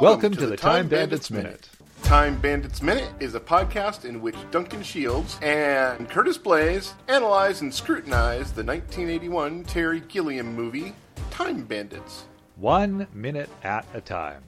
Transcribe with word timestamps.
Welcome, 0.00 0.32
to, 0.34 0.46
the 0.46 0.56
Time 0.56 0.86
Bandits 0.86 1.28
Minute. 1.28 1.68
Time 2.04 2.38
Bandits 2.38 2.82
Minute 2.82 3.10
is 3.18 3.34
a 3.34 3.40
podcast 3.40 4.04
in 4.04 4.22
which 4.22 4.36
Duncan 4.52 4.84
Shields 4.84 5.36
and 5.42 6.08
Curtis 6.08 6.38
Blaze 6.38 6.94
analyze 7.08 7.62
and 7.62 7.74
scrutinize 7.74 8.52
the 8.52 8.62
1981 8.62 9.64
Terry 9.64 10.00
Gilliam 10.00 10.54
movie, 10.54 10.94
Time 11.32 11.64
Bandits. 11.64 12.26
One 12.54 13.08
minute 13.12 13.50
at 13.64 13.86
a 13.92 14.00
time. 14.00 14.44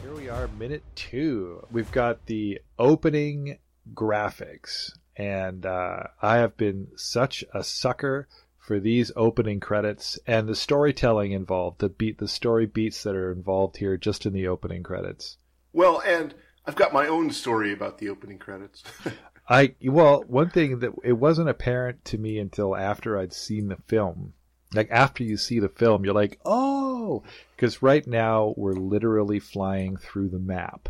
Here 0.00 0.14
we 0.14 0.28
are, 0.28 0.46
minute 0.58 0.84
two. 0.94 1.66
We've 1.72 1.90
got 1.90 2.26
the 2.26 2.60
opening 2.78 3.58
graphics, 3.92 4.92
and 5.16 5.66
uh, 5.66 6.04
I 6.20 6.36
have 6.36 6.56
been 6.56 6.86
such 6.94 7.44
a 7.52 7.64
sucker 7.64 8.28
for 8.62 8.78
these 8.78 9.10
opening 9.16 9.58
credits 9.58 10.20
and 10.24 10.48
the 10.48 10.54
storytelling 10.54 11.32
involved, 11.32 11.80
the 11.80 11.88
beat, 11.88 12.18
the 12.18 12.28
story 12.28 12.64
beats 12.64 13.02
that 13.02 13.16
are 13.16 13.32
involved 13.32 13.76
here 13.76 13.96
just 13.96 14.24
in 14.24 14.32
the 14.32 14.46
opening 14.46 14.84
credits. 14.84 15.36
Well, 15.72 16.00
and 16.06 16.32
I've 16.64 16.76
got 16.76 16.92
my 16.92 17.08
own 17.08 17.32
story 17.32 17.72
about 17.72 17.98
the 17.98 18.08
opening 18.08 18.38
credits. 18.38 18.84
I 19.48 19.74
well, 19.82 20.22
one 20.28 20.48
thing 20.50 20.78
that 20.78 20.92
it 21.02 21.14
wasn't 21.14 21.48
apparent 21.48 22.04
to 22.06 22.18
me 22.18 22.38
until 22.38 22.76
after 22.76 23.18
I'd 23.18 23.32
seen 23.32 23.66
the 23.66 23.78
film. 23.88 24.34
Like 24.72 24.88
after 24.92 25.24
you 25.24 25.36
see 25.36 25.58
the 25.58 25.68
film, 25.68 26.04
you're 26.04 26.14
like, 26.14 26.38
oh, 26.44 27.24
because 27.56 27.82
right 27.82 28.06
now 28.06 28.54
we're 28.56 28.74
literally 28.74 29.40
flying 29.40 29.96
through 29.96 30.28
the 30.28 30.38
map, 30.38 30.88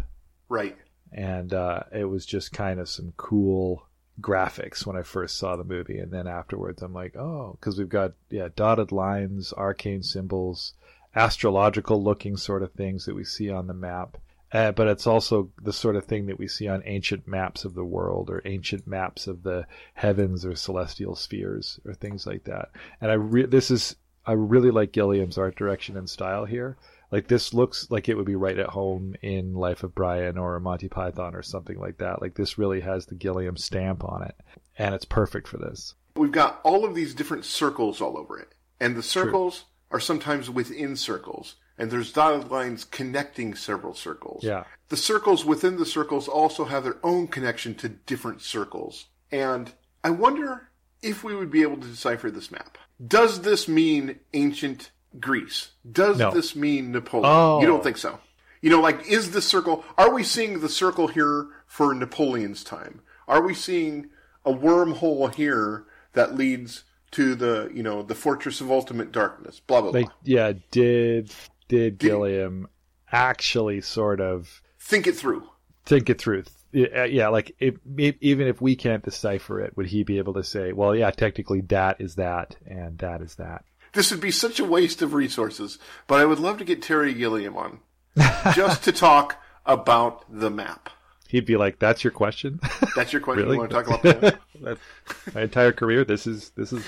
right? 0.50 0.76
And 1.10 1.54
uh, 1.54 1.84
it 1.90 2.04
was 2.04 2.26
just 2.26 2.52
kind 2.52 2.78
of 2.78 2.88
some 2.88 3.14
cool 3.16 3.88
graphics 4.20 4.86
when 4.86 4.96
I 4.96 5.02
first 5.02 5.36
saw 5.36 5.56
the 5.56 5.64
movie, 5.64 5.98
and 5.98 6.12
then 6.12 6.26
afterwards 6.26 6.82
I'm 6.82 6.92
like, 6.92 7.16
oh, 7.16 7.56
because 7.58 7.78
we've 7.78 7.88
got 7.88 8.12
yeah 8.30 8.48
dotted 8.54 8.92
lines, 8.92 9.52
arcane 9.52 10.02
symbols, 10.02 10.74
astrological 11.14 12.02
looking 12.02 12.36
sort 12.36 12.62
of 12.62 12.72
things 12.72 13.06
that 13.06 13.14
we 13.14 13.24
see 13.24 13.50
on 13.50 13.66
the 13.66 13.74
map. 13.74 14.18
Uh, 14.52 14.70
but 14.70 14.86
it's 14.86 15.06
also 15.06 15.50
the 15.62 15.72
sort 15.72 15.96
of 15.96 16.04
thing 16.04 16.26
that 16.26 16.38
we 16.38 16.46
see 16.46 16.68
on 16.68 16.82
ancient 16.84 17.26
maps 17.26 17.64
of 17.64 17.72
the 17.72 17.84
world 17.84 18.28
or 18.28 18.42
ancient 18.44 18.86
maps 18.86 19.26
of 19.26 19.42
the 19.44 19.66
heavens 19.94 20.44
or 20.44 20.54
celestial 20.54 21.14
spheres 21.14 21.80
or 21.86 21.94
things 21.94 22.26
like 22.26 22.44
that. 22.44 22.70
And 23.00 23.10
I 23.10 23.14
re- 23.14 23.46
this 23.46 23.70
is 23.70 23.96
I 24.26 24.32
really 24.32 24.70
like 24.70 24.92
Gilliam's 24.92 25.38
art 25.38 25.56
direction 25.56 25.96
and 25.96 26.08
style 26.08 26.44
here. 26.44 26.76
Like 27.12 27.28
this 27.28 27.52
looks 27.52 27.90
like 27.90 28.08
it 28.08 28.16
would 28.16 28.26
be 28.26 28.36
right 28.36 28.58
at 28.58 28.70
home 28.70 29.14
in 29.20 29.54
Life 29.54 29.82
of 29.82 29.94
Brian 29.94 30.38
or 30.38 30.58
Monty 30.58 30.88
Python 30.88 31.34
or 31.34 31.42
something 31.42 31.78
like 31.78 31.98
that. 31.98 32.22
Like 32.22 32.34
this 32.34 32.56
really 32.56 32.80
has 32.80 33.04
the 33.04 33.14
Gilliam 33.14 33.58
stamp 33.58 34.02
on 34.02 34.22
it, 34.22 34.34
and 34.78 34.94
it's 34.94 35.04
perfect 35.04 35.46
for 35.46 35.58
this. 35.58 35.94
We've 36.16 36.32
got 36.32 36.60
all 36.64 36.86
of 36.86 36.94
these 36.94 37.14
different 37.14 37.44
circles 37.44 38.00
all 38.00 38.16
over 38.16 38.38
it, 38.38 38.54
and 38.80 38.96
the 38.96 39.02
circles 39.02 39.58
True. 39.90 39.98
are 39.98 40.00
sometimes 40.00 40.48
within 40.48 40.96
circles, 40.96 41.56
and 41.76 41.90
there's 41.90 42.12
dotted 42.12 42.50
lines 42.50 42.84
connecting 42.84 43.54
several 43.54 43.94
circles. 43.94 44.42
Yeah. 44.42 44.64
The 44.88 44.96
circles 44.96 45.44
within 45.44 45.76
the 45.76 45.86
circles 45.86 46.28
also 46.28 46.64
have 46.64 46.82
their 46.82 46.98
own 47.02 47.28
connection 47.28 47.74
to 47.76 47.90
different 47.90 48.40
circles, 48.40 49.06
and 49.30 49.70
I 50.02 50.10
wonder 50.10 50.70
if 51.02 51.22
we 51.22 51.34
would 51.34 51.50
be 51.50 51.62
able 51.62 51.76
to 51.76 51.88
decipher 51.88 52.30
this 52.30 52.50
map. 52.50 52.78
Does 53.06 53.42
this 53.42 53.68
mean 53.68 54.20
ancient 54.32 54.92
Greece. 55.20 55.70
Does 55.90 56.18
no. 56.18 56.30
this 56.30 56.54
mean 56.56 56.92
Napoleon? 56.92 57.30
Oh. 57.32 57.60
You 57.60 57.66
don't 57.66 57.80
oh. 57.80 57.82
think 57.82 57.96
so? 57.96 58.18
You 58.60 58.70
know, 58.70 58.80
like, 58.80 59.06
is 59.08 59.32
the 59.32 59.42
circle, 59.42 59.84
are 59.98 60.12
we 60.12 60.22
seeing 60.22 60.60
the 60.60 60.68
circle 60.68 61.08
here 61.08 61.48
for 61.66 61.94
Napoleon's 61.94 62.62
time? 62.62 63.00
Are 63.26 63.42
we 63.42 63.54
seeing 63.54 64.10
a 64.44 64.52
wormhole 64.52 65.34
here 65.34 65.84
that 66.12 66.36
leads 66.36 66.84
to 67.12 67.34
the, 67.34 67.70
you 67.74 67.82
know, 67.82 68.02
the 68.02 68.14
fortress 68.14 68.60
of 68.60 68.70
ultimate 68.70 69.10
darkness? 69.10 69.60
Blah, 69.60 69.80
blah, 69.80 69.90
like, 69.90 70.06
blah. 70.06 70.14
Yeah, 70.22 70.52
did, 70.70 70.70
did, 70.70 71.32
did 71.68 71.98
Gilliam 71.98 72.68
actually 73.10 73.80
sort 73.80 74.20
of 74.20 74.62
think 74.78 75.06
it 75.06 75.16
through? 75.16 75.48
Think 75.84 76.08
it 76.08 76.20
through. 76.20 76.44
Yeah, 76.72 77.26
uh, 77.26 77.30
like 77.30 77.54
if, 77.58 77.74
even 77.98 78.46
if 78.46 78.62
we 78.62 78.76
can't 78.76 79.04
decipher 79.04 79.60
it, 79.60 79.76
would 79.76 79.86
he 79.86 80.04
be 80.04 80.16
able 80.16 80.32
to 80.34 80.42
say, 80.42 80.72
"Well, 80.72 80.96
yeah, 80.96 81.10
technically 81.10 81.60
that 81.62 82.00
is 82.00 82.14
that, 82.14 82.56
and 82.64 82.96
that 82.98 83.20
is 83.20 83.34
that"? 83.34 83.64
This 83.92 84.10
would 84.10 84.20
be 84.20 84.30
such 84.30 84.58
a 84.58 84.64
waste 84.64 85.02
of 85.02 85.14
resources, 85.14 85.78
but 86.06 86.20
I 86.20 86.24
would 86.24 86.38
love 86.38 86.58
to 86.58 86.64
get 86.64 86.80
Terry 86.80 87.12
Gilliam 87.12 87.56
on 87.56 87.80
just 88.54 88.84
to 88.84 88.92
talk 88.92 89.42
about 89.66 90.24
the 90.30 90.50
map. 90.50 90.88
He'd 91.28 91.46
be 91.46 91.56
like, 91.56 91.78
"That's 91.78 92.04
your 92.04 92.10
question. 92.10 92.60
That's 92.94 93.12
your 93.12 93.22
question. 93.22 93.44
really? 93.44 93.56
You 93.56 93.60
want 93.60 93.70
to 93.70 93.76
talk 93.76 93.86
about 93.86 94.02
the 94.02 94.38
map? 94.62 94.78
my 95.34 95.42
entire 95.42 95.72
career. 95.72 96.04
This 96.04 96.26
is 96.26 96.50
this 96.50 96.72
is. 96.72 96.84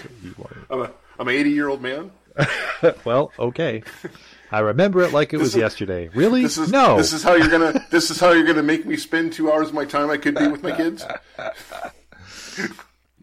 I'm 0.71 0.83
a 0.83 0.91
I'm 1.19 1.29
an 1.29 1.35
80 1.35 1.51
year 1.51 1.69
old 1.69 1.83
man. 1.83 2.11
well, 3.05 3.33
okay. 3.39 3.83
I 4.51 4.61
remember 4.61 5.03
it 5.03 5.13
like 5.13 5.33
it 5.33 5.39
was 5.39 5.55
is, 5.55 5.57
yesterday. 5.57 6.09
Really? 6.15 6.43
This 6.43 6.59
is, 6.59 6.71
no. 6.71 6.97
This 6.97 7.13
is 7.13 7.23
how 7.23 7.35
you're 7.35 7.49
gonna. 7.49 7.87
This 7.91 8.11
is 8.11 8.21
how 8.21 8.33
you're 8.33 8.47
gonna 8.47 8.63
make 8.63 8.87
me 8.87 8.97
spend 8.97 9.33
two 9.33 9.53
hours 9.53 9.69
of 9.69 9.75
my 9.75 9.85
time 9.85 10.11
I 10.11 10.17
could 10.17 10.35
be 10.35 10.49
with 10.49 10.63
my 10.63 10.73
kids. 10.73 11.05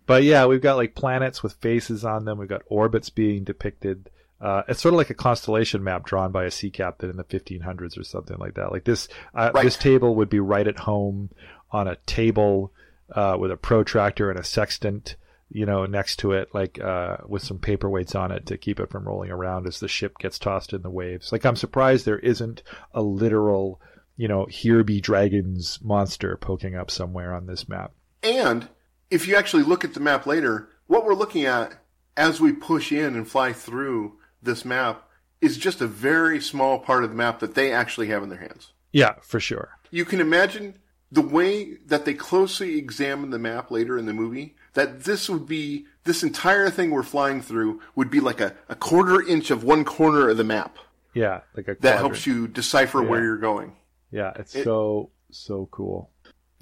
But 0.06 0.24
yeah, 0.24 0.46
we've 0.46 0.62
got 0.62 0.78
like 0.78 0.96
planets 0.96 1.44
with 1.44 1.54
faces 1.54 2.04
on 2.04 2.26
them. 2.26 2.38
We've 2.38 2.50
got 2.50 2.64
orbits 2.68 3.10
being 3.10 3.44
depicted. 3.44 4.10
Uh, 4.42 4.64
it's 4.68 4.82
sort 4.82 4.94
of 4.94 4.98
like 4.98 5.12
a 5.12 5.16
constellation 5.16 5.84
map 5.84 6.04
drawn 6.04 6.32
by 6.32 6.46
a 6.46 6.52
sea 6.52 6.72
captain 6.72 7.10
in 7.10 7.18
the 7.18 7.24
1500s 7.24 7.98
or 7.98 8.04
something 8.04 8.38
like 8.38 8.56
that. 8.56 8.72
Like 8.72 8.84
this, 8.84 9.08
uh, 9.36 9.52
right. 9.54 9.64
this 9.64 9.78
table 9.78 10.16
would 10.16 10.30
be 10.30 10.40
right 10.40 10.68
at 10.68 10.80
home 10.80 11.30
on 11.72 11.88
a 11.88 11.96
table 12.08 12.74
uh, 13.14 13.38
with 13.40 13.52
a 13.52 13.58
protractor 13.58 14.32
and 14.32 14.40
a 14.40 14.44
sextant, 14.44 15.16
you 15.52 15.66
know, 15.66 15.86
next 15.86 16.18
to 16.18 16.32
it, 16.32 16.50
like 16.54 16.82
uh, 16.82 17.18
with 17.28 17.44
some 17.44 17.60
paperweights 17.60 18.20
on 18.20 18.32
it 18.32 18.48
to 18.48 18.58
keep 18.58 18.80
it 18.80 18.90
from 18.90 19.08
rolling 19.08 19.30
around 19.30 19.68
as 19.68 19.80
the 19.80 19.88
ship 19.88 20.18
gets 20.18 20.40
tossed 20.40 20.74
in 20.74 20.82
the 20.82 20.90
waves. 20.90 21.32
Like 21.32 21.46
I'm 21.46 21.56
surprised 21.56 22.06
there 22.06 22.18
isn't 22.18 22.64
a 22.94 23.02
literal, 23.04 23.80
you 24.18 24.28
know, 24.28 24.46
here 24.46 24.84
be 24.84 25.02
dragons 25.02 25.78
monster 25.84 26.36
poking 26.38 26.76
up 26.76 26.90
somewhere 26.90 27.36
on 27.36 27.46
this 27.46 27.70
map. 27.70 27.92
And 28.24 28.68
if 29.12 29.28
you 29.28 29.36
actually 29.36 29.64
look 29.64 29.84
at 29.84 29.94
the 29.94 30.00
map 30.00 30.26
later, 30.26 30.70
what 30.88 31.06
we're 31.06 31.14
looking 31.14 31.46
at 31.46 31.74
as 32.18 32.42
we 32.42 32.54
push 32.54 32.92
in 32.92 33.16
and 33.16 33.28
fly 33.28 33.54
through 33.54 34.18
this 34.42 34.66
map 34.66 35.08
is 35.42 35.58
just 35.58 35.82
a 35.82 35.88
very 35.88 36.40
small 36.40 36.80
part 36.80 37.04
of 37.04 37.10
the 37.10 37.16
map 37.16 37.40
that 37.40 37.56
they 37.56 37.72
actually 37.72 38.08
have 38.08 38.24
in 38.24 38.30
their 38.30 38.40
hands. 38.40 38.74
Yeah, 38.92 39.16
for 39.22 39.40
sure. 39.40 39.78
You 39.90 40.06
can 40.06 40.22
imagine 40.22 40.76
the 41.12 41.22
way 41.22 41.76
that 41.88 42.06
they 42.06 42.14
closely 42.14 42.78
examine 42.78 43.32
the 43.32 43.40
map 43.40 43.70
later 43.70 43.98
in 43.98 44.06
the 44.06 44.14
movie, 44.14 44.56
that 44.74 45.04
this 45.04 45.30
would 45.30 45.46
be, 45.46 45.86
this 46.06 46.24
entire 46.24 46.70
thing 46.70 46.92
we're 46.92 47.04
flying 47.04 47.42
through 47.42 47.82
would 47.96 48.10
be 48.10 48.22
like 48.22 48.40
a, 48.40 48.56
a 48.70 48.76
quarter 48.76 49.22
inch 49.22 49.52
of 49.52 49.64
one 49.64 49.84
corner 49.84 50.30
of 50.30 50.38
the 50.38 50.44
map. 50.44 50.78
Yeah, 51.14 51.42
like 51.56 51.68
a 51.68 51.76
quadrant. 51.76 51.82
That 51.82 51.98
helps 51.98 52.26
you 52.26 52.48
decipher 52.48 53.04
yeah. 53.04 53.10
where 53.10 53.24
you're 53.24 53.38
going. 53.38 53.76
Yeah, 54.12 54.32
it's 54.36 54.56
it, 54.56 54.64
so, 54.64 55.10
so 55.32 55.68
cool. 55.72 56.11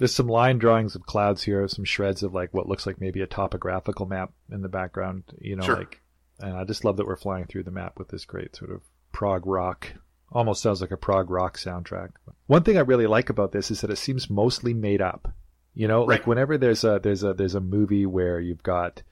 There's 0.00 0.14
some 0.14 0.28
line 0.28 0.56
drawings 0.56 0.94
of 0.94 1.04
clouds 1.04 1.42
here, 1.42 1.68
some 1.68 1.84
shreds 1.84 2.22
of 2.22 2.32
like 2.32 2.54
what 2.54 2.66
looks 2.66 2.86
like 2.86 3.02
maybe 3.02 3.20
a 3.20 3.26
topographical 3.26 4.06
map 4.06 4.32
in 4.50 4.62
the 4.62 4.68
background. 4.70 5.24
You 5.38 5.56
know, 5.56 5.62
sure. 5.62 5.76
like, 5.76 6.00
and 6.38 6.56
I 6.56 6.64
just 6.64 6.86
love 6.86 6.96
that 6.96 7.06
we're 7.06 7.16
flying 7.16 7.44
through 7.44 7.64
the 7.64 7.70
map 7.70 7.98
with 7.98 8.08
this 8.08 8.24
great 8.24 8.56
sort 8.56 8.70
of 8.70 8.80
prog 9.12 9.46
rock. 9.46 9.92
Almost 10.32 10.62
sounds 10.62 10.80
like 10.80 10.90
a 10.90 10.96
prog 10.96 11.28
rock 11.28 11.58
soundtrack. 11.58 12.12
One 12.46 12.62
thing 12.62 12.78
I 12.78 12.80
really 12.80 13.06
like 13.06 13.28
about 13.28 13.52
this 13.52 13.70
is 13.70 13.82
that 13.82 13.90
it 13.90 13.96
seems 13.96 14.30
mostly 14.30 14.72
made 14.72 15.02
up. 15.02 15.34
You 15.74 15.86
know, 15.86 16.06
right. 16.06 16.18
like 16.18 16.26
whenever 16.26 16.56
there's 16.56 16.82
a 16.82 16.98
there's 17.02 17.22
a 17.22 17.34
there's 17.34 17.54
a 17.54 17.60
movie 17.60 18.06
where 18.06 18.40
you've 18.40 18.62
got 18.62 19.02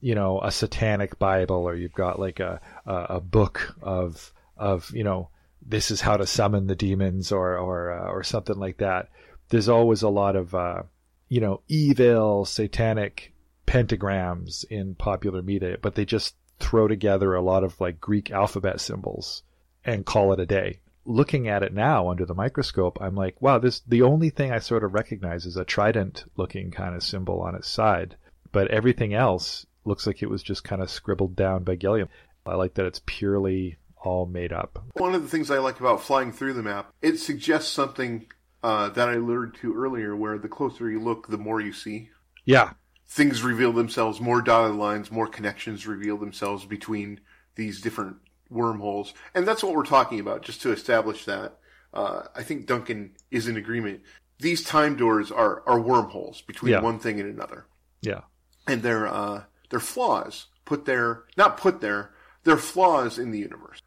you 0.00 0.14
know 0.14 0.40
a 0.40 0.52
satanic 0.52 1.18
bible 1.18 1.56
or 1.56 1.74
you've 1.74 1.92
got 1.92 2.20
like 2.20 2.38
a 2.38 2.60
a, 2.86 2.94
a 2.94 3.20
book 3.20 3.74
of 3.82 4.32
of 4.56 4.92
you 4.94 5.02
know 5.02 5.28
this 5.60 5.90
is 5.90 6.00
how 6.00 6.16
to 6.16 6.26
summon 6.26 6.68
the 6.68 6.76
demons 6.76 7.32
or 7.32 7.58
or 7.58 7.92
uh, 7.92 8.08
or 8.10 8.22
something 8.22 8.56
like 8.56 8.76
that 8.76 9.08
there's 9.50 9.68
always 9.68 10.02
a 10.02 10.08
lot 10.08 10.36
of 10.36 10.54
uh, 10.54 10.82
you 11.28 11.40
know 11.40 11.60
evil 11.68 12.44
satanic 12.44 13.32
pentagrams 13.66 14.64
in 14.64 14.94
popular 14.94 15.42
media, 15.42 15.76
but 15.80 15.94
they 15.94 16.04
just 16.04 16.34
throw 16.58 16.88
together 16.88 17.34
a 17.34 17.42
lot 17.42 17.62
of 17.62 17.80
like 17.80 18.00
Greek 18.00 18.30
alphabet 18.30 18.80
symbols 18.80 19.42
and 19.84 20.06
call 20.06 20.32
it 20.32 20.40
a 20.40 20.46
day. 20.46 20.80
Looking 21.04 21.48
at 21.48 21.62
it 21.62 21.72
now 21.72 22.10
under 22.10 22.26
the 22.26 22.34
microscope, 22.34 22.98
I'm 23.00 23.14
like, 23.14 23.40
wow, 23.40 23.58
this 23.58 23.80
the 23.80 24.02
only 24.02 24.30
thing 24.30 24.52
I 24.52 24.58
sort 24.58 24.84
of 24.84 24.94
recognize 24.94 25.46
is 25.46 25.56
a 25.56 25.64
trident 25.64 26.24
looking 26.36 26.70
kind 26.70 26.94
of 26.94 27.02
symbol 27.02 27.40
on 27.40 27.54
its 27.54 27.68
side, 27.68 28.16
but 28.52 28.68
everything 28.68 29.14
else 29.14 29.66
looks 29.84 30.06
like 30.06 30.22
it 30.22 30.30
was 30.30 30.42
just 30.42 30.64
kind 30.64 30.82
of 30.82 30.90
scribbled 30.90 31.36
down 31.36 31.64
by 31.64 31.74
Gilliam. 31.74 32.08
I 32.46 32.54
like 32.54 32.74
that 32.74 32.86
it's 32.86 33.02
purely 33.06 33.76
all 33.96 34.26
made 34.26 34.52
up. 34.52 34.82
One 34.94 35.14
of 35.14 35.22
the 35.22 35.28
things 35.28 35.50
I 35.50 35.58
like 35.58 35.78
about 35.80 36.02
flying 36.02 36.32
through 36.32 36.54
the 36.54 36.62
map, 36.62 36.92
it 37.02 37.18
suggests 37.18 37.70
something 37.70 38.26
uh, 38.62 38.90
that 38.90 39.08
I 39.08 39.14
alluded 39.14 39.54
to 39.60 39.74
earlier, 39.74 40.14
where 40.14 40.38
the 40.38 40.48
closer 40.48 40.90
you 40.90 41.00
look, 41.00 41.28
the 41.28 41.38
more 41.38 41.60
you 41.60 41.72
see. 41.72 42.10
Yeah. 42.44 42.72
Things 43.08 43.42
reveal 43.42 43.72
themselves, 43.72 44.20
more 44.20 44.42
dotted 44.42 44.76
lines, 44.76 45.10
more 45.10 45.26
connections 45.26 45.86
reveal 45.86 46.16
themselves 46.16 46.64
between 46.64 47.20
these 47.56 47.80
different 47.80 48.16
wormholes. 48.48 49.14
And 49.34 49.46
that's 49.46 49.62
what 49.62 49.74
we're 49.74 49.84
talking 49.84 50.20
about, 50.20 50.42
just 50.42 50.62
to 50.62 50.72
establish 50.72 51.24
that. 51.24 51.58
Uh, 51.92 52.22
I 52.36 52.42
think 52.42 52.66
Duncan 52.66 53.12
is 53.30 53.48
in 53.48 53.56
agreement. 53.56 54.02
These 54.38 54.62
time 54.62 54.96
doors 54.96 55.30
are, 55.32 55.62
are 55.66 55.80
wormholes 55.80 56.42
between 56.42 56.72
yeah. 56.72 56.80
one 56.80 56.98
thing 56.98 57.20
and 57.20 57.28
another. 57.28 57.66
Yeah. 58.00 58.20
And 58.66 58.82
they're, 58.82 59.08
uh, 59.08 59.44
they're 59.70 59.80
flaws 59.80 60.46
put 60.64 60.84
there, 60.84 61.24
not 61.36 61.56
put 61.56 61.80
there, 61.80 62.12
they're 62.44 62.56
flaws 62.56 63.18
in 63.18 63.32
the 63.32 63.38
universe. 63.40 63.82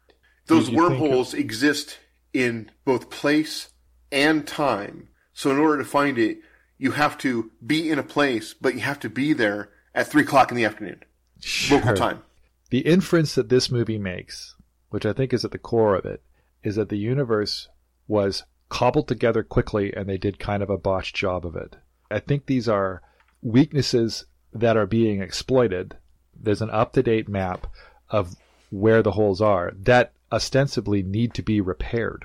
Those 0.46 0.70
wormholes 0.70 1.32
of... 1.32 1.40
exist 1.40 1.98
in 2.34 2.70
both 2.84 3.08
place 3.08 3.70
and 4.14 4.46
time. 4.46 5.08
So 5.34 5.50
in 5.50 5.58
order 5.58 5.78
to 5.78 5.84
find 5.88 6.16
it, 6.18 6.38
you 6.78 6.92
have 6.92 7.18
to 7.18 7.50
be 7.64 7.90
in 7.90 7.98
a 7.98 8.02
place, 8.02 8.54
but 8.54 8.74
you 8.74 8.80
have 8.80 9.00
to 9.00 9.10
be 9.10 9.32
there 9.32 9.70
at 9.94 10.06
three 10.06 10.22
o'clock 10.22 10.50
in 10.50 10.56
the 10.56 10.64
afternoon, 10.64 11.02
Sure. 11.40 11.78
local 11.78 11.94
time. 11.94 12.22
The 12.70 12.80
inference 12.80 13.34
that 13.34 13.48
this 13.48 13.70
movie 13.70 13.98
makes, 13.98 14.54
which 14.90 15.04
I 15.04 15.12
think 15.12 15.32
is 15.32 15.44
at 15.44 15.50
the 15.50 15.58
core 15.58 15.94
of 15.96 16.04
it, 16.04 16.22
is 16.62 16.76
that 16.76 16.88
the 16.88 16.96
universe 16.98 17.68
was 18.08 18.44
cobbled 18.68 19.08
together 19.08 19.42
quickly 19.42 19.92
and 19.94 20.08
they 20.08 20.18
did 20.18 20.38
kind 20.38 20.62
of 20.62 20.70
a 20.70 20.78
botched 20.78 21.14
job 21.14 21.44
of 21.46 21.54
it. 21.56 21.76
I 22.10 22.20
think 22.20 22.46
these 22.46 22.68
are 22.68 23.02
weaknesses 23.42 24.26
that 24.52 24.76
are 24.76 24.86
being 24.86 25.20
exploited. 25.20 25.96
There's 26.34 26.62
an 26.62 26.70
up 26.70 26.92
to 26.94 27.02
date 27.02 27.28
map 27.28 27.66
of 28.10 28.36
where 28.70 29.02
the 29.02 29.12
holes 29.12 29.40
are 29.40 29.72
that 29.78 30.12
ostensibly 30.32 31.02
need 31.02 31.34
to 31.34 31.42
be 31.42 31.60
repaired. 31.60 32.24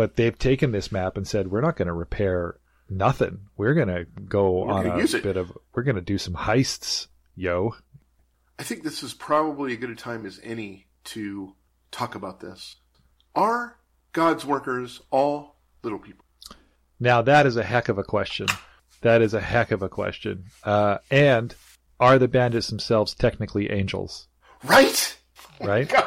But 0.00 0.16
they've 0.16 0.38
taken 0.38 0.72
this 0.72 0.90
map 0.90 1.18
and 1.18 1.28
said, 1.28 1.50
we're 1.50 1.60
not 1.60 1.76
going 1.76 1.88
to 1.88 1.92
repair 1.92 2.58
nothing. 2.88 3.40
We're 3.58 3.74
going 3.74 3.88
to 3.88 4.06
go 4.06 4.64
We're 4.64 4.72
on 4.72 4.84
gonna 4.86 5.04
a 5.04 5.20
bit 5.20 5.36
of, 5.36 5.52
we're 5.74 5.82
going 5.82 5.96
to 5.96 6.00
do 6.00 6.16
some 6.16 6.32
heists, 6.32 7.08
yo. 7.36 7.74
I 8.58 8.62
think 8.62 8.82
this 8.82 9.02
is 9.02 9.12
probably 9.12 9.74
as 9.74 9.78
good 9.78 9.90
a 9.90 9.94
time 9.94 10.24
as 10.24 10.40
any 10.42 10.86
to 11.04 11.54
talk 11.90 12.14
about 12.14 12.40
this. 12.40 12.76
Are 13.34 13.76
God's 14.14 14.46
workers 14.46 15.02
all 15.10 15.56
little 15.82 15.98
people? 15.98 16.24
Now 16.98 17.20
that 17.20 17.44
is 17.44 17.58
a 17.58 17.62
heck 17.62 17.90
of 17.90 17.98
a 17.98 18.02
question. 18.02 18.46
That 19.02 19.20
is 19.20 19.34
a 19.34 19.40
heck 19.42 19.70
of 19.70 19.82
a 19.82 19.90
question. 19.90 20.46
Uh, 20.64 20.96
and 21.10 21.54
are 22.00 22.18
the 22.18 22.26
bandits 22.26 22.68
themselves 22.68 23.14
technically 23.14 23.70
angels? 23.70 24.28
Right? 24.64 25.18
Right? 25.60 25.92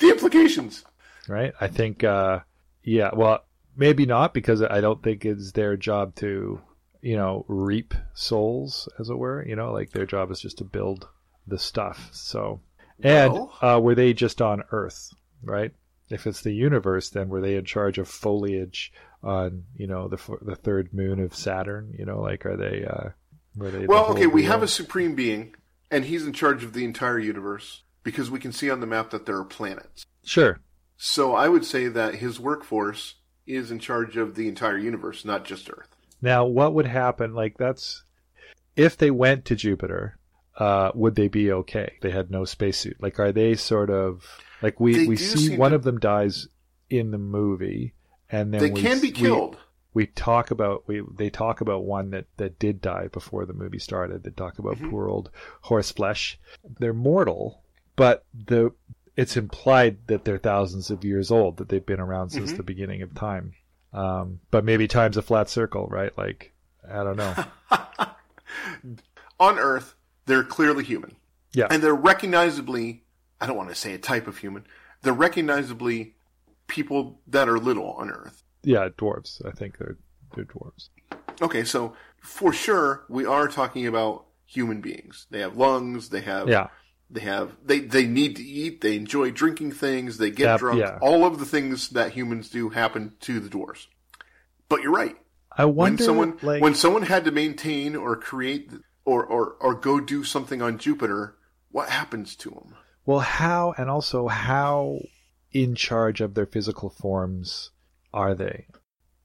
The 0.00 0.08
implications. 0.08 0.84
right? 1.28 1.52
I 1.60 1.68
think, 1.68 2.02
uh, 2.02 2.40
yeah, 2.86 3.10
well, 3.12 3.44
maybe 3.76 4.06
not 4.06 4.32
because 4.32 4.62
I 4.62 4.80
don't 4.80 5.02
think 5.02 5.24
it's 5.26 5.52
their 5.52 5.76
job 5.76 6.14
to, 6.16 6.60
you 7.02 7.16
know, 7.16 7.44
reap 7.48 7.92
souls, 8.14 8.88
as 8.98 9.10
it 9.10 9.18
were. 9.18 9.44
You 9.44 9.56
know, 9.56 9.72
like 9.72 9.90
their 9.90 10.06
job 10.06 10.30
is 10.30 10.40
just 10.40 10.58
to 10.58 10.64
build 10.64 11.06
the 11.46 11.58
stuff. 11.58 12.08
So, 12.12 12.60
and 13.02 13.32
Well- 13.32 13.52
uh, 13.60 13.80
were 13.82 13.94
they 13.96 14.14
just 14.14 14.40
on 14.40 14.62
Earth, 14.70 15.10
right? 15.42 15.72
If 16.08 16.26
it's 16.28 16.42
the 16.42 16.54
universe, 16.54 17.10
then 17.10 17.28
were 17.28 17.40
they 17.40 17.56
in 17.56 17.64
charge 17.64 17.98
of 17.98 18.08
foliage 18.08 18.92
on, 19.24 19.64
you 19.76 19.88
know, 19.88 20.06
the 20.06 20.18
the 20.40 20.54
third 20.54 20.94
moon 20.94 21.18
of 21.18 21.34
Saturn? 21.34 21.92
You 21.98 22.06
know, 22.06 22.20
like 22.20 22.46
are 22.46 22.56
they? 22.56 22.84
Uh, 22.84 23.10
were 23.56 23.72
they? 23.72 23.86
Well, 23.86 24.04
whole 24.04 24.14
okay, 24.14 24.28
we 24.28 24.44
have 24.44 24.62
a 24.62 24.68
supreme 24.68 25.16
being, 25.16 25.56
and 25.90 26.04
he's 26.04 26.24
in 26.24 26.32
charge 26.32 26.62
of 26.62 26.74
the 26.74 26.84
entire 26.84 27.18
universe 27.18 27.82
because 28.04 28.30
we 28.30 28.38
can 28.38 28.52
see 28.52 28.70
on 28.70 28.78
the 28.78 28.86
map 28.86 29.10
that 29.10 29.26
there 29.26 29.36
are 29.36 29.44
planets. 29.44 30.06
sure. 30.24 30.60
So 30.96 31.34
I 31.34 31.48
would 31.48 31.64
say 31.64 31.88
that 31.88 32.16
his 32.16 32.40
workforce 32.40 33.16
is 33.46 33.70
in 33.70 33.78
charge 33.78 34.16
of 34.16 34.34
the 34.34 34.48
entire 34.48 34.78
universe, 34.78 35.24
not 35.24 35.44
just 35.44 35.68
Earth. 35.70 35.88
Now, 36.22 36.44
what 36.46 36.74
would 36.74 36.86
happen? 36.86 37.34
Like, 37.34 37.56
that's 37.58 38.04
if 38.74 38.96
they 38.96 39.10
went 39.10 39.44
to 39.46 39.54
Jupiter, 39.56 40.18
uh, 40.56 40.90
would 40.94 41.14
they 41.14 41.28
be 41.28 41.52
okay? 41.52 41.94
They 42.00 42.10
had 42.10 42.30
no 42.30 42.44
spacesuit. 42.44 42.96
Like, 43.00 43.18
are 43.20 43.32
they 43.32 43.54
sort 43.54 43.90
of 43.90 44.24
like 44.62 44.80
we 44.80 44.96
They 44.96 45.06
we 45.06 45.16
see 45.16 45.56
one 45.56 45.70
to- 45.72 45.76
of 45.76 45.82
them 45.84 46.00
dies 46.00 46.48
in 46.88 47.10
the 47.10 47.18
movie, 47.18 47.92
and 48.30 48.52
then 48.54 48.60
They 48.62 48.70
we, 48.70 48.80
can 48.80 49.00
be 49.00 49.10
killed. 49.10 49.58
We, 49.92 50.06
talk 50.06 50.50
about 50.50 50.84
we 50.86 51.02
they 51.14 51.30
talk 51.30 51.60
about 51.60 51.84
one 51.84 52.10
that 52.10 52.26
that 52.38 52.58
did 52.58 52.80
die 52.80 53.08
before 53.08 53.44
the 53.46 53.52
movie 53.54 53.78
started. 53.78 54.24
They 54.24 54.30
talk 54.30 54.58
about 54.58 54.76
Mhm. 54.76 54.90
poor 54.90 55.08
old 55.08 55.30
horseflesh. 55.64 56.36
They're 56.78 56.92
mortal, 56.92 57.62
but 57.96 58.24
the 58.34 58.72
it's 59.16 59.36
implied 59.36 59.98
that 60.08 60.24
they're 60.24 60.38
thousands 60.38 60.90
of 60.90 61.04
years 61.04 61.30
old, 61.30 61.56
that 61.56 61.68
they've 61.68 61.84
been 61.86 62.00
around 62.00 62.30
since 62.30 62.52
Mhm. 62.52 62.56
the 62.58 62.62
beginning 62.62 63.02
of 63.02 63.14
time. 63.14 63.54
Um, 63.92 64.40
but 64.50 64.64
maybe 64.64 64.86
time's 64.88 65.16
a 65.16 65.22
flat 65.22 65.48
circle, 65.48 65.86
right? 65.88 66.16
Like 66.18 66.52
I 66.88 67.02
don't 67.02 67.16
know. 67.16 67.34
on 69.40 69.58
Earth, 69.58 69.94
they're 70.26 70.44
clearly 70.44 70.84
human. 70.84 71.16
Yeah. 71.52 71.66
And 71.70 71.82
they're 71.82 71.94
recognizably, 71.94 73.04
I 73.40 73.46
don't 73.46 73.56
want 73.56 73.70
to 73.70 73.74
say 73.74 73.94
a 73.94 73.98
type 73.98 74.26
of 74.26 74.38
human, 74.38 74.66
they're 75.02 75.12
recognizably 75.12 76.14
people 76.66 77.20
that 77.28 77.48
are 77.48 77.58
little 77.58 77.92
on 77.92 78.10
Earth. 78.10 78.42
Yeah, 78.62 78.88
dwarves. 78.88 79.44
I 79.46 79.52
think 79.52 79.78
they're 79.78 79.96
they're 80.34 80.44
dwarves. 80.44 80.88
Okay, 81.40 81.64
so 81.64 81.94
for 82.20 82.52
sure, 82.52 83.04
we 83.08 83.24
are 83.24 83.46
talking 83.48 83.86
about 83.86 84.26
human 84.44 84.80
beings. 84.80 85.26
They 85.30 85.40
have 85.40 85.56
lungs, 85.56 86.08
they 86.10 86.20
have 86.22 86.48
Yeah, 86.48 86.68
They 87.10 87.20
have 87.20 87.52
they 87.64 87.80
they 87.80 88.06
need 88.06 88.36
to 88.36 88.42
eat. 88.42 88.80
They 88.80 88.96
enjoy 88.96 89.30
drinking 89.30 89.72
things. 89.72 90.18
They 90.18 90.30
get 90.30 90.44
Yep, 90.46 90.58
drunk. 90.60 90.80
yeah. 90.80 90.98
All 91.00 91.24
of 91.24 91.38
the 91.38 91.44
things 91.46 91.90
that 91.90 92.12
humans 92.12 92.48
do 92.48 92.70
happen 92.70 93.14
to 93.20 93.38
the 93.40 93.48
dwarves. 93.48 93.86
But 94.68 94.82
you're 94.82 94.92
right. 94.92 95.16
I 95.56 95.64
wonder. 95.66 95.92
when 96.02 96.04
someone 96.06 96.38
like, 96.42 96.60
when 96.62 96.74
someone 96.74 97.02
had 97.02 97.24
to 97.24 97.30
maintain 97.30 97.94
or 97.96 98.16
create 98.16 98.70
or, 99.04 99.24
or 99.24 99.52
or 99.60 99.74
go 99.74 100.00
do 100.00 100.24
something 100.24 100.60
on 100.60 100.78
Jupiter, 100.78 101.36
what 101.70 101.88
happens 101.88 102.34
to 102.36 102.50
them? 102.50 102.74
well, 103.06 103.20
how 103.20 103.72
and 103.78 103.88
also 103.88 104.26
how 104.26 104.98
in 105.52 105.76
charge 105.76 106.20
of 106.20 106.34
their 106.34 106.44
physical 106.46 106.90
forms 106.90 107.70
are 108.12 108.34
they? 108.34 108.66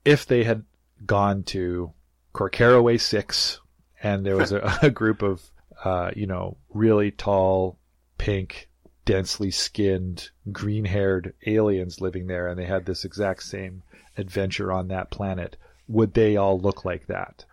If 0.06 0.26
they 0.28 0.44
had 0.44 0.66
gone 1.06 1.42
to 1.46 1.94
Corcaraway 2.34 3.02
Six, 3.02 3.60
and 4.04 4.24
there 4.26 4.38
was 4.38 4.52
a, 4.52 4.78
a 4.84 4.90
group 4.92 5.22
of 5.24 5.52
uh, 5.84 6.12
you 6.16 6.28
know 6.28 6.58
really 6.74 7.12
tall, 7.12 7.78
pink, 8.18 8.70
densely 9.06 9.52
skinned, 9.52 10.30
green-haired 10.52 11.34
aliens 11.46 12.02
living 12.02 12.28
there, 12.28 12.48
and 12.48 12.60
they 12.60 12.66
had 12.66 12.86
this 12.86 13.04
exact 13.06 13.44
same 13.44 13.84
adventure 14.18 14.72
on 14.72 14.88
that 14.90 15.10
planet, 15.10 15.58
would 15.88 16.14
they 16.14 16.38
all 16.38 16.60
look 16.60 16.86
like 16.86 17.08
that? 17.08 17.46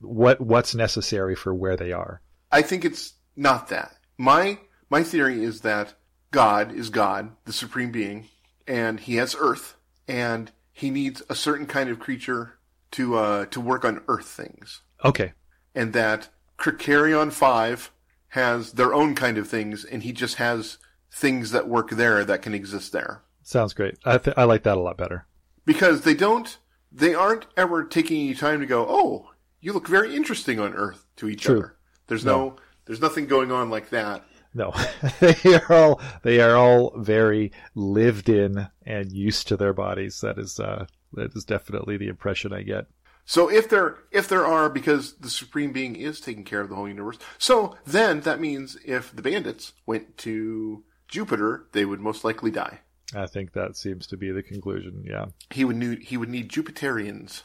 What 0.00 0.40
what's 0.40 0.74
necessary 0.74 1.34
for 1.34 1.54
where 1.54 1.76
they 1.76 1.92
are? 1.92 2.20
I 2.50 2.62
think 2.62 2.84
it's 2.84 3.14
not 3.36 3.68
that. 3.68 3.96
My 4.18 4.58
my 4.90 5.02
theory 5.02 5.42
is 5.42 5.62
that 5.62 5.94
God 6.30 6.72
is 6.72 6.90
God, 6.90 7.32
the 7.44 7.52
supreme 7.52 7.90
being, 7.90 8.28
and 8.66 9.00
he 9.00 9.16
has 9.16 9.34
earth 9.38 9.76
and 10.06 10.50
he 10.72 10.90
needs 10.90 11.22
a 11.28 11.34
certain 11.34 11.66
kind 11.66 11.88
of 11.88 11.98
creature 11.98 12.58
to 12.92 13.16
uh 13.16 13.46
to 13.46 13.60
work 13.60 13.84
on 13.84 14.02
earth 14.08 14.28
things. 14.28 14.82
Okay, 15.04 15.32
And 15.74 15.92
that 15.94 16.28
Krikarion 16.62 17.32
5 17.32 17.90
has 18.28 18.72
their 18.72 18.94
own 18.94 19.14
kind 19.16 19.36
of 19.36 19.48
things 19.48 19.84
and 19.84 20.04
he 20.04 20.12
just 20.12 20.36
has 20.36 20.78
things 21.10 21.50
that 21.50 21.68
work 21.68 21.90
there 21.90 22.24
that 22.24 22.40
can 22.40 22.54
exist 22.54 22.92
there. 22.92 23.22
sounds 23.42 23.74
great. 23.74 23.98
I 24.04 24.18
th- 24.18 24.36
I 24.38 24.44
like 24.44 24.62
that 24.62 24.78
a 24.78 24.80
lot 24.80 24.96
better. 24.96 25.26
Because 25.66 26.02
they 26.02 26.14
don't 26.14 26.56
they 26.92 27.14
aren't 27.14 27.46
ever 27.56 27.84
taking 27.84 28.20
any 28.22 28.34
time 28.34 28.60
to 28.60 28.66
go, 28.66 28.86
"Oh, 28.88 29.30
you 29.60 29.72
look 29.72 29.88
very 29.88 30.14
interesting 30.14 30.60
on 30.60 30.74
earth" 30.74 31.06
to 31.16 31.28
each 31.28 31.42
True. 31.42 31.58
other. 31.58 31.76
There's 32.06 32.24
no 32.24 32.56
there's 32.86 33.00
nothing 33.00 33.26
going 33.26 33.50
on 33.50 33.68
like 33.68 33.90
that. 33.90 34.24
No, 34.54 34.72
they 35.20 35.54
are 35.54 35.72
all 35.72 36.00
they 36.22 36.40
are 36.40 36.54
all 36.56 36.92
very 36.96 37.50
lived 37.74 38.28
in 38.28 38.68
and 38.86 39.10
used 39.10 39.48
to 39.48 39.56
their 39.56 39.72
bodies. 39.72 40.20
That 40.20 40.38
is 40.38 40.60
uh, 40.60 40.86
that 41.14 41.34
is 41.34 41.44
definitely 41.44 41.96
the 41.96 42.08
impression 42.08 42.52
I 42.52 42.62
get. 42.62 42.86
So 43.24 43.50
if 43.50 43.68
there 43.68 43.98
if 44.10 44.28
there 44.28 44.46
are 44.46 44.68
because 44.68 45.14
the 45.14 45.30
supreme 45.30 45.72
being 45.72 45.96
is 45.96 46.20
taking 46.20 46.44
care 46.44 46.60
of 46.60 46.68
the 46.68 46.74
whole 46.74 46.88
universe. 46.88 47.18
So 47.38 47.76
then 47.86 48.20
that 48.20 48.40
means 48.40 48.76
if 48.84 49.14
the 49.14 49.22
bandits 49.22 49.72
went 49.86 50.18
to 50.18 50.84
Jupiter, 51.08 51.66
they 51.72 51.84
would 51.84 52.00
most 52.00 52.24
likely 52.24 52.50
die. 52.50 52.80
I 53.14 53.26
think 53.26 53.52
that 53.52 53.76
seems 53.76 54.06
to 54.08 54.16
be 54.16 54.30
the 54.30 54.42
conclusion. 54.42 55.04
Yeah, 55.06 55.26
He 55.50 55.64
would 55.64 55.76
need 55.76 56.02
he 56.02 56.16
would 56.16 56.30
need 56.30 56.50
Jupiterians 56.50 57.42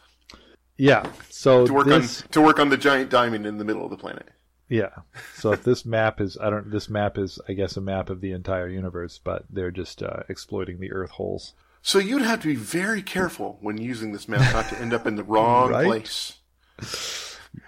yeah. 0.78 1.12
So 1.30 1.66
to 1.66 1.74
work 1.74 1.88
this, 1.88 2.22
on 2.22 2.28
to 2.30 2.42
work 2.42 2.60
on 2.60 2.70
the 2.70 2.78
giant 2.78 3.10
diamond 3.10 3.46
in 3.46 3.58
the 3.58 3.66
middle 3.66 3.84
of 3.84 3.90
the 3.90 3.98
planet. 3.98 4.30
yeah. 4.70 4.90
So 5.36 5.52
if 5.52 5.64
this 5.64 5.86
map 5.86 6.22
is, 6.22 6.38
I 6.40 6.50
don't. 6.50 6.72
This 6.72 6.90
map 6.90 7.18
is, 7.18 7.40
I 7.50 7.54
guess, 7.54 7.78
a 7.78 7.82
map 7.82 8.10
of 8.10 8.22
the 8.22 8.32
entire 8.32 8.70
universe, 8.70 9.20
but 9.22 9.46
they're 9.50 9.72
just 9.72 10.04
uh, 10.04 10.24
exploiting 10.30 10.80
the 10.80 10.92
Earth 10.92 11.12
holes. 11.12 11.54
So 11.88 12.00
you'd 12.00 12.22
have 12.24 12.42
to 12.42 12.48
be 12.50 12.56
very 12.56 13.02
careful 13.02 13.60
when 13.62 13.78
using 13.78 14.12
this 14.12 14.28
map 14.28 14.42
not 14.52 14.68
to 14.72 14.82
end 14.82 14.94
up 14.94 15.08
in 15.08 15.16
the 15.16 15.24
wrong 15.24 15.72
Right. 15.72 15.86
place. 15.86 16.38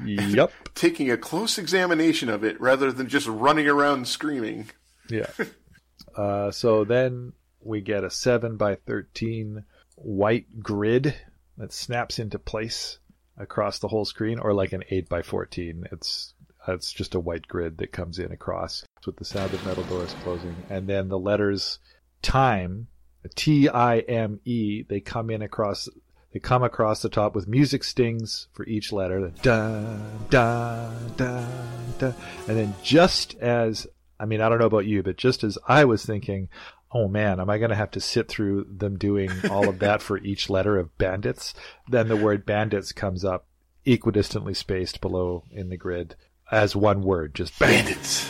Yep. 0.03 0.51
Taking 0.75 1.09
a 1.09 1.15
close 1.15 1.57
examination 1.57 2.27
of 2.27 2.43
it 2.43 2.59
rather 2.59 2.91
than 2.91 3.07
just 3.07 3.27
running 3.27 3.69
around 3.69 4.09
screaming. 4.09 4.69
Yeah. 5.09 5.31
Uh, 6.15 6.49
so 6.51 6.83
then 6.83 7.31
we 7.61 7.79
get 7.79 8.03
a 8.03 8.09
7 8.09 8.57
by 8.57 8.75
13 8.75 9.63
white 9.95 10.59
grid 10.59 11.15
that 11.57 11.71
snaps 11.71 12.19
into 12.19 12.39
place 12.39 12.97
across 13.37 13.79
the 13.79 13.87
whole 13.87 14.03
screen, 14.03 14.39
or 14.39 14.53
like 14.53 14.73
an 14.73 14.83
8 14.89 15.07
by 15.07 15.21
14. 15.21 15.85
It's 15.93 16.33
it's 16.67 16.91
just 16.91 17.15
a 17.15 17.19
white 17.19 17.47
grid 17.47 17.77
that 17.77 17.93
comes 17.93 18.19
in 18.19 18.31
across 18.33 18.83
with 19.05 19.15
the 19.17 19.23
sound 19.23 19.53
of 19.53 19.65
metal 19.65 19.83
doors 19.83 20.13
closing. 20.23 20.55
And 20.69 20.87
then 20.87 21.07
the 21.07 21.19
letters 21.19 21.79
time, 22.21 22.87
T 23.35 23.69
I 23.69 23.99
M 23.99 24.39
E, 24.45 24.83
they 24.83 24.99
come 24.99 25.29
in 25.29 25.41
across. 25.41 25.87
They 26.31 26.39
come 26.39 26.61
across 26.61 27.01
the 27.01 27.09
top 27.09 27.33
with 27.33 27.47
music 27.47 27.83
stings 27.83 28.49
for 28.53 28.63
each 28.67 28.91
letter. 28.91 29.31
Da, 29.41 29.97
da, 30.29 30.91
da, 31.17 31.43
da. 31.97 32.13
And 32.47 32.55
then 32.57 32.75
just 32.83 33.35
as 33.39 33.87
I 34.19 34.25
mean, 34.25 34.41
I 34.41 34.49
don't 34.49 34.59
know 34.59 34.65
about 34.65 34.85
you, 34.85 35.01
but 35.01 35.17
just 35.17 35.43
as 35.43 35.57
I 35.67 35.85
was 35.85 36.05
thinking, 36.05 36.49
oh 36.91 37.07
man, 37.07 37.39
am 37.39 37.49
I 37.49 37.57
going 37.57 37.69
to 37.69 37.75
have 37.75 37.91
to 37.91 38.01
sit 38.01 38.27
through 38.27 38.67
them 38.69 38.97
doing 38.97 39.31
all 39.49 39.69
of 39.69 39.79
that 39.79 40.01
for 40.01 40.17
each 40.17 40.49
letter 40.49 40.77
of 40.77 40.97
bandits? 40.97 41.53
Then 41.87 42.09
the 42.09 42.17
word 42.17 42.45
bandits 42.45 42.91
comes 42.91 43.23
up 43.23 43.45
equidistantly 43.85 44.55
spaced 44.55 44.99
below 45.01 45.45
in 45.51 45.69
the 45.69 45.77
grid 45.77 46.15
as 46.51 46.75
one 46.75 47.01
word, 47.01 47.33
just 47.33 47.57
bandits. 47.57 48.29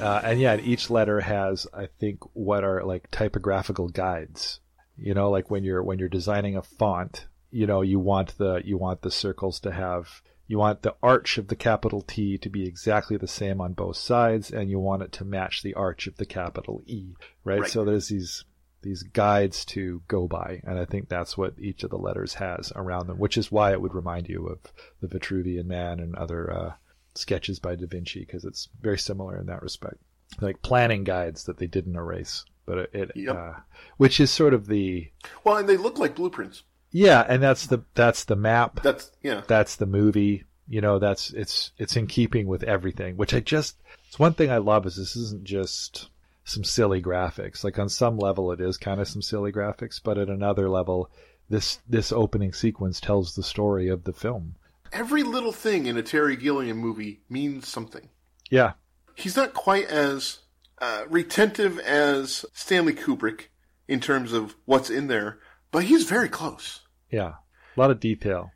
Uh, 0.00 0.20
and 0.24 0.40
yeah, 0.40 0.52
and 0.52 0.64
each 0.64 0.90
letter 0.90 1.20
has, 1.20 1.66
I 1.74 1.88
think, 1.98 2.20
what 2.34 2.64
are 2.64 2.84
like 2.84 3.10
typographical 3.10 3.88
guides. 3.88 4.60
You 4.96 5.14
know, 5.14 5.30
like 5.30 5.50
when 5.50 5.64
you're 5.64 5.82
when 5.82 5.98
you're 5.98 6.08
designing 6.08 6.56
a 6.56 6.62
font, 6.62 7.26
you 7.50 7.66
know, 7.66 7.82
you 7.82 7.98
want 7.98 8.36
the 8.38 8.62
you 8.64 8.76
want 8.76 9.02
the 9.02 9.10
circles 9.10 9.60
to 9.60 9.72
have 9.72 10.22
you 10.48 10.58
want 10.58 10.82
the 10.82 10.96
arch 11.02 11.36
of 11.36 11.48
the 11.48 11.56
capital 11.56 12.00
T 12.00 12.38
to 12.38 12.48
be 12.48 12.66
exactly 12.66 13.16
the 13.16 13.28
same 13.28 13.60
on 13.60 13.74
both 13.74 13.96
sides, 13.96 14.50
and 14.50 14.70
you 14.70 14.78
want 14.78 15.02
it 15.02 15.12
to 15.12 15.24
match 15.24 15.62
the 15.62 15.74
arch 15.74 16.06
of 16.06 16.16
the 16.16 16.26
capital 16.26 16.82
E, 16.86 17.14
right? 17.44 17.60
right. 17.60 17.70
So 17.70 17.84
there's 17.84 18.08
these 18.08 18.44
these 18.82 19.02
guides 19.02 19.64
to 19.66 20.02
go 20.08 20.26
by, 20.26 20.62
and 20.64 20.78
I 20.78 20.84
think 20.84 21.08
that's 21.08 21.36
what 21.36 21.58
each 21.58 21.84
of 21.84 21.90
the 21.90 21.98
letters 21.98 22.34
has 22.34 22.72
around 22.74 23.08
them, 23.08 23.18
which 23.18 23.36
is 23.36 23.52
why 23.52 23.72
it 23.72 23.82
would 23.82 23.94
remind 23.94 24.28
you 24.28 24.46
of 24.46 24.72
the 25.00 25.08
Vitruvian 25.08 25.66
Man 25.66 26.00
and 26.00 26.14
other 26.16 26.50
uh, 26.50 26.72
sketches 27.18 27.58
by 27.58 27.74
Da 27.74 27.86
Vinci, 27.86 28.20
because 28.20 28.44
it's 28.44 28.68
very 28.80 28.98
similar 28.98 29.38
in 29.38 29.46
that 29.46 29.62
respect, 29.62 29.98
like 30.40 30.62
planning 30.62 31.04
guides 31.04 31.44
that 31.44 31.58
they 31.58 31.66
didn't 31.66 31.96
erase, 31.96 32.44
but 32.66 32.78
it, 32.78 32.90
it 32.92 33.12
yep. 33.16 33.36
uh, 33.36 33.52
which 33.96 34.20
is 34.20 34.30
sort 34.30 34.54
of 34.54 34.66
the 34.66 35.10
well, 35.44 35.56
and 35.56 35.68
they 35.68 35.76
look 35.76 35.98
like 35.98 36.14
blueprints. 36.14 36.62
Yeah, 36.90 37.24
and 37.28 37.42
that's 37.42 37.66
the 37.66 37.84
that's 37.94 38.24
the 38.24 38.36
map. 38.36 38.82
That's 38.82 39.10
yeah. 39.22 39.42
That's 39.46 39.76
the 39.76 39.86
movie. 39.86 40.44
You 40.68 40.80
know, 40.80 40.98
that's 40.98 41.30
it's 41.30 41.72
it's 41.78 41.96
in 41.96 42.06
keeping 42.06 42.46
with 42.46 42.62
everything. 42.62 43.16
Which 43.16 43.34
I 43.34 43.40
just 43.40 43.76
it's 44.06 44.18
one 44.18 44.34
thing 44.34 44.50
I 44.50 44.58
love 44.58 44.86
is 44.86 44.96
this 44.96 45.16
isn't 45.16 45.44
just 45.44 46.08
some 46.44 46.64
silly 46.64 47.02
graphics. 47.02 47.62
Like 47.62 47.78
on 47.78 47.88
some 47.88 48.18
level, 48.18 48.52
it 48.52 48.60
is 48.60 48.78
kind 48.78 49.00
of 49.00 49.08
some 49.08 49.22
silly 49.22 49.52
graphics, 49.52 50.00
but 50.02 50.18
at 50.18 50.28
another 50.28 50.68
level, 50.68 51.10
this 51.48 51.80
this 51.88 52.12
opening 52.12 52.52
sequence 52.52 53.00
tells 53.00 53.34
the 53.34 53.42
story 53.42 53.88
of 53.88 54.04
the 54.04 54.12
film. 54.12 54.54
Every 54.92 55.22
little 55.22 55.52
thing 55.52 55.86
in 55.86 55.96
a 55.96 56.02
Terry 56.02 56.36
Gilliam 56.36 56.78
movie 56.78 57.22
means 57.28 57.68
something. 57.68 58.08
Yeah, 58.50 58.72
he's 59.14 59.36
not 59.36 59.54
quite 59.54 59.86
as 59.86 60.38
uh, 60.80 61.04
retentive 61.08 61.78
as 61.78 62.44
Stanley 62.52 62.94
Kubrick 62.94 63.48
in 63.86 64.00
terms 64.00 64.32
of 64.32 64.56
what's 64.64 64.90
in 64.90 65.08
there, 65.08 65.38
but 65.70 65.84
he's 65.84 66.04
very 66.04 66.28
close. 66.28 66.80
Yeah, 67.10 67.34
a 67.76 67.80
lot 67.80 67.90
of 67.90 68.00
detail. 68.00 68.50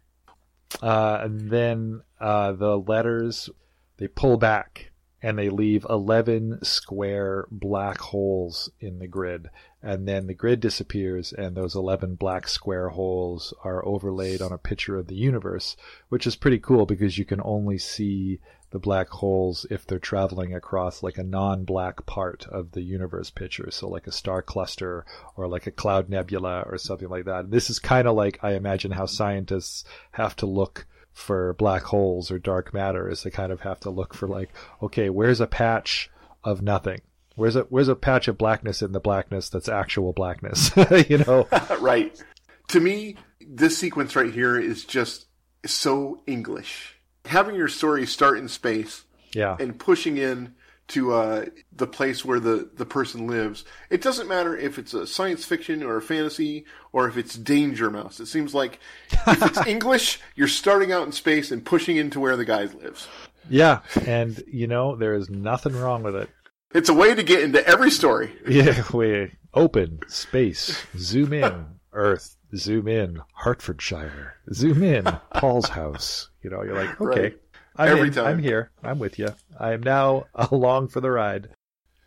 Uh, 0.80 1.20
and 1.22 1.50
then 1.50 2.00
uh, 2.20 2.52
the 2.52 2.78
letters 2.78 3.50
they 3.98 4.08
pull 4.08 4.36
back 4.36 4.92
and 5.22 5.38
they 5.38 5.48
leave 5.48 5.86
11 5.88 6.58
square 6.64 7.46
black 7.50 7.98
holes 7.98 8.70
in 8.80 8.98
the 8.98 9.06
grid. 9.06 9.48
And 9.82 10.06
then 10.06 10.28
the 10.28 10.34
grid 10.34 10.60
disappears, 10.60 11.32
and 11.32 11.56
those 11.56 11.74
11 11.74 12.14
black 12.14 12.46
square 12.46 12.90
holes 12.90 13.52
are 13.64 13.84
overlaid 13.84 14.40
on 14.40 14.52
a 14.52 14.58
picture 14.58 14.96
of 14.96 15.08
the 15.08 15.16
universe, 15.16 15.76
which 16.08 16.26
is 16.26 16.36
pretty 16.36 16.60
cool 16.60 16.86
because 16.86 17.18
you 17.18 17.24
can 17.24 17.40
only 17.42 17.78
see 17.78 18.38
the 18.70 18.78
black 18.78 19.08
holes 19.08 19.66
if 19.70 19.86
they're 19.86 19.98
traveling 19.98 20.54
across 20.54 21.02
like 21.02 21.18
a 21.18 21.22
non-black 21.22 22.06
part 22.06 22.46
of 22.48 22.72
the 22.72 22.80
universe 22.80 23.28
picture 23.28 23.70
so 23.70 23.86
like 23.86 24.06
a 24.06 24.12
star 24.12 24.40
cluster 24.40 25.04
or 25.36 25.46
like 25.46 25.66
a 25.66 25.70
cloud 25.70 26.08
nebula 26.08 26.62
or 26.62 26.78
something 26.78 27.10
like 27.10 27.26
that. 27.26 27.50
This 27.50 27.68
is 27.68 27.78
kind 27.78 28.08
of 28.08 28.16
like 28.16 28.38
i 28.42 28.54
imagine 28.54 28.90
how 28.90 29.04
scientists 29.04 29.84
have 30.12 30.34
to 30.36 30.46
look 30.46 30.86
for 31.12 31.52
black 31.54 31.82
holes 31.82 32.30
or 32.30 32.38
dark 32.38 32.72
matter 32.72 33.10
is 33.10 33.22
they 33.22 33.30
kind 33.30 33.52
of 33.52 33.60
have 33.60 33.78
to 33.80 33.90
look 33.90 34.14
for 34.14 34.26
like 34.26 34.50
okay 34.82 35.10
where's 35.10 35.40
a 35.40 35.46
patch 35.46 36.10
of 36.42 36.62
nothing 36.62 37.02
where's 37.36 37.56
a 37.56 37.62
where's 37.62 37.88
a 37.88 37.96
patch 37.96 38.28
of 38.28 38.38
blackness 38.38 38.82
in 38.82 38.92
the 38.92 39.00
blackness 39.00 39.48
that's 39.48 39.68
actual 39.68 40.12
blackness 40.12 40.70
you 41.08 41.18
know 41.18 41.46
right 41.80 42.22
to 42.68 42.80
me 42.80 43.16
this 43.40 43.76
sequence 43.76 44.14
right 44.16 44.32
here 44.32 44.58
is 44.58 44.84
just 44.84 45.26
so 45.64 46.20
english 46.26 46.96
having 47.26 47.54
your 47.54 47.68
story 47.68 48.06
start 48.06 48.38
in 48.38 48.48
space 48.48 49.04
yeah 49.34 49.56
and 49.60 49.78
pushing 49.78 50.16
in 50.16 50.54
to 50.92 51.14
uh, 51.14 51.46
the 51.74 51.86
place 51.86 52.22
where 52.22 52.38
the, 52.38 52.68
the 52.74 52.84
person 52.84 53.26
lives. 53.26 53.64
It 53.88 54.02
doesn't 54.02 54.28
matter 54.28 54.54
if 54.56 54.78
it's 54.78 54.92
a 54.92 55.06
science 55.06 55.44
fiction 55.44 55.82
or 55.82 55.96
a 55.96 56.02
fantasy 56.02 56.66
or 56.92 57.08
if 57.08 57.16
it's 57.16 57.34
Danger 57.34 57.90
Mouse. 57.90 58.20
It 58.20 58.26
seems 58.26 58.54
like 58.54 58.78
if 59.26 59.42
it's 59.42 59.66
English, 59.66 60.20
you're 60.34 60.48
starting 60.48 60.92
out 60.92 61.06
in 61.06 61.12
space 61.12 61.50
and 61.50 61.64
pushing 61.64 61.96
into 61.96 62.20
where 62.20 62.36
the 62.36 62.44
guy 62.44 62.64
lives. 62.64 63.08
Yeah, 63.48 63.80
and 64.06 64.42
you 64.46 64.66
know 64.66 64.94
there 64.94 65.14
is 65.14 65.30
nothing 65.30 65.74
wrong 65.74 66.02
with 66.02 66.14
it. 66.14 66.28
It's 66.74 66.88
a 66.88 66.94
way 66.94 67.14
to 67.14 67.22
get 67.22 67.42
into 67.42 67.64
every 67.66 67.90
story. 67.90 68.32
Yeah, 68.48 68.82
we 68.92 69.32
open 69.54 70.00
space, 70.08 70.82
zoom 70.96 71.32
in, 71.32 71.66
Earth, 71.92 72.36
zoom 72.56 72.88
in, 72.88 73.20
Hertfordshire, 73.34 74.34
zoom 74.52 74.82
in, 74.82 75.04
Paul's 75.34 75.68
house. 75.68 76.30
You 76.42 76.50
know, 76.50 76.62
you're 76.62 76.74
like, 76.74 77.00
okay, 77.00 77.22
right. 77.22 77.38
I'm 77.76 77.88
Every 77.88 78.08
in, 78.08 78.14
time. 78.14 78.26
I'm 78.26 78.38
here. 78.38 78.70
I'm 78.82 78.98
with 78.98 79.18
you. 79.18 79.28
I 79.58 79.72
am 79.72 79.82
now 79.82 80.26
along 80.34 80.88
for 80.88 81.00
the 81.00 81.10
ride. 81.10 81.48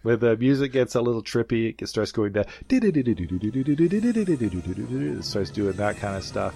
When 0.03 0.19
the 0.19 0.37
music 0.37 0.71
gets 0.71 0.93
a 0.93 1.01
little 1.01 1.23
trippy, 1.23 1.81
it 1.81 1.87
starts 1.87 2.11
going 2.11 2.33
down. 2.33 2.45
It 2.69 2.83
starts 5.23 5.49
doing 5.49 5.73
that 5.73 5.97
kind 5.97 6.15
of 6.15 6.23
stuff. 6.23 6.53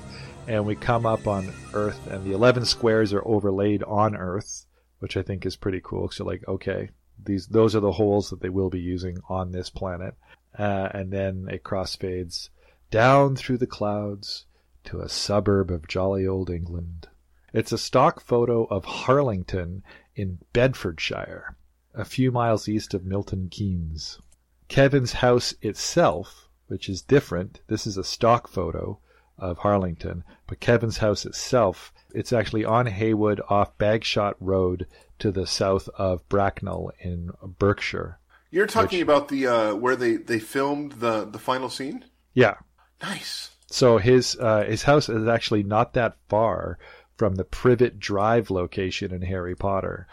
And 0.47 0.65
we 0.65 0.75
come 0.75 1.07
up 1.07 1.27
on 1.27 1.51
Earth, 1.73 1.99
and 2.07 2.23
the 2.23 2.33
11 2.33 2.65
squares 2.65 3.11
are 3.11 3.27
overlaid 3.27 3.81
on 3.83 4.15
Earth, 4.15 4.67
which 4.99 5.17
I 5.17 5.23
think 5.23 5.47
is 5.47 5.55
pretty 5.55 5.81
cool. 5.83 6.11
So, 6.11 6.25
like, 6.25 6.47
okay, 6.47 6.91
these 7.25 7.47
those 7.47 7.75
are 7.75 7.79
the 7.79 7.93
holes 7.93 8.29
that 8.29 8.41
they 8.41 8.49
will 8.49 8.69
be 8.69 8.79
using 8.79 9.17
on 9.27 9.51
this 9.51 9.69
planet. 9.69 10.15
Uh, 10.57 10.89
and 10.93 11.11
then 11.11 11.47
it 11.49 11.63
crossfades 11.63 12.49
down 12.91 13.35
through 13.35 13.57
the 13.57 13.67
clouds 13.67 14.45
to 14.83 14.99
a 14.99 15.09
suburb 15.09 15.71
of 15.71 15.87
jolly 15.87 16.25
old 16.25 16.49
England. 16.49 17.07
It's 17.53 17.71
a 17.71 17.77
stock 17.77 18.21
photo 18.21 18.65
of 18.65 18.85
Harlington 18.85 19.83
in 20.15 20.39
Bedfordshire, 20.53 21.55
a 21.93 22.05
few 22.05 22.31
miles 22.31 22.67
east 22.67 22.93
of 22.93 23.05
Milton 23.05 23.49
Keynes. 23.49 24.19
Kevin's 24.67 25.13
house 25.13 25.53
itself, 25.61 26.47
which 26.67 26.89
is 26.89 27.01
different, 27.01 27.61
this 27.67 27.87
is 27.87 27.97
a 27.97 28.03
stock 28.03 28.47
photo 28.47 28.99
of 29.39 29.59
Harlington, 29.59 30.23
but 30.47 30.59
Kevin's 30.59 30.97
house 30.97 31.25
itself, 31.25 31.93
it's 32.13 32.33
actually 32.33 32.65
on 32.65 32.87
Heywood 32.87 33.41
off 33.49 33.77
Bagshot 33.77 34.35
Road 34.39 34.87
to 35.19 35.31
the 35.31 35.47
south 35.47 35.89
of 35.97 36.27
Bracknell 36.29 36.91
in 36.99 37.31
Berkshire. 37.43 38.19
You're 38.51 38.67
talking 38.67 38.99
which, 38.99 39.03
about 39.03 39.27
the 39.27 39.47
uh, 39.47 39.75
where 39.75 39.95
they, 39.95 40.15
they 40.15 40.39
filmed 40.39 40.93
the, 40.93 41.25
the 41.25 41.39
final 41.39 41.69
scene? 41.69 42.05
Yeah. 42.33 42.55
Nice. 43.01 43.51
So 43.67 43.97
his 43.97 44.35
uh, 44.39 44.63
his 44.63 44.83
house 44.83 45.09
is 45.09 45.27
actually 45.27 45.63
not 45.63 45.93
that 45.93 46.17
far 46.27 46.79
from 47.17 47.35
the 47.35 47.43
Privet 47.43 47.99
Drive 47.99 48.49
location 48.49 49.13
in 49.13 49.21
Harry 49.21 49.55
Potter. 49.55 50.07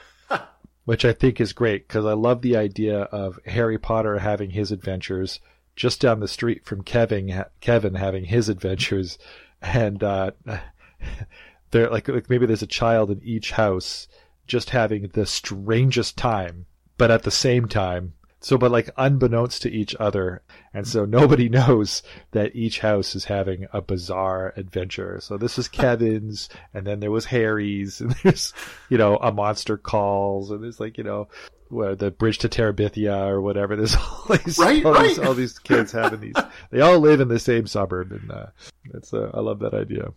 which 0.87 1.05
I 1.05 1.13
think 1.13 1.41
is 1.41 1.53
great 1.53 1.87
because 1.87 2.07
I 2.07 2.13
love 2.13 2.43
the 2.43 2.57
idea 2.57 3.01
of 3.03 3.41
Harry 3.45 3.77
Potter 3.77 4.19
having 4.19 4.51
his 4.51 4.71
adventures 4.71 5.41
just 5.77 6.01
down 6.01 6.21
the 6.21 6.29
street 6.29 6.65
from 6.65 6.83
Kevin 6.83 7.45
Kevin 7.61 7.95
having 7.95 8.25
his 8.25 8.49
adventures. 8.49 9.19
And 9.63 10.03
uh, 10.03 10.33
there 11.71 11.91
like, 11.91 12.09
like 12.09 12.29
maybe 12.29 12.47
there's 12.47 12.63
a 12.63 12.67
child 12.67 13.11
in 13.11 13.21
each 13.23 13.53
house 13.53 14.09
just 14.47 14.71
having 14.71 15.09
the 15.09 15.27
strangest 15.27 16.17
time 16.17 16.67
but 16.99 17.11
at 17.11 17.25
the 17.25 17.31
same 17.31 17.69
time 17.69 18.15
so, 18.47 18.57
but 18.57 18.71
like 18.71 18.91
unbeknownst 18.97 19.63
to 19.63 19.73
each 19.73 19.97
other. 19.99 20.41
And 20.73 20.87
so 20.87 21.05
nobody 21.05 21.49
knows 21.59 22.05
that 22.31 22.55
each 22.55 22.79
house 22.79 23.17
is 23.17 23.25
having 23.25 23.67
a 23.73 23.83
bizarre 23.83 24.53
adventure. 24.57 25.19
So 25.21 25.37
this 25.37 25.59
is 25.59 25.67
Kevin's, 25.83 26.49
and 26.73 26.87
then 26.87 27.01
there 27.01 27.11
was 27.11 27.25
Harry's, 27.25 28.01
and 28.01 28.13
there's, 28.23 28.55
you 28.89 28.99
know, 28.99 29.17
a 29.17 29.33
monster 29.33 29.77
calls, 29.77 30.53
and 30.53 30.63
there's 30.63 30.79
like, 30.79 30.97
you 30.97 31.03
know, 31.03 31.27
where 31.71 31.97
the 31.97 32.13
bridge 32.13 32.39
to 32.39 32.49
Terabithia 32.49 33.27
or 33.27 33.41
whatever. 33.41 33.75
There's 33.75 33.97
all 33.97 34.37
these, 34.45 34.59
right, 34.59 34.85
all, 34.85 34.93
right. 34.93 35.09
These, 35.09 35.19
all 35.19 35.35
these 35.35 35.59
kids 35.59 35.91
having 35.91 36.21
these. 36.21 36.37
They 36.71 36.83
all 36.83 37.01
live 37.01 37.21
in 37.21 37.27
the 37.27 37.41
same 37.41 37.67
suburb, 37.67 38.13
and 38.13 38.31
uh, 38.31 38.47
it's 38.95 39.13
uh, 39.13 39.33
I 39.35 39.41
love 39.41 39.59
that 39.59 39.75
idea. 39.75 40.13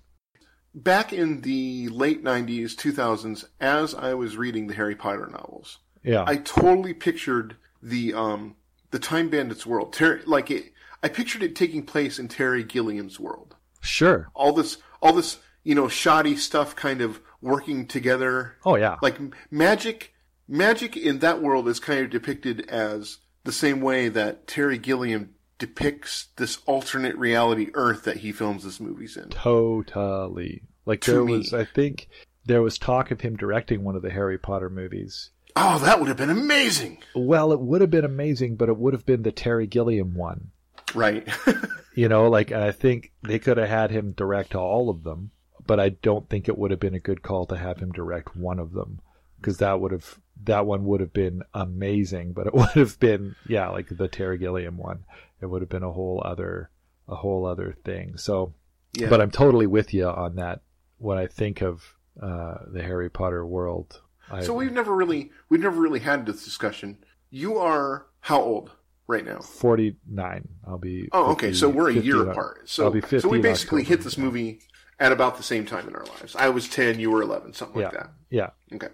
Back 0.75 1.13
in 1.13 1.41
the 1.41 1.89
late 1.89 2.23
'90s, 2.23 2.75
2000s, 2.75 3.45
as 3.59 3.95
I 3.95 4.13
was 4.13 4.37
reading 4.37 4.67
the 4.67 4.75
Harry 4.75 4.93
Potter 4.93 5.25
novels, 5.25 5.79
yeah, 6.03 6.25
I 6.27 6.35
totally 6.35 6.93
pictured 6.93 7.55
the 7.81 8.13
um 8.13 8.55
the 8.91 8.99
Time 8.99 9.29
Bandits 9.29 9.65
world. 9.65 9.93
Terry, 9.93 10.21
like 10.25 10.51
it, 10.51 10.73
I 11.03 11.09
pictured 11.09 11.43
it 11.43 11.55
taking 11.55 11.83
place 11.83 12.19
in 12.19 12.27
Terry 12.27 12.63
Gilliam's 12.63 13.19
world. 13.19 13.55
Sure. 13.81 14.29
All 14.33 14.53
this, 14.53 14.77
all 15.01 15.13
this, 15.13 15.37
you 15.63 15.75
know, 15.75 15.87
shoddy 15.87 16.35
stuff 16.35 16.75
kind 16.75 17.01
of 17.01 17.19
working 17.41 17.87
together. 17.87 18.55
Oh 18.65 18.75
yeah. 18.75 18.97
Like 19.01 19.19
magic, 19.51 20.13
magic 20.47 20.97
in 20.97 21.19
that 21.19 21.41
world 21.41 21.67
is 21.67 21.79
kind 21.79 22.03
of 22.03 22.09
depicted 22.09 22.67
as 22.69 23.17
the 23.43 23.51
same 23.51 23.81
way 23.81 24.09
that 24.09 24.47
Terry 24.47 24.77
Gilliam 24.77 25.35
depicts 25.57 26.27
this 26.37 26.59
alternate 26.65 27.17
reality 27.17 27.69
Earth 27.73 28.03
that 28.03 28.17
he 28.17 28.31
films 28.31 28.63
his 28.63 28.79
movies 28.79 29.17
in. 29.17 29.29
Totally. 29.29 30.63
Like 30.85 31.01
to 31.01 31.11
there 31.11 31.23
me. 31.23 31.37
was, 31.37 31.53
I 31.53 31.65
think 31.65 32.07
there 32.45 32.61
was 32.61 32.77
talk 32.77 33.11
of 33.11 33.21
him 33.21 33.37
directing 33.37 33.83
one 33.83 33.95
of 33.95 34.01
the 34.01 34.09
Harry 34.09 34.37
Potter 34.37 34.69
movies 34.69 35.31
Oh, 35.55 35.79
that 35.79 35.99
would 35.99 36.07
have 36.07 36.17
been 36.17 36.29
amazing. 36.29 36.99
Well, 37.15 37.51
it 37.51 37.59
would 37.59 37.81
have 37.81 37.89
been 37.89 38.05
amazing, 38.05 38.55
but 38.55 38.69
it 38.69 38.77
would 38.77 38.93
have 38.93 39.05
been 39.05 39.23
the 39.23 39.31
Terry 39.31 39.67
Gilliam 39.67 40.15
one. 40.15 40.51
Right. 40.93 41.27
you 41.93 42.07
know, 42.07 42.29
like 42.29 42.51
I 42.51 42.71
think 42.71 43.11
they 43.23 43.39
could 43.39 43.57
have 43.57 43.69
had 43.69 43.91
him 43.91 44.11
direct 44.11 44.55
all 44.55 44.89
of 44.89 45.03
them, 45.03 45.31
but 45.65 45.79
I 45.79 45.89
don't 45.89 46.29
think 46.29 46.47
it 46.47 46.57
would 46.57 46.71
have 46.71 46.79
been 46.79 46.95
a 46.95 46.99
good 46.99 47.21
call 47.21 47.45
to 47.47 47.57
have 47.57 47.79
him 47.79 47.91
direct 47.91 48.35
one 48.35 48.59
of 48.59 48.73
them 48.73 49.01
because 49.39 49.57
that 49.57 49.79
would 49.79 49.91
have 49.91 50.19
that 50.43 50.65
one 50.65 50.85
would 50.85 51.01
have 51.01 51.13
been 51.13 51.43
amazing, 51.53 52.33
but 52.33 52.47
it 52.47 52.53
would 52.55 52.69
have 52.69 52.99
been 52.99 53.35
yeah, 53.47 53.69
like 53.69 53.87
the 53.89 54.07
Terry 54.07 54.37
Gilliam 54.37 54.77
one. 54.77 55.03
It 55.41 55.47
would 55.47 55.61
have 55.61 55.69
been 55.69 55.83
a 55.83 55.91
whole 55.91 56.21
other 56.23 56.69
a 57.07 57.15
whole 57.15 57.45
other 57.45 57.75
thing. 57.83 58.17
So, 58.17 58.53
yeah. 58.93 59.09
but 59.09 59.21
I'm 59.21 59.31
totally 59.31 59.67
with 59.67 59.93
you 59.93 60.07
on 60.07 60.35
that. 60.35 60.61
When 60.97 61.17
I 61.17 61.27
think 61.27 61.61
of 61.61 61.95
uh, 62.21 62.55
the 62.71 62.83
Harry 62.83 63.09
Potter 63.09 63.45
world, 63.45 64.01
I, 64.31 64.41
so 64.41 64.53
we've 64.53 64.71
never 64.71 64.95
really 64.95 65.31
we've 65.49 65.61
never 65.61 65.79
really 65.79 65.99
had 65.99 66.25
this 66.25 66.43
discussion. 66.43 66.97
You 67.29 67.57
are 67.57 68.07
how 68.21 68.41
old 68.41 68.71
right 69.07 69.25
now? 69.25 69.39
Forty 69.39 69.95
nine. 70.07 70.47
I'll 70.65 70.77
be. 70.77 71.09
Oh, 71.11 71.33
50, 71.33 71.47
okay. 71.47 71.53
So 71.53 71.69
we're 71.69 71.89
a 71.89 71.93
year 71.93 72.29
apart. 72.29 72.69
So 72.69 72.99
so 73.19 73.27
we 73.29 73.39
basically 73.39 73.83
hit 73.83 74.01
this 74.01 74.17
movie 74.17 74.61
at 74.99 75.11
about 75.11 75.37
the 75.37 75.43
same 75.43 75.65
time 75.65 75.87
in 75.87 75.95
our 75.95 76.05
lives. 76.05 76.35
I 76.35 76.49
was 76.49 76.67
ten, 76.67 76.99
you 76.99 77.11
were 77.11 77.21
eleven, 77.21 77.53
something 77.53 77.79
yeah. 77.79 77.87
like 77.87 77.97
that. 77.97 78.11
Yeah. 78.29 78.49
Okay 78.73 78.89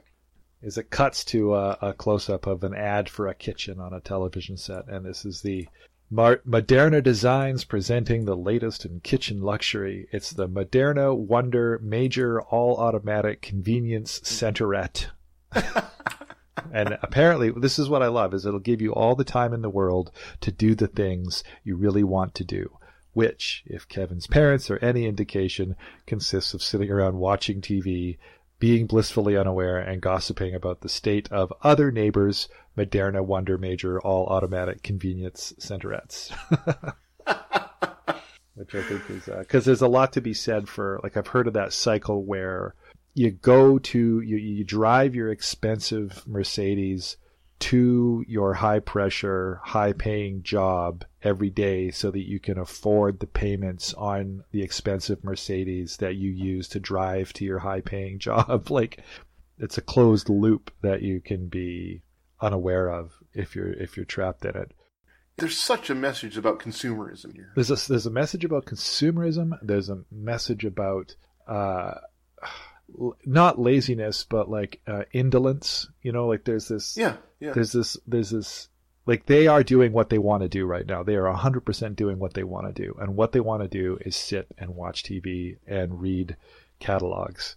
is 0.66 0.80
it 0.80 0.90
cuts 0.90 1.24
to 1.24 1.54
uh, 1.54 1.76
a, 1.80 1.90
a 1.90 1.94
close 1.94 2.28
up 2.28 2.48
of 2.48 2.64
an 2.64 2.74
ad 2.74 3.08
for 3.08 3.28
a 3.28 3.36
kitchen 3.36 3.80
on 3.80 3.94
a 3.94 4.02
television 4.02 4.58
set, 4.58 4.88
and 4.88 5.06
this 5.06 5.24
is 5.24 5.42
the 5.42 5.68
Mar- 6.10 6.42
Moderna 6.48 7.04
Designs 7.04 7.64
presenting 7.64 8.26
the 8.26 8.36
latest 8.36 8.84
in 8.84 9.00
kitchen 9.00 9.42
luxury. 9.42 10.08
It's 10.12 10.32
the 10.32 10.50
Moderna 10.50 11.16
Wonder 11.16 11.80
Major 11.84 12.42
All 12.42 12.78
Automatic 12.78 13.42
Convenience 13.42 14.20
Centerette. 14.22 15.08
and 16.74 16.98
apparently 17.02 17.52
this 17.52 17.80
is 17.80 17.90
what 17.90 18.04
I 18.04 18.08
love 18.08 18.34
is 18.34 18.46
it'll 18.46 18.60
give 18.60 18.82
you 18.82 18.94
all 18.94 19.16
the 19.16 19.24
time 19.24 19.54
in 19.54 19.62
the 19.62 19.70
world 19.70 20.12
to 20.42 20.52
do 20.52 20.76
the 20.76 20.88
things 20.88 21.44
you 21.64 21.76
really 21.76 22.04
want 22.04 22.34
to 22.36 22.44
do 22.44 22.78
which 23.16 23.64
if 23.66 23.88
Kevin's 23.88 24.28
parents 24.28 24.70
are 24.70 24.78
any 24.80 25.06
indication 25.06 25.76
consists 26.06 26.54
of 26.54 26.62
sitting 26.62 26.92
around 26.92 27.18
watching 27.18 27.62
TV 27.62 28.18
being 28.60 28.86
blissfully 28.88 29.38
unaware 29.38 29.80
and 29.80 30.02
gossiping 30.02 30.54
about 30.54 30.82
the 30.82 30.90
state 30.90 31.32
of 31.32 31.54
other 31.62 31.92
neighbors' 31.92 32.50
Moderna 32.78 33.24
Wonder 33.26 33.58
Major 33.58 34.02
all 34.02 34.28
automatic 34.28 34.84
convenience 34.84 35.54
centerettes. 35.60 36.32
Which 38.56 38.76
I 38.76 38.82
think 38.84 39.10
is 39.10 39.26
because 39.26 39.64
uh, 39.64 39.66
there's 39.66 39.82
a 39.82 39.88
lot 39.88 40.14
to 40.14 40.22
be 40.22 40.34
said 40.34 40.70
for 40.70 41.00
like 41.04 41.18
I've 41.18 41.28
heard 41.28 41.48
of 41.48 41.54
that 41.54 41.74
cycle 41.74 42.24
where 42.24 42.74
you 43.16 43.32
go 43.32 43.80
to 43.80 44.20
you 44.22 44.38
you 44.38 44.64
drive 44.64 45.16
your 45.16 45.32
expensive 45.32 46.22
Mercedes 46.28 47.18
to 47.58 48.24
your 48.28 48.54
high 48.54 48.80
pressure, 48.80 49.62
high 49.64 49.94
paying 49.94 50.44
job 50.44 51.06
every 51.24 51.50
day 51.50 51.90
so 51.90 52.12
that 52.12 52.28
you 52.28 52.40
can 52.40 52.60
afford 52.60 53.20
the 53.20 53.28
payments 53.28 53.94
on 53.94 54.44
the 54.52 54.62
expensive 54.62 55.24
Mercedes 55.24 55.98
that 55.98 56.16
you 56.16 56.30
use 56.30 56.68
to 56.68 56.80
drive 56.80 57.32
to 57.34 57.46
your 57.46 57.60
high 57.60 57.80
paying 57.80 58.20
job. 58.20 58.70
like 58.70 59.00
it's 59.58 59.78
a 59.78 59.82
closed 59.82 60.28
loop 60.28 60.70
that 60.82 61.02
you 61.02 61.22
can 61.22 61.48
be 61.48 62.02
unaware 62.42 62.90
of 62.90 63.14
if 63.34 63.56
you're 63.56 63.72
if 63.72 63.96
you're 63.96 64.06
trapped 64.06 64.44
in 64.44 64.56
it. 64.56 64.74
There's 65.38 65.58
such 65.58 65.90
a 65.90 65.96
message 65.96 66.38
about 66.38 66.60
consumerism 66.60 67.34
here. 67.34 67.52
There's 67.56 67.72
a 67.72 67.90
there's 67.90 68.06
a 68.06 68.12
message 68.12 68.44
about 68.44 68.66
consumerism. 68.66 69.58
There's 69.62 69.90
a 69.90 70.04
message 70.12 70.66
about 70.66 71.16
uh, 71.48 71.96
not 73.26 73.60
laziness, 73.60 74.26
but 74.30 74.50
like 74.50 74.82
uh, 74.88 75.04
indolence. 75.12 75.88
You 76.02 76.12
know, 76.12 76.28
like 76.28 76.46
there's 76.46 76.68
this. 76.68 76.98
Yeah, 76.98 77.18
yeah. 77.40 77.54
There's 77.54 77.72
this. 77.72 77.98
There's 78.08 78.30
this. 78.30 78.70
Like 79.06 79.26
they 79.26 79.48
are 79.48 79.64
doing 79.64 79.92
what 79.92 80.10
they 80.10 80.18
want 80.18 80.44
to 80.44 80.50
do 80.50 80.66
right 80.66 80.86
now. 80.86 81.04
They 81.04 81.16
are 81.16 81.32
100% 81.32 81.96
doing 81.96 82.18
what 82.18 82.34
they 82.34 82.44
want 82.44 82.74
to 82.74 82.84
do, 82.84 82.96
and 83.00 83.16
what 83.16 83.34
they 83.34 83.40
want 83.40 83.62
to 83.62 83.68
do 83.68 83.98
is 84.02 84.16
sit 84.16 84.48
and 84.58 84.76
watch 84.76 85.04
TV 85.04 85.58
and 85.68 86.02
read 86.02 86.36
catalogs. 86.80 87.56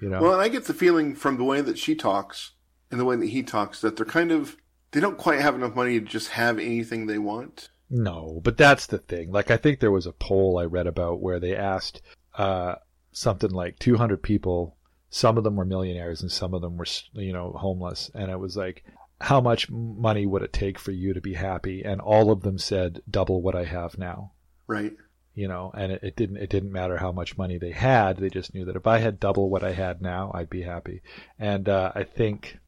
You 0.00 0.10
know. 0.10 0.20
Well, 0.20 0.32
and 0.34 0.42
I 0.42 0.48
get 0.48 0.66
the 0.66 0.74
feeling 0.74 1.14
from 1.14 1.38
the 1.38 1.44
way 1.44 1.60
that 1.60 1.78
she 1.78 1.94
talks 1.94 2.52
and 2.90 3.00
the 3.00 3.04
way 3.04 3.16
that 3.16 3.28
he 3.28 3.42
talks 3.42 3.80
that 3.80 3.96
they're 3.96 4.06
kind 4.06 4.30
of 4.30 4.56
they 4.92 5.00
don't 5.00 5.18
quite 5.18 5.40
have 5.40 5.54
enough 5.54 5.74
money 5.74 5.98
to 5.98 6.06
just 6.06 6.28
have 6.28 6.58
anything 6.58 7.06
they 7.06 7.18
want. 7.18 7.70
No, 7.90 8.40
but 8.42 8.56
that's 8.56 8.86
the 8.86 8.98
thing. 8.98 9.30
Like 9.30 9.50
I 9.50 9.56
think 9.56 9.80
there 9.80 9.90
was 9.90 10.06
a 10.06 10.12
poll 10.12 10.58
I 10.58 10.64
read 10.64 10.86
about 10.86 11.20
where 11.20 11.40
they 11.40 11.54
asked 11.54 12.02
uh, 12.36 12.76
something 13.16 13.50
like 13.50 13.78
200 13.78 14.22
people. 14.22 14.76
Some 15.08 15.38
of 15.38 15.44
them 15.44 15.56
were 15.56 15.64
millionaires 15.64 16.20
and 16.20 16.30
some 16.30 16.52
of 16.52 16.60
them 16.60 16.76
were, 16.76 16.84
you 17.14 17.32
know, 17.32 17.50
homeless. 17.52 18.10
And 18.14 18.30
it 18.30 18.38
was 18.38 18.58
like, 18.58 18.84
how 19.22 19.40
much 19.40 19.70
money 19.70 20.26
would 20.26 20.42
it 20.42 20.52
take 20.52 20.78
for 20.78 20.90
you 20.90 21.14
to 21.14 21.20
be 21.22 21.32
happy? 21.32 21.82
And 21.82 22.02
all 22.02 22.30
of 22.30 22.42
them 22.42 22.58
said, 22.58 23.00
double 23.10 23.40
what 23.40 23.56
I 23.56 23.64
have 23.64 23.96
now. 23.96 24.32
Right. 24.66 24.92
You 25.34 25.48
know, 25.48 25.72
and 25.74 25.92
it, 25.92 26.02
it 26.02 26.16
didn't, 26.16 26.36
it 26.36 26.50
didn't 26.50 26.72
matter 26.72 26.98
how 26.98 27.10
much 27.10 27.38
money 27.38 27.56
they 27.56 27.70
had. 27.70 28.18
They 28.18 28.28
just 28.28 28.52
knew 28.52 28.66
that 28.66 28.76
if 28.76 28.86
I 28.86 28.98
had 28.98 29.18
double 29.18 29.48
what 29.48 29.64
I 29.64 29.72
had 29.72 30.02
now, 30.02 30.30
I'd 30.34 30.50
be 30.50 30.62
happy. 30.62 31.00
And, 31.38 31.70
uh, 31.70 31.92
I 31.94 32.04
think, 32.04 32.58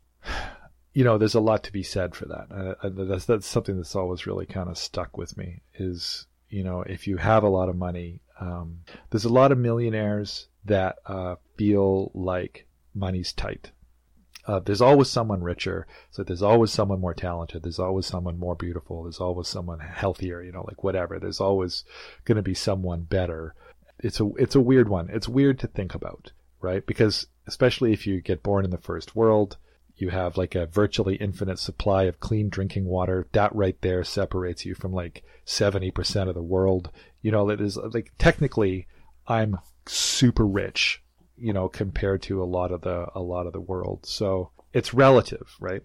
you 0.95 1.05
know, 1.05 1.19
there's 1.19 1.35
a 1.35 1.41
lot 1.41 1.63
to 1.65 1.73
be 1.73 1.83
said 1.83 2.15
for 2.15 2.25
that. 2.25 2.79
Uh, 2.83 2.89
that's, 3.05 3.27
that's 3.27 3.47
something 3.47 3.77
that's 3.77 3.97
always 3.97 4.27
really 4.27 4.47
kind 4.47 4.71
of 4.71 4.79
stuck 4.79 5.19
with 5.19 5.37
me 5.37 5.61
is, 5.75 6.27
you 6.49 6.65
know, 6.65 6.83
if 6.83 7.07
you 7.07 7.17
have 7.17 7.43
a 7.43 7.49
lot 7.49 7.69
of 7.69 7.77
money, 7.77 8.21
um, 8.41 8.81
there's 9.11 9.25
a 9.25 9.33
lot 9.33 9.53
of 9.53 9.59
millionaires 9.59 10.49
that 10.65 10.97
uh, 11.07 11.37
feel 11.57 12.11
like 12.15 12.67
money's 12.95 13.33
tight. 13.33 13.71
Uh, 14.47 14.61
there's 14.61 14.81
always 14.81 15.09
someone 15.09 15.43
richer, 15.43 15.87
so 16.11 16.23
there's 16.23 16.43
always 16.43 16.73
someone 16.73 17.01
more 17.01 17.13
talented. 17.13 17.63
There's 17.63 17.79
always 17.79 18.07
someone 18.07 18.39
more 18.39 18.55
beautiful. 18.55 19.03
There's 19.03 19.21
always 19.21 19.47
someone 19.47 19.81
healthier. 19.81 20.43
You 20.43 20.53
know, 20.53 20.65
like 20.67 20.83
whatever. 20.83 21.19
There's 21.19 21.41
always 21.41 21.85
going 22.25 22.37
to 22.37 22.43
be 22.43 22.55
someone 22.55 23.03
better. 23.03 23.55
It's 23.99 24.21
a 24.21 24.27
it's 24.39 24.55
a 24.55 24.61
weird 24.61 24.89
one. 24.89 25.11
It's 25.11 25.29
weird 25.29 25.59
to 25.61 25.67
think 25.67 25.95
about, 25.95 26.33
right? 26.63 26.87
Because 26.87 27.27
especially 27.47 27.93
if 27.93 28.07
you 28.07 28.23
get 28.23 28.43
born 28.43 28.65
in 28.65 28.71
the 28.71 28.79
first 28.79 29.15
world, 29.15 29.59
you 30.01 30.11
have 30.11 30.37
like 30.37 30.55
a 30.55 30.67
virtually 30.67 31.17
infinite 31.17 31.59
supply 31.59 32.05
of 32.05 32.21
clean 32.21 32.49
drinking 32.49 32.85
water. 32.85 33.27
That 33.33 33.55
right 33.55 33.77
there 33.81 34.05
separates 34.05 34.65
you 34.65 34.75
from 34.75 34.93
like 34.93 35.23
70% 35.47 36.29
of 36.29 36.35
the 36.35 36.43
world. 36.43 36.91
You 37.21 37.33
know, 37.33 37.47
that 37.49 37.61
is 37.61 37.77
like 37.77 38.13
technically 38.19 38.87
I'm 39.27 39.59
super 39.87 40.47
rich, 40.47 41.03
you 41.37 41.53
know, 41.53 41.69
compared 41.69 42.23
to 42.23 42.43
a 42.43 42.45
lot 42.45 42.73
of 42.73 42.83
the, 42.83 43.07
a 43.15 43.21
lot 43.21 43.47
of 43.47 43.53
the 43.53 43.61
world. 43.61 44.07
So 44.07 44.51
it's 44.73 44.95
relative, 44.95 45.55
right? 45.61 45.83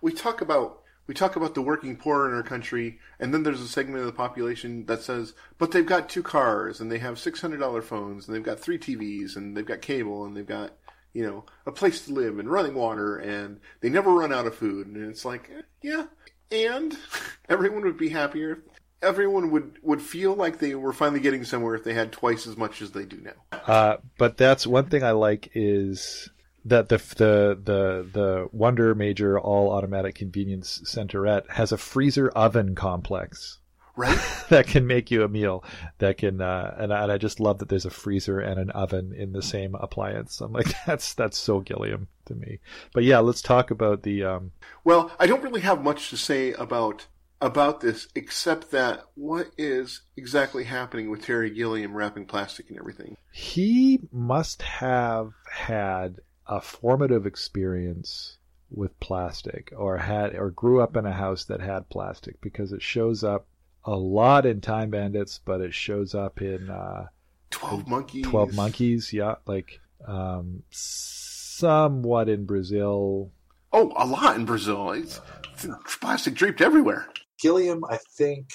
We 0.00 0.12
talk 0.12 0.40
about, 0.40 0.80
we 1.06 1.14
talk 1.14 1.36
about 1.36 1.54
the 1.54 1.62
working 1.62 1.96
poor 1.96 2.28
in 2.28 2.34
our 2.34 2.42
country, 2.42 2.98
and 3.18 3.32
then 3.32 3.42
there's 3.42 3.60
a 3.60 3.68
segment 3.68 4.00
of 4.00 4.06
the 4.06 4.12
population 4.12 4.86
that 4.86 5.02
says, 5.02 5.34
but 5.58 5.70
they've 5.70 5.84
got 5.84 6.08
two 6.08 6.22
cars, 6.22 6.80
and 6.80 6.90
they 6.90 6.98
have 6.98 7.16
$600 7.16 7.82
phones, 7.82 8.26
and 8.26 8.34
they've 8.34 8.42
got 8.42 8.60
three 8.60 8.78
TVs, 8.78 9.36
and 9.36 9.56
they've 9.56 9.66
got 9.66 9.82
cable, 9.82 10.24
and 10.24 10.36
they've 10.36 10.46
got 10.46 10.72
you 11.14 11.24
know, 11.24 11.44
a 11.64 11.72
place 11.72 12.04
to 12.04 12.12
live 12.12 12.38
and 12.38 12.50
running 12.50 12.74
water, 12.74 13.16
and 13.16 13.60
they 13.80 13.88
never 13.88 14.12
run 14.12 14.32
out 14.32 14.46
of 14.46 14.54
food. 14.54 14.88
And 14.88 15.08
it's 15.08 15.24
like, 15.24 15.48
eh, 15.56 15.62
yeah, 15.80 16.06
and 16.50 16.96
everyone 17.48 17.84
would 17.84 17.96
be 17.96 18.10
happier. 18.10 18.58
Everyone 19.00 19.50
would, 19.50 19.78
would 19.82 20.02
feel 20.02 20.34
like 20.34 20.58
they 20.58 20.74
were 20.74 20.92
finally 20.92 21.20
getting 21.20 21.44
somewhere 21.44 21.74
if 21.74 21.84
they 21.84 21.94
had 21.94 22.10
twice 22.10 22.46
as 22.46 22.56
much 22.56 22.82
as 22.82 22.90
they 22.90 23.04
do 23.04 23.20
now. 23.20 23.58
Uh, 23.66 23.96
but 24.18 24.36
that's 24.36 24.66
one 24.66 24.86
thing 24.86 25.04
I 25.04 25.12
like 25.12 25.50
is 25.54 26.30
that 26.64 26.88
the 26.88 26.96
the 26.96 27.60
the 27.62 28.08
the 28.12 28.48
Wonder 28.50 28.94
Major 28.94 29.38
All 29.38 29.70
Automatic 29.70 30.14
Convenience 30.14 30.80
Centerette 30.84 31.50
has 31.50 31.70
a 31.70 31.76
freezer 31.78 32.30
oven 32.30 32.74
complex 32.74 33.58
right? 33.96 34.18
that 34.48 34.66
can 34.66 34.86
make 34.86 35.10
you 35.10 35.22
a 35.22 35.28
meal. 35.28 35.64
That 35.98 36.18
can, 36.18 36.40
uh, 36.40 36.74
and, 36.78 36.92
and 36.92 37.12
I 37.12 37.18
just 37.18 37.40
love 37.40 37.58
that 37.58 37.68
there's 37.68 37.86
a 37.86 37.90
freezer 37.90 38.40
and 38.40 38.58
an 38.58 38.70
oven 38.70 39.12
in 39.12 39.32
the 39.32 39.42
same 39.42 39.74
appliance. 39.74 40.40
I'm 40.40 40.52
like, 40.52 40.74
that's 40.86 41.14
that's 41.14 41.38
so 41.38 41.60
Gilliam 41.60 42.08
to 42.26 42.34
me. 42.34 42.58
But 42.92 43.04
yeah, 43.04 43.20
let's 43.20 43.42
talk 43.42 43.70
about 43.70 44.02
the. 44.02 44.24
Um... 44.24 44.52
Well, 44.84 45.10
I 45.18 45.26
don't 45.26 45.42
really 45.42 45.62
have 45.62 45.82
much 45.82 46.10
to 46.10 46.16
say 46.16 46.52
about 46.52 47.06
about 47.40 47.80
this 47.80 48.08
except 48.14 48.70
that 48.70 49.04
what 49.14 49.48
is 49.58 50.02
exactly 50.16 50.64
happening 50.64 51.10
with 51.10 51.22
Terry 51.22 51.50
Gilliam 51.50 51.94
wrapping 51.94 52.26
plastic 52.26 52.70
and 52.70 52.78
everything? 52.78 53.16
He 53.32 54.00
must 54.10 54.62
have 54.62 55.32
had 55.50 56.20
a 56.46 56.60
formative 56.60 57.26
experience 57.26 58.38
with 58.70 58.98
plastic 58.98 59.72
or 59.76 59.98
had 59.98 60.34
or 60.34 60.50
grew 60.50 60.80
up 60.80 60.96
in 60.96 61.06
a 61.06 61.12
house 61.12 61.44
that 61.44 61.60
had 61.60 61.88
plastic 61.88 62.40
because 62.40 62.72
it 62.72 62.82
shows 62.82 63.22
up 63.22 63.46
a 63.84 63.96
lot 63.96 64.46
in 64.46 64.60
Time 64.60 64.90
Bandits, 64.90 65.40
but 65.44 65.60
it 65.60 65.74
shows 65.74 66.14
up 66.14 66.40
in 66.40 66.70
uh, 66.70 67.06
Twelve 67.50 67.86
Monkeys. 67.86 68.24
Twelve 68.26 68.54
Monkeys, 68.54 69.12
yeah, 69.12 69.36
like 69.46 69.80
um, 70.06 70.62
somewhat 70.70 72.28
in 72.28 72.46
Brazil. 72.46 73.30
Oh, 73.72 73.92
a 73.96 74.06
lot 74.06 74.36
in 74.36 74.44
Brazil. 74.44 74.92
It's, 74.92 75.20
it's 75.62 75.96
plastic 75.96 76.34
draped 76.34 76.60
everywhere. 76.60 77.08
Gilliam, 77.40 77.84
I 77.90 77.98
think, 78.16 78.50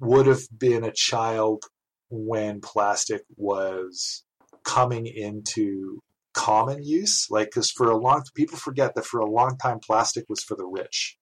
would 0.00 0.26
have 0.26 0.42
been 0.58 0.84
a 0.84 0.92
child 0.92 1.62
when 2.10 2.60
plastic 2.60 3.22
was 3.36 4.24
coming 4.64 5.06
into 5.06 6.00
common 6.32 6.82
use. 6.82 7.28
Like, 7.30 7.48
because 7.48 7.70
for 7.70 7.90
a 7.90 7.96
long, 7.96 8.24
people 8.34 8.58
forget 8.58 8.94
that 8.94 9.06
for 9.06 9.20
a 9.20 9.30
long 9.30 9.56
time, 9.58 9.78
plastic 9.78 10.24
was 10.28 10.42
for 10.42 10.56
the 10.56 10.66
rich. 10.66 11.16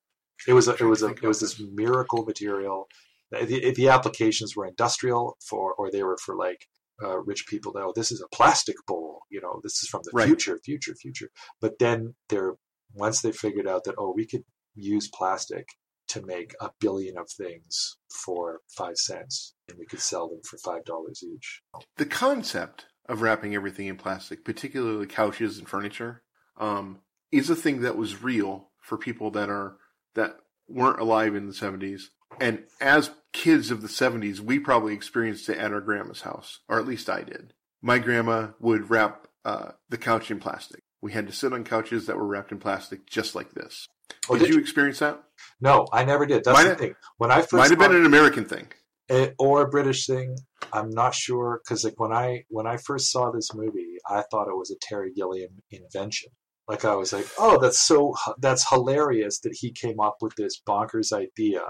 It 0.48 0.55
was 0.55 0.68
a, 0.68 0.75
it 0.75 0.85
was 0.85 1.03
a, 1.03 1.09
it 1.09 1.22
was 1.22 1.40
this 1.40 1.61
miracle 1.61 2.25
material. 2.25 2.88
The, 3.33 3.73
the 3.75 3.88
applications 3.88 4.55
were 4.57 4.66
industrial 4.66 5.37
for, 5.49 5.75
or 5.75 5.90
they 5.90 6.03
were 6.03 6.18
for 6.18 6.37
like 6.37 6.66
uh, 7.03 7.18
rich 7.18 7.47
people. 7.47 7.73
Oh, 7.77 7.92
this 7.95 8.12
is 8.12 8.21
a 8.21 8.29
plastic 8.37 8.77
bowl. 8.87 9.23
You 9.31 9.40
know, 9.40 9.61
this 9.62 9.83
is 9.83 9.88
from 9.88 10.03
the 10.05 10.11
Right. 10.12 10.27
future, 10.27 10.59
future, 10.64 10.95
future. 10.95 11.31
But 11.61 11.79
then 11.79 12.14
they're 12.29 12.55
once 12.95 13.23
they 13.23 13.33
figured 13.33 13.66
out 13.66 13.85
that 13.85 13.95
oh, 13.99 14.12
we 14.14 14.27
could 14.27 14.45
use 14.75 15.09
plastic 15.09 15.66
to 16.09 16.21
make 16.27 16.55
a 16.61 16.71
billion 16.79 17.16
of 17.16 17.31
things 17.31 17.97
for 18.25 18.61
five 18.77 18.97
cents, 18.99 19.55
and 19.68 19.79
we 19.79 19.87
could 19.87 20.01
sell 20.01 20.29
them 20.29 20.40
for 20.45 20.59
five 20.59 20.85
dollars 20.85 21.23
each. 21.23 21.62
the 21.97 22.05
concept 22.07 22.87
of 23.09 23.23
wrapping 23.23 23.55
everything 23.55 23.87
in 23.87 23.97
plastic, 23.97 24.45
particularly 24.45 25.07
couches 25.07 25.59
and 25.59 25.68
furniture, 25.68 26.23
um, 26.59 27.01
is 27.33 27.49
a 27.51 27.57
thing 27.57 27.81
that 27.81 27.97
was 27.97 28.23
real 28.23 28.71
for 28.81 28.99
people 28.99 29.31
that 29.31 29.49
are 29.49 29.77
that 30.14 30.37
weren't 30.68 31.01
alive 31.01 31.35
in 31.35 31.47
the 31.47 31.55
seventies. 31.55 32.11
And 32.40 32.64
as 32.81 33.11
kids 33.33 33.71
of 33.71 33.83
the 33.83 33.88
seventies, 33.88 34.40
we 34.40 34.59
probably 34.59 34.95
experienced 34.95 35.49
it 35.49 35.59
at 35.59 35.73
our 35.73 35.81
grandma's 35.81 36.23
house, 36.23 36.61
or 36.68 36.79
at 36.79 36.87
least 36.87 37.09
I 37.11 37.23
did. 37.23 37.55
My 37.81 37.99
grandma 37.99 38.49
would 38.61 38.90
wrap 38.90 39.27
uh, 39.45 39.73
the 39.88 39.99
couch 39.99 40.31
in 40.31 40.38
plastic. 40.38 40.83
We 41.01 41.12
had 41.12 41.27
to 41.27 41.33
sit 41.33 41.53
on 41.53 41.64
couches 41.64 42.07
that 42.07 42.16
were 42.16 42.27
wrapped 42.27 42.53
in 42.53 42.59
plastic, 42.59 43.07
just 43.07 43.35
like 43.35 43.53
this. 43.53 43.87
Oh, 44.29 44.35
did, 44.35 44.47
did 44.47 44.55
you 44.55 44.61
experience 44.61 45.01
that? 45.01 45.21
No, 45.61 45.88
I 45.92 46.05
never 46.05 46.27
did. 46.27 46.45
That's 46.45 46.57
Might 46.57 46.68
the 46.68 46.75
thing. 46.77 46.95
When 47.18 47.31
I 47.31 47.40
first 47.40 47.55
Might 47.55 47.71
have 47.71 47.79
been 47.79 47.97
an 47.97 48.07
American 48.07 48.45
thing. 48.45 48.68
it, 49.09 49.35
or 49.38 49.62
a 49.62 49.68
British 49.68 50.07
thing, 50.07 50.37
I'm 50.73 50.90
not 50.90 51.14
sure 51.14 51.61
because 51.64 51.85
like 51.85 51.99
when 51.99 52.12
I 52.12 52.45
when 52.49 52.66
I 52.66 52.77
first 52.77 53.11
saw 53.11 53.31
this 53.31 53.53
movie, 53.53 53.97
I 54.09 54.23
thought 54.31 54.49
it 54.49 54.57
was 54.57 54.71
a 54.71 54.77
Terry 54.81 55.12
Gilliam 55.12 55.51
invention. 55.71 56.31
Like 56.68 56.85
I 56.85 56.95
was 56.95 57.12
like, 57.12 57.27
oh, 57.38 57.59
that's 57.61 57.81
so 57.81 58.14
that's 58.38 58.68
hilarious 58.68 59.40
that 59.40 59.57
he 59.59 59.73
came 59.73 59.99
up 59.99 60.18
with 60.21 60.35
this 60.37 60.62
bonkers 60.66 61.12
idea 61.12 61.62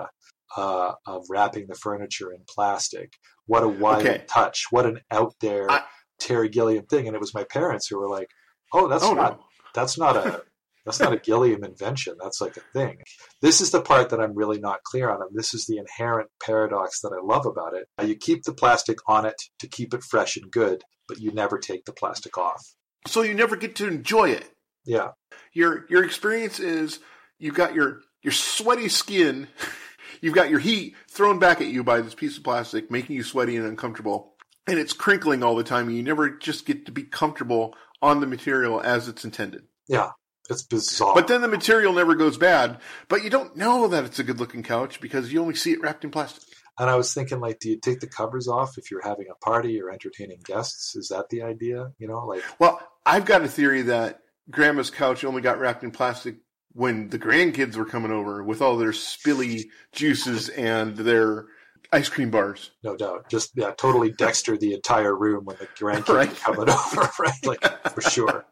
uh, 0.56 0.92
of 1.06 1.24
wrapping 1.30 1.66
the 1.68 1.74
furniture 1.74 2.32
in 2.32 2.40
plastic. 2.48 3.14
What 3.46 3.62
a 3.62 3.68
wild 3.68 4.06
Okay. 4.06 4.24
touch! 4.28 4.66
What 4.70 4.86
an 4.86 5.00
out 5.10 5.34
there 5.40 5.70
I- 5.70 5.84
Terry 6.18 6.48
Gilliam 6.48 6.86
thing. 6.86 7.06
And 7.06 7.14
it 7.16 7.20
was 7.20 7.34
my 7.34 7.44
parents 7.44 7.88
who 7.88 7.98
were 7.98 8.08
like, 8.08 8.28
oh, 8.72 8.88
that's 8.88 9.02
oh 9.04 9.14
not 9.14 9.38
no. 9.38 9.44
that's 9.74 9.98
not 9.98 10.16
a 10.16 10.42
that's 10.84 10.98
not 11.00 11.12
a 11.12 11.16
Gilliam 11.18 11.62
invention. 11.64 12.14
That's 12.20 12.40
like 12.40 12.56
a 12.56 12.60
thing. 12.72 12.98
This 13.40 13.60
is 13.60 13.70
the 13.70 13.80
part 13.80 14.10
that 14.10 14.20
I'm 14.20 14.34
really 14.34 14.58
not 14.58 14.82
clear 14.84 15.10
on, 15.10 15.22
and 15.22 15.30
this 15.32 15.54
is 15.54 15.66
the 15.66 15.78
inherent 15.78 16.28
paradox 16.44 17.00
that 17.02 17.12
I 17.12 17.24
love 17.24 17.46
about 17.46 17.74
it. 17.74 17.86
You 18.04 18.16
keep 18.16 18.42
the 18.44 18.52
plastic 18.54 18.98
on 19.06 19.24
it 19.26 19.40
to 19.60 19.68
keep 19.68 19.94
it 19.94 20.02
fresh 20.02 20.36
and 20.36 20.50
good, 20.50 20.82
but 21.08 21.20
you 21.20 21.30
never 21.32 21.58
take 21.58 21.84
the 21.84 21.92
plastic 21.92 22.36
off. 22.36 22.64
So 23.06 23.22
you 23.22 23.32
never 23.34 23.54
get 23.56 23.76
to 23.76 23.86
enjoy 23.88 24.30
it. 24.30 24.50
Yeah, 24.84 25.10
your 25.52 25.86
your 25.88 26.04
experience 26.04 26.58
is 26.58 26.98
you've 27.38 27.54
got 27.54 27.74
your 27.74 28.00
your 28.22 28.32
sweaty 28.32 28.88
skin, 28.88 29.46
you've 30.20 30.34
got 30.34 30.50
your 30.50 30.58
heat 30.60 30.94
thrown 31.08 31.38
back 31.38 31.60
at 31.60 31.68
you 31.68 31.82
by 31.82 32.00
this 32.00 32.14
piece 32.14 32.36
of 32.36 32.44
plastic, 32.44 32.90
making 32.90 33.16
you 33.16 33.22
sweaty 33.22 33.56
and 33.56 33.66
uncomfortable, 33.66 34.34
and 34.66 34.78
it's 34.78 34.92
crinkling 34.92 35.42
all 35.42 35.54
the 35.56 35.64
time. 35.64 35.88
And 35.88 35.96
you 35.96 36.02
never 36.02 36.30
just 36.30 36.66
get 36.66 36.86
to 36.86 36.92
be 36.92 37.02
comfortable 37.04 37.74
on 38.00 38.20
the 38.20 38.26
material 38.26 38.80
as 38.80 39.08
it's 39.08 39.24
intended. 39.24 39.62
yeah, 39.88 40.10
it's 40.50 40.62
bizarre. 40.62 41.14
But 41.14 41.28
then 41.28 41.40
the 41.40 41.48
material 41.48 41.92
never 41.92 42.14
goes 42.14 42.36
bad, 42.36 42.78
but 43.08 43.22
you 43.22 43.30
don't 43.30 43.56
know 43.56 43.88
that 43.88 44.04
it's 44.04 44.18
a 44.18 44.24
good 44.24 44.40
looking 44.40 44.62
couch 44.62 45.00
because 45.00 45.32
you 45.32 45.40
only 45.40 45.54
see 45.54 45.72
it 45.72 45.80
wrapped 45.80 46.04
in 46.04 46.10
plastic. 46.10 46.42
and 46.78 46.90
I 46.90 46.96
was 46.96 47.14
thinking, 47.14 47.38
like, 47.40 47.60
do 47.60 47.70
you 47.70 47.78
take 47.78 48.00
the 48.00 48.08
covers 48.08 48.48
off 48.48 48.76
if 48.76 48.90
you're 48.90 49.02
having 49.02 49.26
a 49.30 49.44
party 49.44 49.80
or 49.80 49.90
entertaining 49.90 50.40
guests? 50.44 50.96
Is 50.96 51.08
that 51.08 51.28
the 51.30 51.42
idea? 51.42 51.92
You 51.98 52.08
know, 52.08 52.26
like, 52.26 52.42
Well, 52.58 52.80
I've 53.06 53.24
got 53.24 53.42
a 53.42 53.48
theory 53.48 53.82
that 53.82 54.20
grandma's 54.50 54.90
couch 54.90 55.24
only 55.24 55.42
got 55.42 55.60
wrapped 55.60 55.84
in 55.84 55.92
plastic 55.92 56.36
when 56.74 57.08
the 57.10 57.18
grandkids 57.18 57.76
were 57.76 57.84
coming 57.84 58.10
over 58.10 58.42
with 58.42 58.62
all 58.62 58.76
their 58.76 58.92
spilly 58.92 59.64
juices 59.92 60.48
and 60.50 60.96
their 60.96 61.46
ice 61.92 62.08
cream 62.08 62.30
bars. 62.30 62.70
no 62.82 62.96
doubt, 62.96 63.28
just 63.28 63.50
yeah, 63.54 63.72
totally 63.76 64.10
Dexter 64.12 64.56
the 64.56 64.72
entire 64.74 65.14
room 65.16 65.44
when 65.44 65.56
the 65.58 65.66
grandkids 65.78 66.14
Right. 66.14 66.36
coming 66.36 66.70
over, 66.70 67.10
right? 67.20 67.46
Like 67.46 67.62
for 67.94 68.00
sure. 68.00 68.46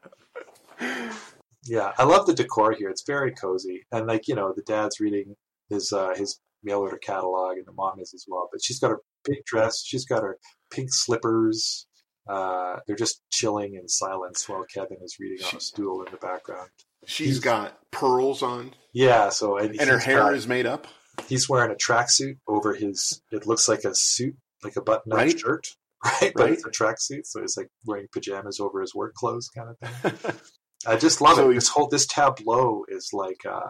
Yeah, 1.67 1.93
I 1.99 2.05
love 2.05 2.27
the 2.27 2.35
decor 2.35 2.73
here. 2.73 2.89
It's 2.89 3.05
very 3.07 3.33
cozy, 3.33 3.85
and 3.93 4.07
like 4.07 4.29
you 4.29 4.35
know, 4.35 4.53
the 4.55 4.63
dad's 4.63 4.99
reading 5.01 5.37
his 5.69 5.93
uh, 5.93 6.15
his 6.17 6.41
mail 6.63 6.81
order 6.81 6.99
catalog, 6.99 7.57
and 7.59 7.67
the 7.67 7.73
mom 7.73 8.01
is 8.01 8.13
as 8.15 8.25
well. 8.29 8.49
But 8.51 8.63
she's 8.63 8.79
got 8.79 8.91
her 8.91 9.01
pink 9.27 9.45
dress. 9.47 9.83
She's 9.85 10.05
got 10.07 10.23
her 10.23 10.39
pink 10.71 10.89
slippers. 10.91 11.87
Uh, 12.29 12.77
they're 12.87 12.97
just 12.97 13.23
chilling 13.31 13.75
in 13.75 13.89
silence 13.89 14.49
while 14.49 14.65
Kevin 14.73 14.99
is 15.03 15.17
reading 15.21 15.45
on 15.47 15.57
a 15.57 15.61
stool 15.61 16.03
in 16.05 16.11
the 16.13 16.19
background. 16.19 16.71
She's 17.07 17.39
got 17.41 17.79
pearls 17.91 18.43
on, 18.43 18.75
Yeah, 18.93 19.31
so 19.31 19.57
and, 19.57 19.79
and 19.81 19.89
her 19.91 19.99
hair 19.99 20.19
got- 20.19 20.35
is 20.35 20.47
made 20.47 20.67
up. 20.67 20.87
he's 21.29 21.49
wearing 21.49 21.71
a 21.73 21.75
tracksuit 21.75 22.39
over 22.47 22.75
his. 22.75 23.21
It 23.31 23.47
looks 23.47 23.69
like 23.69 23.85
a 23.85 23.95
suit, 23.95 24.37
like 24.63 24.77
a 24.77 24.83
button-up 24.83 25.17
Right. 25.17 25.39
shirt, 25.39 25.67
right? 26.05 26.33
But 26.35 26.51
it's 26.53 26.65
a 26.67 26.71
tracksuit, 26.71 27.25
so 27.27 27.41
he's 27.41 27.57
like 27.57 27.69
wearing 27.87 28.07
pajamas 28.13 28.61
over 28.61 28.81
his 28.81 28.95
work 28.95 29.15
clothes, 29.15 29.49
kind 29.49 29.71
of 29.71 29.79
thing. 30.13 30.35
I 30.87 30.97
just 30.97 31.21
love 31.21 31.37
So 31.37 31.51
it. 31.51 31.55
This 31.55 31.69
whole 31.69 31.89
this 31.89 32.07
tableau 32.07 32.85
is 32.89 33.11
like 33.13 33.45
uh, 33.47 33.69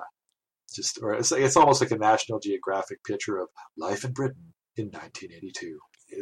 just, 0.74 0.98
or 1.02 1.14
it's 1.14 1.32
it's 1.32 1.56
almost 1.56 1.80
like 1.80 1.90
a 1.90 1.96
National 1.98 2.38
Geographic 2.40 3.02
picture 3.04 3.38
of 3.38 3.48
life 3.76 4.04
in 4.04 4.12
Britain 4.12 4.52
in 4.76 4.86
1982. 4.86 5.78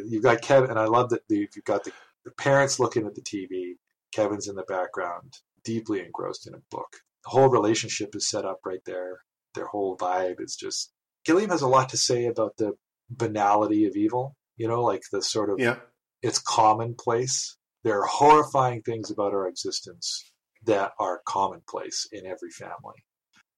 You've 0.07 0.23
got 0.23 0.41
Kevin, 0.41 0.69
and 0.71 0.79
I 0.79 0.85
love 0.85 1.09
that 1.09 1.27
the, 1.29 1.37
you've 1.55 1.63
got 1.65 1.83
the, 1.83 1.91
the 2.25 2.31
parents 2.31 2.79
looking 2.79 3.05
at 3.05 3.13
the 3.15 3.21
TV. 3.21 3.73
Kevin's 4.11 4.47
in 4.47 4.55
the 4.55 4.63
background, 4.63 5.33
deeply 5.63 5.99
engrossed 6.01 6.47
in 6.47 6.53
a 6.53 6.61
book. 6.71 6.97
The 7.23 7.31
whole 7.31 7.49
relationship 7.49 8.15
is 8.15 8.29
set 8.29 8.45
up 8.45 8.59
right 8.65 8.83
there. 8.85 9.19
Their 9.55 9.67
whole 9.67 9.97
vibe 9.97 10.39
is 10.39 10.55
just. 10.55 10.91
Gilliam 11.25 11.49
has 11.49 11.61
a 11.61 11.67
lot 11.67 11.89
to 11.89 11.97
say 11.97 12.25
about 12.25 12.57
the 12.57 12.73
banality 13.09 13.85
of 13.85 13.95
evil. 13.95 14.35
You 14.57 14.67
know, 14.67 14.81
like 14.83 15.03
the 15.11 15.21
sort 15.21 15.49
of 15.49 15.59
yeah, 15.59 15.77
it's 16.21 16.39
commonplace. 16.39 17.57
There 17.83 17.99
are 18.01 18.05
horrifying 18.05 18.81
things 18.81 19.09
about 19.09 19.33
our 19.33 19.47
existence 19.47 20.31
that 20.65 20.91
are 20.99 21.21
commonplace 21.25 22.07
in 22.11 22.25
every 22.25 22.51
family. 22.51 23.05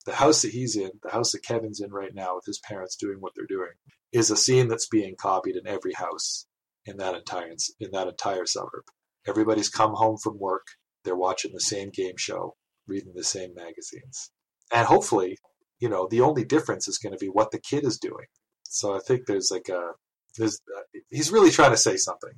The 0.06 0.14
house 0.14 0.42
that 0.44 0.52
he's 0.52 0.76
in, 0.76 0.92
the 1.04 1.12
house 1.12 1.32
that 1.32 1.44
Kevin's 1.44 1.80
in 1.80 1.92
right 1.92 2.14
now 2.14 2.36
with 2.36 2.46
his 2.46 2.60
parents 2.60 2.96
doing 2.96 3.18
what 3.20 3.34
they're 3.36 3.46
doing, 3.46 3.72
is 4.12 4.30
a 4.30 4.38
scene 4.38 4.68
that's 4.68 4.88
being 4.88 5.16
copied 5.20 5.56
in 5.56 5.68
every 5.68 5.94
house 5.94 6.46
in 6.86 6.98
that 6.98 7.16
entire 7.16 7.56
in 7.80 7.92
that 7.92 8.08
entire 8.08 8.46
suburb. 8.46 8.84
Everybody's 9.28 9.70
come 9.70 9.94
home 9.94 10.18
from 10.18 10.40
work, 10.40 10.66
they're 11.04 11.16
watching 11.16 11.52
the 11.54 11.60
same 11.60 11.90
game 11.90 12.16
show, 12.18 12.56
reading 12.88 13.14
the 13.16 13.24
same 13.24 13.54
magazines. 13.56 14.32
And 14.74 14.86
hopefully, 14.88 15.38
you 15.80 15.90
know, 15.90 16.08
the 16.10 16.22
only 16.22 16.46
difference 16.46 16.88
is 16.88 16.98
going 16.98 17.14
to 17.14 17.20
be 17.20 17.28
what 17.28 17.52
the 17.52 17.60
kid 17.60 17.86
is 17.86 17.98
doing. 17.98 18.26
So 18.64 18.96
I 18.96 19.00
think 19.00 19.26
there's 19.26 19.50
like 19.52 19.70
a 19.70 19.92
there's 20.38 20.62
uh, 20.78 21.00
he's 21.10 21.32
really 21.32 21.52
trying 21.52 21.72
to 21.72 21.78
say 21.78 21.98
something. 21.98 22.32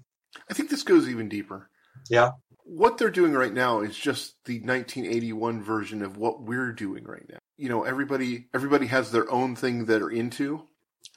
I 0.49 0.53
think 0.53 0.69
this 0.69 0.83
goes 0.83 1.07
even 1.07 1.29
deeper. 1.29 1.69
Yeah. 2.09 2.31
What 2.65 2.97
they're 2.97 3.11
doing 3.11 3.33
right 3.33 3.53
now 3.53 3.81
is 3.81 3.95
just 3.95 4.35
the 4.45 4.59
1981 4.59 5.61
version 5.61 6.01
of 6.01 6.17
what 6.17 6.41
we're 6.41 6.71
doing 6.71 7.03
right 7.03 7.25
now. 7.29 7.37
You 7.57 7.69
know, 7.69 7.83
everybody 7.83 8.47
everybody 8.53 8.87
has 8.87 9.11
their 9.11 9.29
own 9.31 9.55
thing 9.55 9.85
that 9.85 10.01
are 10.01 10.09
into, 10.09 10.67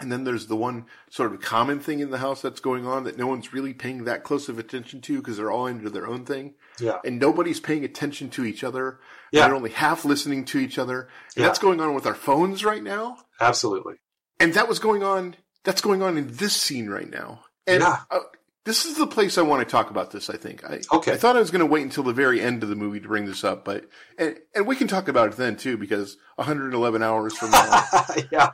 and 0.01 0.12
then 0.12 0.25
there's 0.25 0.46
the 0.46 0.57
one 0.57 0.87
sort 1.11 1.33
of 1.33 1.40
common 1.40 1.81
thing 1.81 2.01
in 2.01 2.11
the 2.11 2.18
house 2.18 2.42
that's 2.42 2.61
going 2.61 2.87
on 2.87 3.05
that 3.05 3.16
no 3.16 3.27
one's 3.27 3.53
really 3.53 3.72
paying 3.72 4.05
that 4.05 4.25
close 4.25 4.49
of 4.49 4.59
attention 4.59 5.01
to 5.03 5.16
because 5.18 5.37
they're 5.38 5.51
all 5.51 5.66
into 5.66 5.88
their 5.90 6.07
own 6.07 6.25
thing, 6.27 6.55
Yeah. 6.79 6.99
and 7.05 7.18
nobody's 7.18 7.61
paying 7.61 7.85
attention 7.85 8.29
to 8.31 8.44
each 8.44 8.62
other. 8.64 9.01
Yeah. 9.33 9.46
they're 9.46 9.57
only 9.57 9.70
half 9.70 10.05
listening 10.05 10.44
to 10.46 10.59
each 10.59 10.79
other. 10.79 11.01
And 11.35 11.42
Yeah. 11.42 11.46
that's 11.46 11.59
going 11.59 11.81
on 11.81 11.94
with 11.94 12.07
our 12.07 12.14
phones 12.14 12.64
right 12.64 12.83
now. 12.83 13.18
Absolutely. 13.40 13.94
And 14.38 14.55
that 14.55 14.68
was 14.68 14.79
going 14.79 15.03
on. 15.03 15.35
That's 15.64 15.81
going 15.81 16.03
on 16.03 16.16
in 16.16 16.29
this 16.37 16.55
scene 16.55 16.88
right 16.88 17.11
now. 17.11 17.44
And 17.66 17.81
Yeah. 17.83 18.01
uh, 18.11 18.20
this 18.64 18.85
is 18.87 18.96
the 18.96 19.07
place 19.07 19.37
I 19.38 19.42
want 19.42 19.66
to 19.66 19.70
talk 19.70 19.90
about 19.90 20.11
this. 20.12 20.29
I 20.31 20.37
think. 20.37 20.64
I, 20.64 20.81
Okay. 20.92 21.12
I 21.12 21.16
thought 21.16 21.37
I 21.37 21.40
was 21.40 21.51
going 21.51 21.61
to 21.61 21.66
wait 21.66 21.83
until 21.83 22.05
the 22.05 22.12
very 22.12 22.40
end 22.40 22.62
of 22.62 22.68
the 22.68 22.77
movie 22.77 23.01
to 23.01 23.09
bring 23.09 23.25
this 23.27 23.42
up, 23.44 23.64
but 23.64 23.88
and 24.18 24.37
and 24.55 24.66
we 24.66 24.77
can 24.77 24.87
talk 24.88 25.09
about 25.09 25.29
it 25.33 25.37
then 25.37 25.57
too 25.57 25.77
because 25.77 26.16
111 26.37 27.03
hours 27.03 27.37
from 27.37 27.51
now, 27.51 27.83
yeah. 28.31 28.51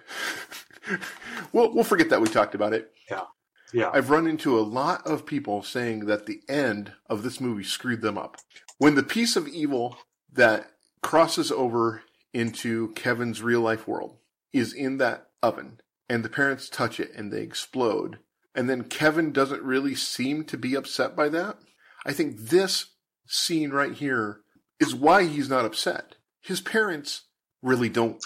we'll 1.53 1.75
we'll 1.75 1.85
forget 1.85 2.11
that 2.11 2.21
we 2.21 2.29
talked 2.29 2.55
about 2.55 2.73
it. 2.73 2.91
Yeah. 3.11 3.25
Yeah. 3.73 3.91
I've 3.93 4.11
run 4.11 4.27
into 4.27 4.59
a 4.59 4.61
lot 4.61 5.07
of 5.07 5.25
people 5.25 5.63
saying 5.63 6.07
that 6.07 6.27
the 6.27 6.41
end 6.49 6.93
of 7.09 7.23
this 7.23 7.41
movie 7.41 7.65
screwed 7.65 8.03
them 8.03 8.19
up. 8.19 8.37
When 8.79 8.97
the 8.97 9.03
piece 9.03 9.35
of 9.35 9.49
evil 9.49 9.97
that 10.33 10.73
crosses 11.03 11.51
over 11.51 12.03
into 12.35 12.93
Kevin's 12.93 13.43
real 13.43 13.61
life 13.61 13.89
world 13.89 14.19
is 14.53 14.73
in 14.73 14.99
that 14.99 15.29
oven 15.43 15.81
and 16.09 16.23
the 16.25 16.29
parents 16.29 16.69
touch 16.69 17.01
it 17.01 17.13
and 17.17 17.33
they 17.33 17.41
explode, 17.41 18.19
and 18.55 18.69
then 18.69 18.85
Kevin 18.85 19.33
doesn't 19.33 19.63
really 19.63 19.95
seem 19.95 20.45
to 20.45 20.59
be 20.59 20.75
upset 20.75 21.17
by 21.17 21.29
that, 21.31 21.57
I 22.05 22.13
think 22.13 22.39
this 22.39 22.93
scene 23.27 23.71
right 23.71 23.95
here 23.95 24.41
is 24.79 24.95
why 24.95 25.25
he's 25.25 25.49
not 25.49 25.65
upset. 25.65 26.17
His 26.43 26.61
parents 26.61 27.23
really 27.63 27.89
don't 27.89 28.23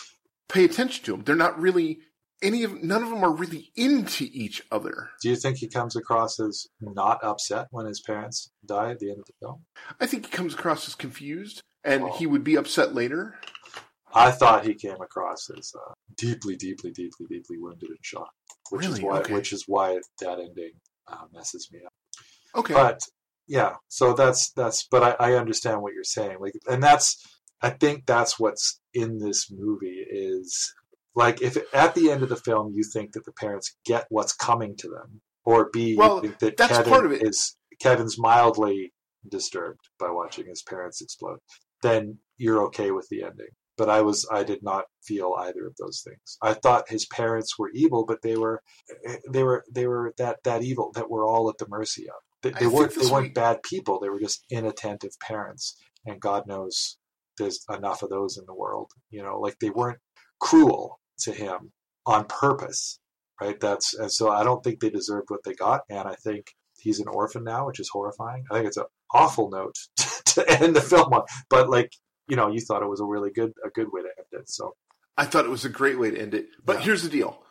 pay 0.48 0.64
attention 0.64 1.04
to 1.04 1.14
him. 1.14 1.22
They're 1.24 1.36
not 1.36 1.60
really 1.60 2.00
any 2.42 2.62
of 2.64 2.82
none 2.82 3.02
of 3.02 3.10
them 3.10 3.24
are 3.24 3.32
really 3.32 3.70
into 3.76 4.28
each 4.30 4.62
other. 4.70 5.10
Do 5.22 5.28
you 5.30 5.36
think 5.36 5.56
he 5.58 5.68
comes 5.68 5.96
across 5.96 6.38
as 6.40 6.66
not 6.80 7.22
upset 7.24 7.66
when 7.70 7.86
his 7.86 8.00
parents 8.00 8.50
die 8.64 8.90
at 8.90 8.98
the 8.98 9.10
end 9.10 9.20
of 9.20 9.26
the 9.26 9.32
film? 9.40 9.64
I 10.00 10.06
think 10.06 10.26
he 10.26 10.30
comes 10.32 10.54
across 10.54 10.86
as 10.88 10.94
confused, 10.94 11.62
and 11.84 12.04
Oh. 12.04 12.12
he 12.16 12.26
would 12.26 12.44
be 12.44 12.56
upset 12.56 12.94
later. 12.94 13.38
I 14.14 14.30
thought 14.30 14.64
he 14.66 14.74
came 14.74 15.00
across 15.00 15.50
as 15.50 15.72
uh, 15.74 15.92
deeply, 16.16 16.56
deeply, 16.56 16.90
deeply, 16.90 17.26
deeply 17.28 17.58
wounded 17.58 17.90
and 17.90 17.98
shocked, 18.02 18.32
which 18.70 18.86
is 18.86 19.00
why 19.00 19.18
Okay. 19.20 19.34
which 19.34 19.52
is 19.52 19.64
why 19.66 20.00
that 20.20 20.38
ending 20.38 20.72
uh, 21.08 21.24
messes 21.32 21.68
me 21.72 21.80
up. 21.84 21.92
Okay, 22.54 22.72
But 22.74 23.00
yeah, 23.46 23.74
so 23.88 24.12
that's 24.14 24.50
that's. 24.52 24.86
But 24.90 25.02
I, 25.20 25.32
I 25.32 25.34
understand 25.34 25.82
what 25.82 25.92
you're 25.94 26.04
saying, 26.04 26.38
like, 26.40 26.54
and 26.66 26.82
that's 26.82 27.22
I 27.62 27.70
think 27.70 28.06
that's 28.06 28.38
what's 28.40 28.80
in 28.94 29.18
this 29.18 29.50
movie 29.50 30.04
is 30.08 30.72
like 31.16 31.42
if 31.42 31.56
at 31.74 31.94
the 31.96 32.10
end 32.12 32.22
of 32.22 32.28
the 32.28 32.36
film 32.36 32.72
you 32.74 32.84
think 32.84 33.12
that 33.12 33.24
the 33.24 33.32
parents 33.32 33.76
get 33.84 34.06
what's 34.10 34.32
coming 34.34 34.76
to 34.78 34.88
them, 34.88 35.20
or 35.44 35.70
B, 35.72 35.90
you 35.90 35.98
Well, 35.98 36.20
think 36.20 36.38
that 36.40 36.56
that's 36.56 36.76
Kevin 36.76 36.92
part 36.92 37.06
of 37.06 37.12
it. 37.12 37.22
is 37.26 37.56
Kevin's 37.80 38.18
mildly 38.18 38.92
disturbed 39.28 39.80
by 39.98 40.10
watching 40.10 40.46
his 40.46 40.62
parents 40.62 41.00
explode, 41.00 41.38
then 41.82 42.18
you're 42.36 42.62
okay 42.66 42.90
with 42.92 43.08
the 43.10 43.22
ending. 43.24 43.48
But 43.78 43.90
I 43.90 44.00
was 44.02 44.26
I 44.32 44.42
did 44.42 44.62
not 44.62 44.84
feel 45.04 45.34
either 45.38 45.66
of 45.66 45.74
those 45.78 46.02
things. 46.06 46.38
I 46.42 46.54
thought 46.54 46.88
his 46.88 47.06
parents 47.06 47.58
were 47.58 47.70
evil, 47.74 48.04
but 48.06 48.22
they 48.22 48.36
were 48.36 48.62
they 49.30 49.42
were 49.42 49.64
they 49.72 49.86
were 49.86 50.14
that 50.18 50.38
that 50.44 50.62
evil 50.62 50.92
that 50.94 51.10
we're 51.10 51.26
all 51.28 51.48
at 51.50 51.58
the 51.58 51.66
mercy 51.68 52.08
of. 52.08 52.14
They, 52.42 52.50
they 52.50 52.66
weren't 52.66 52.94
they 52.94 53.10
weren't 53.10 53.24
week- 53.24 53.34
bad 53.34 53.62
people. 53.62 53.98
They 54.00 54.08
were 54.08 54.20
just 54.20 54.44
inattentive 54.50 55.12
parents, 55.20 55.76
and 56.06 56.20
God 56.20 56.46
knows 56.46 56.96
there's 57.38 57.64
enough 57.70 58.02
of 58.02 58.08
those 58.10 58.38
in 58.38 58.44
the 58.46 58.54
world. 58.54 58.90
You 59.10 59.22
know, 59.22 59.40
like 59.40 59.58
they 59.58 59.70
weren't 59.70 59.98
cruel 60.40 61.00
to 61.20 61.32
him 61.32 61.72
on 62.06 62.24
purpose, 62.26 62.98
right? 63.40 63.58
That's 63.60 63.94
and 63.94 64.10
so 64.12 64.30
I 64.30 64.44
don't 64.44 64.62
think 64.62 64.80
they 64.80 64.90
deserved 64.90 65.30
what 65.30 65.40
they 65.44 65.54
got, 65.54 65.82
and 65.90 66.06
I 66.08 66.14
think 66.14 66.54
he's 66.78 67.00
an 67.00 67.08
orphan 67.08 67.44
now, 67.44 67.66
which 67.66 67.80
is 67.80 67.88
horrifying. 67.88 68.44
I 68.50 68.54
think 68.54 68.66
it's 68.68 68.76
an 68.76 68.84
awful 69.12 69.50
note 69.50 69.74
to 70.26 70.62
end 70.62 70.76
the 70.76 70.80
film 70.80 71.12
on, 71.12 71.22
but 71.48 71.68
like 71.70 71.92
you 72.28 72.36
know, 72.36 72.48
you 72.50 72.60
thought 72.60 72.82
it 72.82 72.88
was 72.88 73.00
a 73.00 73.04
really 73.04 73.30
good 73.30 73.52
a 73.64 73.70
good 73.70 73.88
way 73.92 74.02
to 74.02 74.08
end 74.18 74.26
it. 74.42 74.48
So 74.50 74.74
I 75.16 75.24
thought 75.24 75.44
it 75.44 75.50
was 75.50 75.64
a 75.64 75.68
great 75.70 75.98
way 75.98 76.10
to 76.10 76.18
end 76.20 76.34
it. 76.34 76.48
But 76.64 76.76
Yeah. 76.78 76.82
here's 76.86 77.02
the 77.02 77.08
deal: 77.08 77.42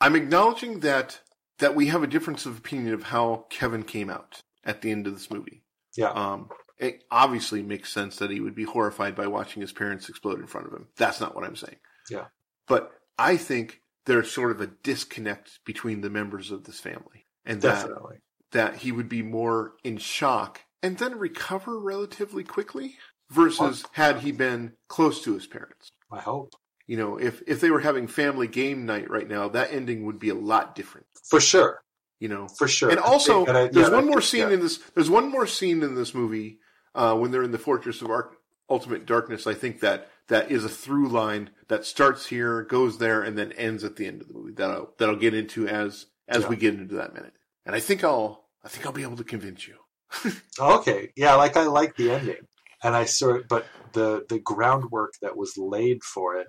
I'm 0.00 0.16
acknowledging 0.16 0.80
that 0.80 1.20
that 1.58 1.74
we 1.74 1.86
have 1.88 2.02
a 2.02 2.06
difference 2.06 2.46
of 2.46 2.56
opinion 2.58 2.94
of 2.94 3.04
how 3.04 3.44
Kevin 3.50 3.82
came 3.82 4.08
out 4.08 4.40
at 4.64 4.80
the 4.80 4.90
end 4.90 5.06
of 5.06 5.12
this 5.12 5.30
movie. 5.30 5.62
yeah, 5.96 6.08
Um, 6.10 6.48
it 6.78 7.04
obviously 7.10 7.62
makes 7.62 7.92
sense 7.92 8.16
that 8.16 8.30
he 8.30 8.40
would 8.40 8.54
be 8.54 8.64
horrified 8.64 9.14
by 9.14 9.26
watching 9.26 9.60
his 9.60 9.70
parents 9.72 10.08
explode 10.08 10.40
in 10.40 10.46
front 10.46 10.66
of 10.68 10.72
him. 10.72 10.88
That's 10.96 11.20
not 11.20 11.34
what 11.34 11.44
I'm 11.44 11.56
saying. 11.56 11.76
Yeah. 12.10 12.26
But 12.70 12.92
I 13.18 13.36
think 13.36 13.82
there's 14.06 14.30
sort 14.30 14.50
of 14.52 14.60
a 14.62 14.66
disconnect 14.68 15.60
between 15.66 16.00
the 16.00 16.08
members 16.10 16.50
of 16.50 16.64
this 16.64 16.80
family, 16.80 17.26
and 17.44 17.60
that 17.62 17.82
definitely. 17.82 18.16
that 18.52 18.76
he 18.76 18.92
would 18.92 19.08
be 19.10 19.22
more 19.22 19.74
in 19.84 19.98
shock 19.98 20.60
and 20.82 20.96
then 20.96 21.18
recover 21.18 21.78
relatively 21.78 22.42
quickly 22.44 22.94
versus 23.30 23.84
had 23.92 24.20
he 24.20 24.32
been 24.32 24.72
close 24.88 25.22
to 25.24 25.34
his 25.34 25.46
parents. 25.46 25.90
I 26.10 26.20
hope 26.20 26.54
You 26.86 26.96
know, 26.96 27.18
if 27.18 27.42
if 27.46 27.60
they 27.60 27.70
were 27.70 27.80
having 27.80 28.06
family 28.08 28.48
game 28.48 28.86
night 28.86 29.10
right 29.10 29.28
now, 29.28 29.48
that 29.50 29.72
ending 29.72 30.06
would 30.06 30.18
be 30.18 30.30
a 30.30 30.34
lot 30.34 30.74
different. 30.74 31.06
for 31.28 31.40
sure, 31.40 31.82
You 32.18 32.28
know, 32.28 32.48
for 32.58 32.66
sure. 32.66 32.90
and 32.90 32.98
also, 32.98 33.44
I- 33.46 33.68
there's 33.68 33.88
yeah, 33.88 33.94
one 33.94 34.06
more 34.06 34.20
scene 34.22 34.48
yeah. 34.48 34.54
in 34.54 34.60
this. 34.60 34.78
There's 34.94 35.10
one 35.10 35.28
more 35.30 35.46
scene 35.46 35.82
in 35.82 35.94
this 35.94 36.14
movie 36.14 36.58
uh, 36.94 37.14
when 37.16 37.30
they're 37.30 37.44
in 37.44 37.52
the 37.52 37.58
Fortress 37.58 38.00
of 38.02 38.10
Arc, 38.10 38.36
Ultimate 38.68 39.04
Darkness. 39.06 39.46
I 39.46 39.54
think 39.54 39.80
that 39.80 40.08
that 40.30 40.50
is 40.50 40.64
a 40.64 40.68
through 40.68 41.08
line 41.08 41.50
that 41.68 41.84
starts 41.84 42.26
here, 42.26 42.62
goes 42.62 42.98
there, 42.98 43.22
and 43.22 43.36
then 43.38 43.52
ends 43.52 43.84
at 43.84 43.96
the 43.96 44.06
end 44.06 44.22
of 44.22 44.28
the 44.28 44.34
movie. 44.34 44.52
That 44.54 44.70
I'll, 44.70 44.94
that 44.98 45.08
I'll 45.08 45.16
get 45.16 45.34
into 45.34 45.68
as 45.68 46.06
as 46.26 46.42
Yeah. 46.42 46.48
we 46.48 46.56
get 46.56 46.74
into 46.74 46.94
that 46.96 47.12
minute. 47.14 47.34
And 47.66 47.76
I 47.76 47.80
think 47.80 48.02
I'll 48.02 48.48
I 48.64 48.68
think 48.68 48.86
I'll 48.86 48.92
be 48.92 49.02
able 49.02 49.16
to 49.18 49.24
convince 49.24 49.68
you. 49.68 49.76
Okay, 50.58 51.12
yeah, 51.16 51.34
like 51.34 51.56
I 51.56 51.64
like 51.64 51.96
the 51.96 52.10
ending, 52.12 52.46
and 52.82 52.96
I 52.96 53.04
sort, 53.04 53.48
but 53.48 53.66
the 53.92 54.24
the 54.28 54.38
groundwork 54.40 55.12
that 55.22 55.36
was 55.36 55.56
laid 55.56 56.02
for 56.02 56.36
it, 56.36 56.48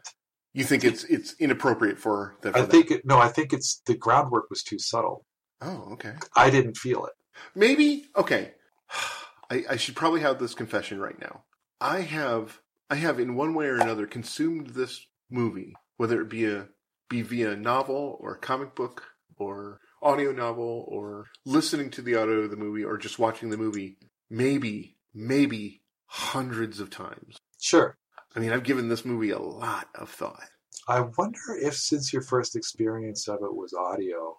You 0.53 0.63
think 0.63 0.83
it's 0.83 1.03
it's 1.05 1.35
inappropriate 1.39 1.99
for 1.99 2.35
the? 2.41 2.51
For 2.51 2.57
I 2.59 2.61
think 2.63 2.91
it, 2.91 3.05
no, 3.05 3.17
I 3.19 3.27
think 3.29 3.53
it's 3.53 3.81
the 3.85 3.95
groundwork 3.95 4.49
was 4.49 4.63
too 4.63 4.79
subtle. 4.79 5.25
Oh, 5.61 5.89
okay. 5.93 6.13
I 6.35 6.49
didn't 6.49 6.75
feel 6.77 7.05
it. 7.05 7.13
Maybe 7.55 8.05
okay. 8.17 8.51
I, 9.51 9.65
I 9.71 9.75
should 9.77 9.95
probably 9.95 10.21
have 10.21 10.39
this 10.39 10.53
confession 10.55 10.99
right 10.99 11.19
now. 11.19 11.43
I 11.81 12.01
have 12.01 12.60
I 12.91 12.95
have 12.95 13.21
in 13.21 13.35
one 13.35 13.53
way 13.53 13.67
or 13.67 13.75
another 13.75 14.05
consumed 14.05 14.71
this 14.71 15.07
movie, 15.29 15.73
whether 15.95 16.19
it 16.21 16.29
be 16.29 16.45
a 16.45 16.67
be 17.09 17.21
via 17.21 17.55
novel 17.55 18.17
or 18.19 18.35
comic 18.35 18.75
book 18.75 19.03
or 19.37 19.79
audio 20.01 20.33
novel 20.33 20.85
or 20.89 21.27
listening 21.45 21.89
to 21.91 22.01
the 22.01 22.15
audio 22.15 22.39
of 22.41 22.51
the 22.51 22.57
movie 22.57 22.83
or 22.83 22.97
just 22.97 23.17
watching 23.17 23.49
the 23.49 23.57
movie, 23.57 23.97
maybe, 24.29 24.97
maybe 25.13 25.81
hundreds 26.05 26.81
of 26.81 26.89
times. 26.89 27.37
Sure. 27.61 27.95
I 28.35 28.39
mean, 28.39 28.51
I've 28.51 28.63
given 28.63 28.89
this 28.89 29.05
movie 29.05 29.31
a 29.31 29.39
lot 29.39 29.87
of 29.95 30.09
thought. 30.09 30.49
I 30.87 30.99
wonder 31.17 31.39
if 31.61 31.75
since 31.75 32.11
your 32.11 32.23
first 32.23 32.57
experience 32.57 33.27
of 33.29 33.35
it 33.41 33.55
was 33.55 33.73
audio, 33.73 34.37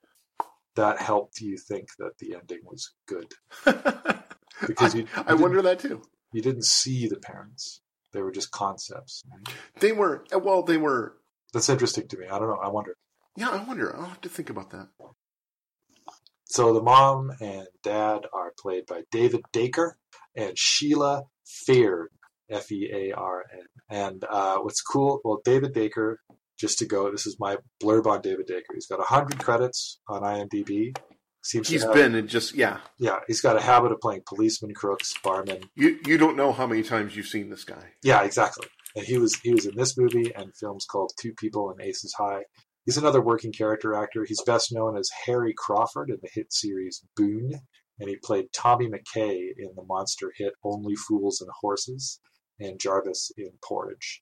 that 0.77 1.01
helped 1.01 1.41
you 1.41 1.57
think 1.57 1.88
that 1.99 2.19
the 2.19 2.35
ending 2.35 2.61
was 2.65 2.93
good 3.07 3.33
because 4.67 4.95
I, 4.95 4.99
you, 4.99 5.07
I 5.27 5.35
wonder 5.35 5.62
that 5.62 5.79
too. 5.79 6.03
you 6.33 6.43
didn't 6.43 6.65
see 6.65 7.07
the 7.09 7.17
parents; 7.17 7.82
they 8.12 8.22
were 8.22 8.33
just 8.33 8.51
concepts. 8.51 9.25
They 9.81 9.92
were 9.92 10.25
well, 10.33 10.62
they 10.62 10.77
were 10.77 11.16
That's 11.53 11.68
interesting 11.68 12.09
to 12.09 12.16
me. 12.18 12.27
I 12.27 12.38
don't 12.38 12.48
know. 12.48 12.61
I 12.62 12.68
wonder. 12.68 12.96
yeah, 13.37 13.51
I 13.51 13.62
wonder. 13.64 13.94
I'll 13.96 14.07
have 14.07 14.20
to 14.22 14.29
think 14.29 14.51
about 14.51 14.70
that. 14.70 14.88
So 16.44 16.75
the 16.75 16.83
mom 16.83 17.31
and 17.40 17.66
dad 17.83 18.27
are 18.33 18.53
played 18.61 18.85
by 18.87 19.03
David 19.11 19.40
Daker 19.53 19.96
and 20.37 20.59
Sheila 20.59 21.25
Fearn, 21.46 22.09
F 22.51 22.70
E 22.70 22.90
A 22.92 23.12
R 23.16 23.44
N. 23.53 23.66
And 23.88 24.25
uh, 24.29 24.59
what's 24.59 24.83
cool? 24.83 25.20
Well, 25.25 25.40
David 25.44 25.72
Daker. 25.72 26.20
Just 26.59 26.79
to 26.79 26.87
go, 26.87 27.11
this 27.11 27.27
is 27.27 27.38
my 27.40 27.57
blurb 27.83 28.07
on 28.07 28.20
David 28.20 28.46
Daker. 28.46 28.75
He's 28.75 28.87
got 28.87 29.01
100 29.01 29.40
credits 29.42 29.98
on 30.07 30.22
IMDb. 30.22 30.94
Seems 31.44 31.68
He's 31.68 31.83
have- 31.83 31.92
been 31.92 32.14
in 32.14 32.28
just 32.28 32.55
yeah. 32.55 32.78
yeah. 32.98 33.18
He's 33.26 33.40
got 33.40 33.57
a 33.57 33.61
habit 33.61 33.90
of 33.92 34.00
playing 34.00 34.22
policemen 34.26 34.74
crooks, 34.74 35.12
barmen. 35.24 35.64
You 35.74 35.98
you 36.07 36.16
don't 36.16 36.37
know 36.37 36.52
how 36.52 36.66
many 36.66 36.83
times 36.83 37.16
you've 37.16 37.26
seen 37.26 37.50
this 37.50 37.64
guy. 37.64 37.94
Yeah, 38.02 38.22
exactly. 38.22 38.68
And 38.94 39.05
he 39.05 39.18
was 39.18 39.35
he 39.42 39.52
was 39.52 39.66
in 39.66 39.74
this 39.76 39.98
movie 39.98 40.33
and 40.35 40.55
films 40.57 40.85
called 40.88 41.12
Two 41.18 41.33
People 41.35 41.70
and 41.70 41.81
Aces 41.81 42.14
High. 42.16 42.42
He's 42.85 42.96
another 42.96 43.20
working 43.20 43.52
character 43.52 43.94
actor. 43.94 44.24
He's 44.24 44.42
best 44.42 44.72
known 44.72 44.96
as 44.96 45.11
Harry 45.26 45.55
Crawford 45.57 46.11
in 46.11 46.18
the 46.22 46.28
hit 46.33 46.52
series 46.52 47.05
Boon, 47.16 47.52
and 47.98 48.09
he 48.09 48.16
played 48.16 48.46
Tommy 48.52 48.88
McKay 48.88 49.38
in 49.57 49.70
the 49.76 49.85
monster 49.85 50.33
hit 50.37 50.52
Only 50.64 50.94
Fools 50.94 51.40
and 51.40 51.50
Horses, 51.61 52.20
and 52.61 52.78
Jarvis 52.78 53.33
in 53.37 53.50
Porridge. 53.64 54.22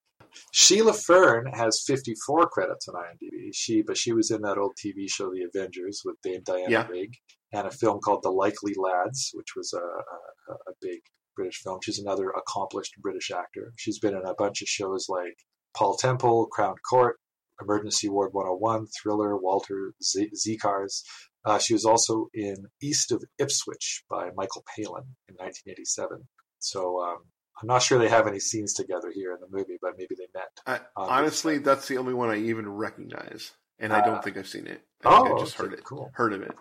Sheila 0.53 0.93
Fearn 0.93 1.47
has 1.53 1.83
54 1.87 2.49
credits 2.49 2.89
on 2.89 2.95
IMDb. 2.95 3.51
She, 3.53 3.83
but 3.83 3.97
she 3.97 4.13
was 4.13 4.31
in 4.31 4.43
that 4.43 4.59
old 4.59 4.73
TV 4.77 5.09
show 5.09 5.31
The 5.31 5.45
Avengers 5.53 6.03
with 6.05 6.17
Dame 6.23 6.43
Diana 6.45 6.71
Yeah. 6.71 6.87
Rigg, 6.87 7.15
and 7.53 7.67
a 7.67 7.71
film 7.71 8.01
called 8.01 8.23
The 8.23 8.31
Likely 8.31 8.75
Lads, 8.77 9.31
which 9.35 9.55
was 9.57 9.73
a, 9.73 9.79
a, 9.79 10.55
a 10.55 10.73
big 10.81 11.01
British 11.37 11.61
film. 11.63 11.79
She's 11.83 11.99
another 11.99 12.31
accomplished 12.31 12.95
British 13.01 13.31
actor. 13.31 13.73
She's 13.77 13.99
been 13.99 14.15
in 14.15 14.25
a 14.25 14.35
bunch 14.35 14.63
of 14.63 14.69
shows 14.69 15.07
like 15.09 15.37
Paul 15.77 15.97
Temple, 15.97 16.47
Crown 16.47 16.75
Court, 16.89 17.17
Emergency 17.63 18.09
Ward 18.09 18.31
101, 18.33 18.87
Thriller, 19.03 19.37
Walter 19.37 19.93
Z- 20.03 20.31
Z-Cars. 20.35 21.05
Uh, 21.45 21.59
she 21.59 21.73
was 21.75 21.85
also 21.85 22.29
in 22.35 22.57
East 22.83 23.13
of 23.13 23.23
Ipswich 23.39 24.03
by 24.11 24.31
Michael 24.37 24.65
Palin 24.77 25.05
in 25.29 25.35
1987. 25.37 26.27
So 26.59 27.01
um, 27.01 27.19
I'm 27.61 27.67
not 27.67 27.83
sure 27.83 27.99
they 27.99 28.09
have 28.09 28.27
any 28.27 28.41
scenes 28.41 28.73
together 28.75 29.11
here 29.15 29.33
in 29.35 29.41
the 29.41 29.49
movie, 29.57 29.79
but 29.83 29.93
maybe 29.99 30.15
they 30.17 30.27
met. 30.35 30.49
I, 30.67 30.81
honestly, 30.97 31.59
that's 31.59 31.89
the 31.89 31.99
only 31.99 32.15
one 32.15 32.31
I 32.31 32.37
even 32.39 32.69
recognize, 32.69 33.53
and 33.79 33.93
I 33.93 34.01
don't 34.05 34.17
Uh, 34.19 34.23
think 34.23 34.37
I've 34.39 34.49
seen 34.49 34.67
it. 34.67 34.83
I 35.05 35.09
oh, 35.11 35.37
I 35.37 35.39
just 35.41 35.55
heard 35.55 35.73
it, 35.75 35.85
cool. 35.85 36.11
heard 36.15 36.33
of 36.33 36.43
it. 36.43 36.53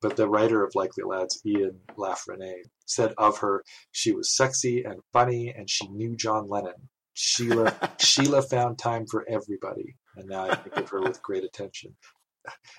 But 0.00 0.16
the 0.16 0.28
writer 0.28 0.64
of 0.64 0.74
Likely 0.74 1.04
Lads, 1.04 1.40
Ian 1.46 1.80
La 1.96 2.14
Frenais, 2.16 2.62
said 2.86 3.14
of 3.18 3.38
her, 3.38 3.62
she 3.92 4.10
was 4.12 4.34
sexy 4.34 4.82
and 4.82 5.00
funny, 5.12 5.50
and 5.56 5.70
she 5.70 5.86
knew 5.88 6.16
John 6.16 6.48
Lennon. 6.48 6.88
Sheila 7.14 7.76
Sheila 8.00 8.42
found 8.42 8.78
time 8.78 9.06
for 9.06 9.24
everybody, 9.28 9.96
and 10.16 10.28
now 10.28 10.44
I 10.50 10.56
think 10.56 10.76
of 10.76 10.88
her 10.88 11.00
with 11.02 11.22
great 11.22 11.44
attention. 11.44 11.94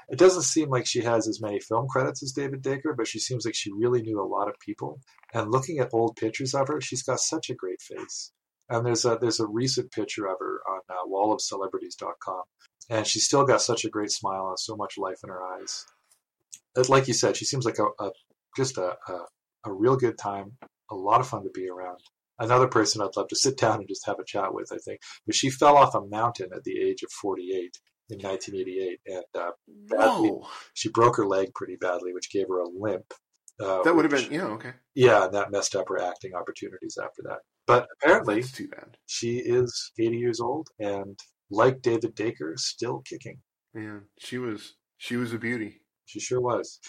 It 0.10 0.19
doesn't 0.19 0.43
seem 0.43 0.69
like 0.69 0.86
she 0.86 1.02
has 1.02 1.28
as 1.28 1.41
many 1.41 1.60
film 1.60 1.88
credits 1.88 2.21
as 2.21 2.34
David 2.34 2.62
Daker, 2.62 2.93
but 2.95 3.08
she 3.08 3.19
seems 3.19 3.45
like 3.45 3.56
she 3.56 3.71
really 3.71 4.02
knew 4.02 4.21
a 4.21 4.28
lot 4.28 4.47
of 4.47 4.60
people. 4.60 4.99
And 5.34 5.52
looking 5.52 5.80
at 5.80 5.93
old 5.93 6.15
pictures 6.17 6.54
of 6.54 6.67
her, 6.67 6.82
she's 6.82 7.04
got 7.04 7.19
such 7.19 7.49
a 7.49 7.56
great 7.56 7.82
face. 7.82 8.32
And 8.69 8.86
there's 8.86 9.06
a 9.06 9.17
there's 9.19 9.39
a 9.39 9.47
recent 9.47 9.91
picture 9.91 10.26
of 10.26 10.38
her 10.39 10.62
on 10.69 10.82
uh, 10.89 11.08
wallofcelebrities.com, 11.08 12.43
and 12.89 13.06
she's 13.06 13.26
still 13.26 13.45
got 13.45 13.62
such 13.62 13.86
a 13.86 13.89
great 13.89 14.12
smile 14.12 14.47
and 14.49 14.60
so 14.60 14.76
much 14.76 14.97
life 14.97 15.19
in 15.23 15.30
her 15.30 15.43
eyes. 15.43 15.86
But 16.73 16.89
like 16.89 17.08
you 17.08 17.13
said, 17.13 17.36
she 17.36 17.45
seems 17.45 17.65
like 17.65 17.80
a, 17.80 17.88
a 18.04 18.12
just 18.56 18.78
a, 18.78 18.95
a 19.08 19.19
a 19.65 19.73
real 19.73 19.95
good 19.95 20.17
time, 20.17 20.58
a 20.91 20.95
lot 20.95 21.21
of 21.21 21.28
fun 21.28 21.43
to 21.43 21.49
be 21.54 21.69
around. 21.69 21.99
Another 22.39 22.67
person 22.67 23.02
I'd 23.02 23.15
love 23.15 23.28
to 23.30 23.36
sit 23.36 23.58
down 23.58 23.80
and 23.80 23.88
just 23.88 24.06
have 24.06 24.19
a 24.19 24.26
chat 24.26 24.54
with, 24.54 24.71
I 24.71 24.78
think. 24.78 24.99
But 25.26 25.36
she 25.36 25.49
fell 25.49 25.78
off 25.78 25.95
a 25.95 26.02
mountain 26.02 26.49
at 26.54 26.63
the 26.63 26.82
age 26.82 27.04
of 27.04 27.12
48 27.12 27.78
in 28.10 28.20
1988, 28.20 29.00
and 29.08 29.24
uh, 29.36 29.52
badly, 29.89 30.32
she 30.74 30.89
broke 30.89 31.18
her 31.18 31.26
leg 31.26 31.54
pretty 31.56 31.78
badly, 31.80 32.13
which 32.13 32.32
gave 32.32 32.48
her 32.48 32.60
a 32.60 32.68
limp. 32.70 33.13
Uh, 33.60 33.82
That 33.84 33.96
would 33.96 34.06
have 34.10 34.12
been, 34.12 34.32
yeah, 34.32 34.46
okay. 34.48 34.74
yeah, 34.96 35.26
and 35.26 35.34
that 35.34 35.52
messed 35.52 35.76
up 35.76 35.88
her 35.89 36.02
acting 36.02 36.34
opportunities 36.36 36.98
after 37.02 37.22
that. 37.24 37.39
But 37.68 37.88
apparently, 38.02 38.42
That's 38.42 38.52
too 38.52 38.68
bad. 38.68 38.98
she 39.06 39.38
is 39.38 39.92
80 40.00 40.18
years 40.18 40.39
old 40.42 40.68
and, 40.80 41.18
like 41.52 41.82
David 41.82 42.16
Daker, 42.16 42.56
still 42.58 43.02
kicking. 43.08 43.38
Man, 43.74 44.04
she 44.20 44.38
was 44.38 44.76
she 44.98 45.16
was 45.18 45.34
a 45.34 45.38
beauty. 45.38 45.82
She 46.06 46.20
sure 46.20 46.42
was. 46.42 46.80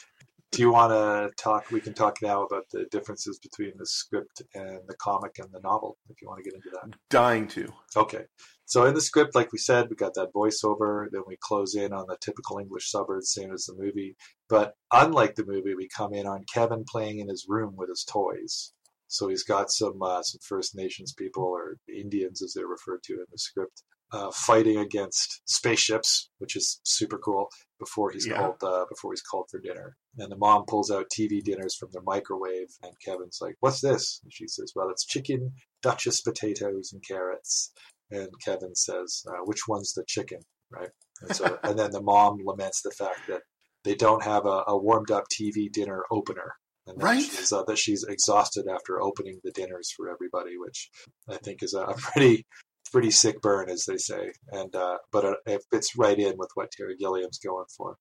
Do 0.54 0.62
you 0.62 0.72
want 0.72 0.92
to 0.92 1.30
talk? 1.42 1.70
We 1.72 1.80
can 1.80 1.94
talk 1.94 2.18
now 2.22 2.44
about 2.44 2.70
the 2.70 2.86
differences 2.92 3.40
between 3.40 3.72
the 3.76 3.86
script 3.86 4.40
and 4.54 4.78
the 4.86 4.94
comic 4.96 5.32
and 5.38 5.48
the 5.52 5.60
novel, 5.60 5.98
if 6.08 6.22
you 6.22 6.28
want 6.28 6.44
to 6.44 6.48
get 6.48 6.54
into 6.54 6.70
that. 6.70 6.96
Dying 7.10 7.48
to. 7.48 7.72
Okay. 7.96 8.26
So 8.64 8.86
in 8.86 8.94
the 8.94 9.00
script, 9.00 9.34
like 9.34 9.52
we 9.52 9.58
said, 9.58 9.88
we 9.90 9.96
got 9.96 10.14
that 10.14 10.32
voiceover. 10.32 11.06
Then 11.10 11.22
we 11.26 11.36
close 11.40 11.74
in 11.74 11.92
on 11.92 12.06
the 12.08 12.16
typical 12.20 12.58
English 12.58 12.88
suburbs, 12.88 13.32
same 13.32 13.52
as 13.52 13.64
the 13.64 13.74
movie. 13.76 14.16
But 14.48 14.74
unlike 14.92 15.34
the 15.34 15.44
movie, 15.44 15.74
we 15.74 15.88
come 15.88 16.14
in 16.14 16.26
on 16.26 16.44
Kevin 16.52 16.84
playing 16.88 17.18
in 17.18 17.28
his 17.28 17.46
room 17.48 17.74
with 17.76 17.88
his 17.88 18.04
toys. 18.04 18.72
So 19.08 19.28
he's 19.28 19.44
got 19.44 19.70
some 19.70 20.00
uh, 20.00 20.22
some 20.22 20.40
First 20.40 20.76
Nations 20.76 21.12
people 21.12 21.44
or 21.44 21.78
Indians, 21.88 22.42
as 22.42 22.54
they're 22.54 22.66
referred 22.66 23.02
to 23.04 23.14
in 23.14 23.26
the 23.30 23.38
script, 23.38 23.82
uh, 24.12 24.30
fighting 24.30 24.78
against 24.78 25.42
spaceships, 25.46 26.30
which 26.38 26.56
is 26.56 26.80
super 26.84 27.18
cool. 27.18 27.48
Before 27.84 28.10
he's 28.10 28.26
Yeah. 28.26 28.36
called 28.38 28.62
uh, 28.62 28.84
before 28.88 29.12
he's 29.12 29.22
called 29.30 29.46
for 29.50 29.60
dinner, 29.60 29.96
and 30.18 30.30
the 30.32 30.36
mom 30.46 30.64
pulls 30.66 30.90
out 30.90 31.10
TV 31.10 31.42
dinners 31.42 31.74
from 31.76 31.90
the 31.92 32.00
microwave, 32.02 32.70
and 32.82 32.92
Kevin's 33.04 33.38
like, 33.42 33.56
"What's 33.60 33.80
this?" 33.80 34.20
And 34.22 34.32
she 34.32 34.46
says, 34.48 34.72
"Well, 34.74 34.88
it's 34.90 35.04
chicken, 35.04 35.52
Duchess 35.82 36.22
potatoes, 36.22 36.90
and 36.92 37.02
carrots." 37.06 37.72
And 38.10 38.30
Kevin 38.44 38.74
says, 38.74 39.22
uh, 39.28 39.42
"Which 39.44 39.62
one's 39.68 39.92
the 39.92 40.04
chicken?" 40.06 40.40
Right? 40.70 40.90
And 41.22 41.36
so, 41.36 41.44
and 41.62 41.78
then 41.78 41.90
the 41.90 42.02
mom 42.02 42.38
laments 42.44 42.80
the 42.82 42.90
fact 42.90 43.20
that 43.28 43.42
they 43.84 43.94
don't 43.94 44.22
have 44.24 44.46
a, 44.46 44.64
a 44.68 44.76
warmed 44.78 45.10
up 45.10 45.24
TV 45.28 45.70
dinner 45.70 46.04
opener, 46.10 46.50
and 46.86 46.98
that 46.98 47.04
Right. 47.04 47.22
she's, 47.22 47.52
uh, 47.52 47.64
that 47.64 47.78
she's 47.78 48.04
exhausted 48.04 48.66
after 48.66 49.00
opening 49.00 49.40
the 49.44 49.52
dinners 49.52 49.90
for 49.96 50.08
everybody, 50.08 50.56
which 50.56 50.88
I 51.28 51.36
think 51.36 51.62
is 51.62 51.74
a, 51.74 51.82
a 51.82 51.94
pretty 51.94 52.46
pretty 52.94 53.10
sick 53.10 53.42
burn, 53.42 53.68
as 53.68 53.86
they 53.86 53.96
say. 53.96 54.30
And 54.52 54.72
uh, 54.76 54.98
but 55.10 55.24
uh, 55.24 55.34
it 55.46 55.64
fits 55.72 55.96
right 55.96 56.16
in 56.16 56.38
with 56.38 56.50
what 56.54 56.70
Terry 56.70 56.96
Gilliam's 56.96 57.38
going 57.38 57.64
for. 57.76 57.98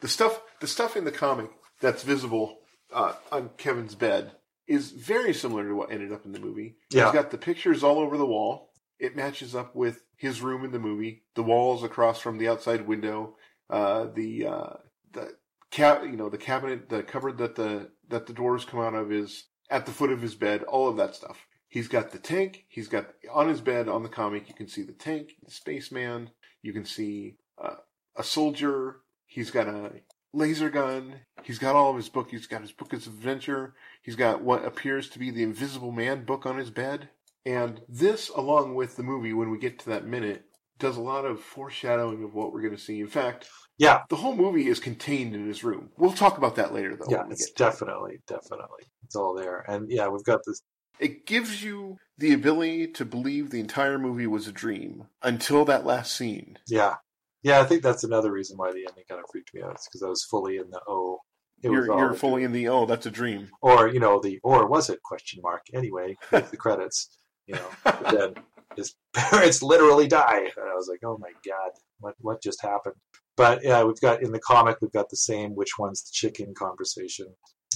The 0.00 0.08
stuff 0.08 0.40
the 0.60 0.66
stuff 0.66 0.96
in 0.96 1.04
the 1.04 1.12
comic 1.12 1.50
that's 1.78 2.02
visible 2.02 2.60
uh, 2.90 3.12
on 3.30 3.50
Kevin's 3.58 3.94
bed 3.94 4.32
is 4.66 4.92
very 4.92 5.34
similar 5.34 5.68
to 5.68 5.74
what 5.74 5.92
ended 5.92 6.10
up 6.10 6.24
in 6.24 6.32
the 6.32 6.40
movie. 6.40 6.76
Yeah. 6.90 7.04
He's 7.04 7.12
got 7.12 7.30
the 7.30 7.36
pictures 7.36 7.84
all 7.84 7.98
over 7.98 8.16
the 8.16 8.24
wall. 8.24 8.70
It 8.98 9.14
matches 9.14 9.54
up 9.54 9.76
with 9.76 10.02
his 10.16 10.40
room 10.40 10.64
in 10.64 10.72
the 10.72 10.78
movie. 10.78 11.24
The 11.34 11.42
walls 11.42 11.84
across 11.84 12.18
from 12.18 12.38
the 12.38 12.48
outside 12.48 12.88
window. 12.88 13.36
Uh, 13.68 14.06
the 14.14 14.46
uh, 14.46 14.76
the 15.12 15.34
cab, 15.70 16.04
you 16.04 16.16
know, 16.16 16.30
the 16.30 16.38
cabinet, 16.38 16.88
the 16.88 17.02
cupboard 17.02 17.36
that 17.38 17.56
the 17.56 17.90
that 18.08 18.26
the 18.26 18.32
doors 18.32 18.64
come 18.64 18.80
out 18.80 18.94
of 18.94 19.12
is 19.12 19.44
at 19.68 19.84
the 19.84 19.92
foot 19.92 20.10
of 20.10 20.22
his 20.22 20.34
bed. 20.34 20.62
All 20.62 20.88
of 20.88 20.96
that 20.96 21.14
stuff. 21.14 21.46
He's 21.72 21.88
got 21.88 22.10
the 22.10 22.18
tank. 22.18 22.66
He's 22.68 22.88
got 22.88 23.06
on 23.32 23.48
his 23.48 23.62
bed 23.62 23.88
on 23.88 24.02
the 24.02 24.10
comic. 24.10 24.46
You 24.46 24.54
can 24.54 24.68
see 24.68 24.82
the 24.82 24.92
tank, 24.92 25.36
the 25.42 25.50
spaceman. 25.50 26.28
You 26.60 26.74
can 26.74 26.84
see 26.84 27.36
uh, 27.56 27.76
a 28.14 28.22
soldier. 28.22 28.96
He's 29.24 29.50
got 29.50 29.66
a 29.68 29.90
laser 30.34 30.68
gun. 30.68 31.14
He's 31.42 31.58
got 31.58 31.74
all 31.74 31.88
of 31.88 31.96
his 31.96 32.10
book. 32.10 32.30
He's 32.30 32.46
got 32.46 32.60
his 32.60 32.72
book 32.72 32.92
of 32.92 33.06
adventure. 33.06 33.72
He's 34.02 34.16
got 34.16 34.42
what 34.42 34.66
appears 34.66 35.08
to 35.10 35.18
be 35.18 35.30
the 35.30 35.42
Invisible 35.42 35.92
Man 35.92 36.26
book 36.26 36.44
on 36.44 36.58
his 36.58 36.68
bed. 36.68 37.08
And 37.46 37.80
this, 37.88 38.28
along 38.28 38.74
with 38.74 38.96
the 38.96 39.02
movie, 39.02 39.32
when 39.32 39.50
we 39.50 39.58
get 39.58 39.78
to 39.80 39.86
that 39.90 40.06
minute, 40.06 40.44
does 40.78 40.98
a 40.98 41.00
lot 41.00 41.24
of 41.24 41.40
foreshadowing 41.40 42.22
of 42.22 42.34
what 42.34 42.52
we're 42.52 42.60
going 42.60 42.76
to 42.76 42.80
see. 42.82 43.00
In 43.00 43.06
fact, 43.08 43.48
Yeah, 43.78 44.02
the 44.10 44.16
whole 44.16 44.36
movie 44.36 44.66
is 44.68 44.78
contained 44.78 45.34
in 45.34 45.46
his 45.46 45.64
room. 45.64 45.88
We'll 45.96 46.12
talk 46.12 46.36
about 46.36 46.56
that 46.56 46.74
later, 46.74 46.96
though. 46.98 47.10
yeah, 47.10 47.24
it's 47.30 47.46
to 47.46 47.52
it. 47.52 47.56
definitely, 47.56 48.20
definitely, 48.26 48.84
it's 49.04 49.16
all 49.16 49.34
there. 49.34 49.64
And 49.68 49.90
yeah, 49.90 50.08
we've 50.08 50.24
got 50.24 50.40
this. 50.46 50.60
It 50.98 51.26
gives 51.26 51.62
you 51.62 51.98
the 52.18 52.32
ability 52.32 52.88
to 52.88 53.04
believe 53.04 53.50
the 53.50 53.60
entire 53.60 53.98
movie 53.98 54.26
was 54.26 54.46
a 54.46 54.52
dream 54.52 55.08
until 55.22 55.64
that 55.64 55.84
last 55.84 56.14
scene. 56.14 56.58
Yeah, 56.68 56.96
yeah, 57.42 57.60
I 57.60 57.64
think 57.64 57.82
that's 57.82 58.04
another 58.04 58.30
reason 58.30 58.56
why 58.56 58.72
the 58.72 58.86
ending 58.88 59.04
kind 59.08 59.20
of 59.20 59.26
freaked 59.30 59.52
me 59.54 59.62
out. 59.62 59.72
It's 59.72 59.88
because 59.88 60.02
I 60.02 60.08
was 60.08 60.24
fully 60.24 60.58
in 60.58 60.70
the 60.70 60.80
oh, 60.86 61.18
it 61.62 61.70
You're, 61.70 61.86
you're 61.86 62.14
fully 62.14 62.44
in 62.44 62.52
the 62.52 62.68
oh, 62.68 62.86
that's 62.86 63.06
a 63.06 63.10
dream. 63.10 63.48
or 63.60 63.88
you 63.88 64.00
know 64.00 64.20
the 64.20 64.40
or 64.42 64.66
was 64.66 64.90
it 64.90 65.02
question 65.02 65.40
mark 65.42 65.62
anyway 65.72 66.16
with 66.30 66.50
the 66.50 66.56
credits 66.56 67.18
you 67.46 67.54
know 67.54 67.68
but 67.84 68.02
then 68.10 68.34
his 68.76 68.94
parents 69.12 69.62
literally 69.62 70.06
die 70.08 70.38
and 70.56 70.70
i 70.70 70.74
was 70.74 70.88
like 70.88 71.00
oh 71.04 71.18
my 71.20 71.30
god 71.46 71.70
what 72.00 72.14
what 72.20 72.42
just 72.42 72.62
happened 72.62 72.94
but 73.36 73.62
yeah 73.62 73.82
we've 73.82 74.00
got 74.00 74.22
in 74.22 74.32
the 74.32 74.40
comic 74.40 74.76
we've 74.80 74.92
got 74.92 75.08
the 75.10 75.16
same 75.16 75.54
which 75.54 75.78
one's 75.78 76.02
the 76.02 76.10
chicken 76.12 76.54
conversation 76.54 77.26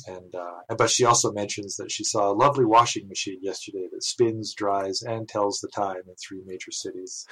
and 0.07 0.35
uh, 0.35 0.75
but 0.77 0.91
she 0.91 1.05
also 1.05 1.33
mentions 1.33 1.77
that 1.77 1.91
she 1.91 2.05
saw 2.05 2.31
a 2.31 2.35
lovely 2.35 2.65
washing 2.65 3.09
machine 3.09 3.39
yesterday 3.43 3.87
that 3.93 4.03
spins 4.03 4.55
dries 4.55 5.03
and 5.03 5.29
tells 5.29 5.61
the 5.61 5.69
time 5.69 6.03
in 6.09 6.15
three 6.17 6.43
major 6.47 6.71
cities 6.71 7.27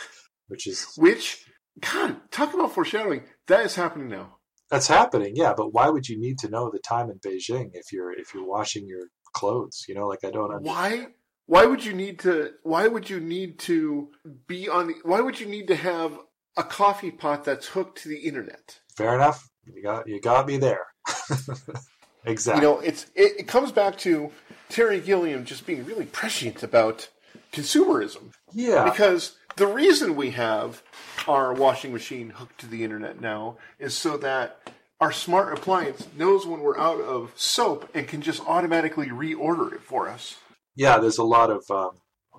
which 0.49 0.67
is 0.67 0.87
Which, 0.97 1.45
God, 1.81 2.17
talk 2.31 2.53
about 2.55 2.73
foreshadowing. 2.73 3.23
That 3.49 3.65
is 3.65 3.75
happening 3.75 4.09
now. 4.09 4.37
that's 4.71 4.89
happening 4.89 5.33
yeah 5.37 5.53
but 5.57 5.73
why 5.75 5.89
would 5.91 6.09
you 6.09 6.19
need 6.19 6.39
to 6.39 6.49
know 6.49 6.71
the 6.71 6.79
time 6.79 7.09
in 7.11 7.19
beijing 7.19 7.71
if 7.75 7.93
you're 7.93 8.13
if 8.13 8.33
you're 8.35 8.47
washing 8.47 8.87
your 8.87 9.07
clothes 9.35 9.85
you 9.89 9.95
know 9.95 10.07
like 10.07 10.25
i 10.25 10.31
don't 10.31 10.53
understand 10.55 11.03
Why? 11.03 11.07
Why 11.47 11.67
would 11.67 11.85
you 11.85 11.93
need 11.93 12.21
to? 12.21 12.53
Why 12.63 12.87
would 12.89 13.11
you 13.11 13.21
need 13.21 13.59
to 13.71 14.09
be 14.49 14.67
on 14.71 14.87
the? 14.89 14.95
Why 15.03 15.21
would 15.21 15.39
you 15.39 15.47
need 15.47 15.67
to 15.69 15.77
have 15.77 16.19
a 16.57 16.63
coffee 16.65 17.11
pot 17.11 17.45
that's 17.45 17.67
hooked 17.67 17.99
to 18.03 18.09
the 18.09 18.17
internet? 18.21 18.81
Fair 18.97 19.15
enough. 19.15 19.47
You 19.67 19.83
got 19.83 20.09
you 20.09 20.23
got 20.23 20.47
me 20.47 20.57
there. 20.57 20.87
exactly. 22.25 22.65
You 22.65 22.75
know, 22.75 22.81
it's 22.81 23.07
it, 23.15 23.41
it 23.41 23.49
comes 23.49 23.73
back 23.73 23.99
to 23.99 24.31
Terry 24.69 25.01
Gilliam 25.01 25.45
just 25.45 25.67
being 25.67 25.85
really 25.85 26.07
prescient 26.07 26.63
about 26.63 27.09
consumerism. 27.53 28.33
yeah. 28.53 28.85
Because 28.91 29.37
the 29.57 29.67
reason 29.67 30.17
we 30.17 30.31
have 30.31 30.83
our 31.29 31.53
washing 31.55 31.93
machine 31.93 32.31
hooked 32.31 32.59
to 32.61 32.67
the 32.67 32.83
internet 32.83 33.21
now 33.21 33.57
is 33.79 33.95
so 33.95 34.17
that 34.19 34.71
our 35.01 35.13
smart 35.13 35.53
appliance 35.57 36.07
knows 36.17 36.47
when 36.47 36.61
we're 36.61 36.79
out 36.79 37.01
of 37.01 37.33
soap 37.35 37.89
and 37.95 38.09
can 38.09 38.21
just 38.23 38.41
automatically 38.47 39.09
reorder 39.09 39.73
it 39.73 39.83
for 39.83 40.09
us. 40.09 40.37
yeah. 40.77 40.99
There's 40.99 41.19
a 41.19 41.25
lot 41.25 41.51
of 41.51 41.65
um, 41.71 41.91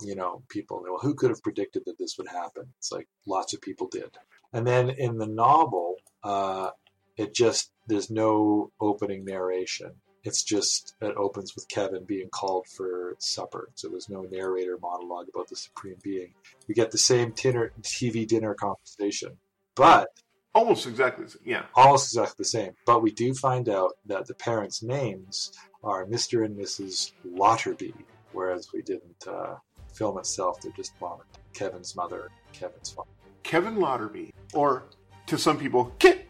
you 0.02 0.16
know 0.16 0.44
people. 0.50 0.82
Well, 0.84 1.00
who 1.02 1.14
could 1.14 1.30
have 1.30 1.42
predicted 1.44 1.84
that 1.86 1.98
this 1.98 2.18
would 2.18 2.28
happen? 2.28 2.66
It's 2.80 2.92
like 2.92 3.08
lots 3.26 3.54
of 3.54 3.62
people 3.62 3.88
did. 3.88 4.12
And 4.54 4.66
then 4.66 4.90
in 4.90 5.18
the 5.18 5.28
novel, 5.28 5.96
uh, 6.24 6.70
it 7.18 7.34
just 7.34 7.72
there's 7.88 8.10
no 8.10 8.72
opening 8.80 9.26
narration. 9.26 9.92
It's 10.24 10.44
just 10.44 10.96
it 11.02 11.16
opens 11.18 11.54
with 11.56 11.68
Kevin 11.68 12.04
being 12.04 12.30
called 12.30 12.66
for 12.76 13.16
supper. 13.20 13.70
So 13.76 13.90
there's 13.90 14.10
no 14.10 14.24
narrator 14.24 14.78
monologue 14.82 15.28
about 15.34 15.50
the 15.50 15.56
supreme 15.56 15.98
being. 16.02 16.34
We 16.68 16.74
get 16.74 16.92
the 16.92 16.98
same 16.98 17.32
dinner, 17.36 17.72
TV 17.82 18.28
dinner 18.28 18.54
conversation, 18.56 19.38
but 19.76 20.10
Almost 20.56 20.88
exactly. 20.88 21.26
the 21.26 21.32
same. 21.32 21.42
Yeah. 21.46 21.66
almost 21.76 22.14
exactly 22.14 22.36
the 22.38 22.46
same. 22.46 22.72
But 22.86 23.04
we 23.04 23.12
do 23.12 23.34
find 23.34 23.68
out 23.68 23.92
that 24.06 24.26
the 24.26 24.34
parents' 24.34 24.82
names 24.82 25.52
are 25.84 26.06
Mr. 26.06 26.46
and 26.46 26.58
Mrs. 26.58 27.12
Lotterby, 27.28 27.94
whereas 28.32 28.70
we 28.74 28.82
didn't 28.82 29.28
uh, 29.28 29.56
film 29.94 30.18
itself. 30.18 30.62
They're 30.62 30.72
just 30.72 30.94
mom 31.02 31.20
Kevin's 31.54 31.94
mother, 31.96 32.30
Kevin's 32.54 32.90
father. 32.90 33.10
Kevin 33.44 33.76
Lotterby, 33.76 34.32
or 34.54 34.86
to 35.28 35.38
some 35.38 35.58
people, 35.60 35.92
Kit. 36.00 36.30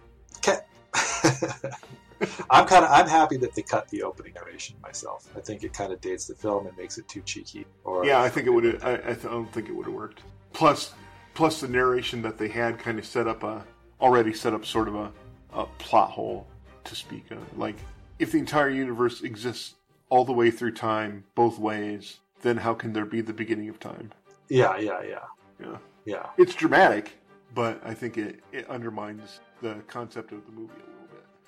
I'm 2.50 2.66
kind 2.66 2.86
of 2.86 2.92
I'm 2.92 3.08
happy 3.08 3.38
that 3.38 3.54
they 3.56 3.62
cut 3.62 3.90
the 3.90 4.04
opening 4.04 4.34
narration 4.34 4.76
myself. 4.82 5.30
I 5.36 5.42
think 5.42 5.64
it 5.64 5.74
kind 5.74 5.92
of 5.92 6.00
dates 6.02 6.28
the 6.28 6.36
film 6.36 6.68
and 6.68 6.76
makes 6.78 6.98
it 6.98 7.08
too 7.08 7.22
cheeky. 7.22 7.66
Or 7.84 8.06
Yeah, 8.06 8.22
I 8.22 8.30
think 8.30 8.48
it 8.48 8.52
would. 8.52 8.82
I, 8.84 8.94
I 8.94 9.14
don't 9.14 9.52
think 9.52 9.68
it 9.70 9.74
would 9.74 9.86
have 9.86 9.96
worked. 9.96 10.22
Plus, 10.54 10.94
plus 11.34 11.60
the 11.60 11.68
narration 11.68 12.22
that 12.22 12.38
they 12.38 12.48
had 12.48 12.80
kind 12.80 12.98
of 13.00 13.06
set 13.06 13.28
up 13.28 13.44
a 13.44 13.64
already 14.00 14.34
set 14.34 14.54
up 14.54 14.66
sort 14.66 14.88
of 14.88 14.96
a, 14.96 15.12
a 15.54 15.66
plot 15.78 16.12
hole 16.12 16.48
to 16.86 16.96
speak 16.96 17.32
of. 17.32 17.58
Like, 17.58 17.76
if 18.20 18.32
the 18.32 18.40
entire 18.40 18.70
universe 18.70 19.22
exists 19.22 19.76
all 20.10 20.26
the 20.26 20.34
way 20.34 20.52
through 20.52 20.74
time, 20.74 21.24
both 21.34 21.60
ways, 21.60 22.20
then 22.42 22.58
how 22.58 22.74
can 22.74 22.94
there 22.94 23.06
be 23.06 23.22
the 23.22 23.34
beginning 23.34 23.70
of 23.70 23.80
time? 23.80 24.12
yeah, 24.50 24.78
yeah, 24.78 25.02
yeah, 25.02 25.20
Yeah, 25.60 25.78
yeah. 26.06 26.28
it's 26.38 26.54
dramatic, 26.54 27.14
but 27.56 27.82
I 27.84 27.94
think 27.94 28.18
it, 28.18 28.44
it 28.52 28.70
undermines 28.70 29.40
the 29.62 29.76
concept 29.88 30.32
of 30.32 30.46
the 30.46 30.52
movie 30.52 30.74
a 30.74 30.80
little 30.80 30.86
bit. 30.86 30.95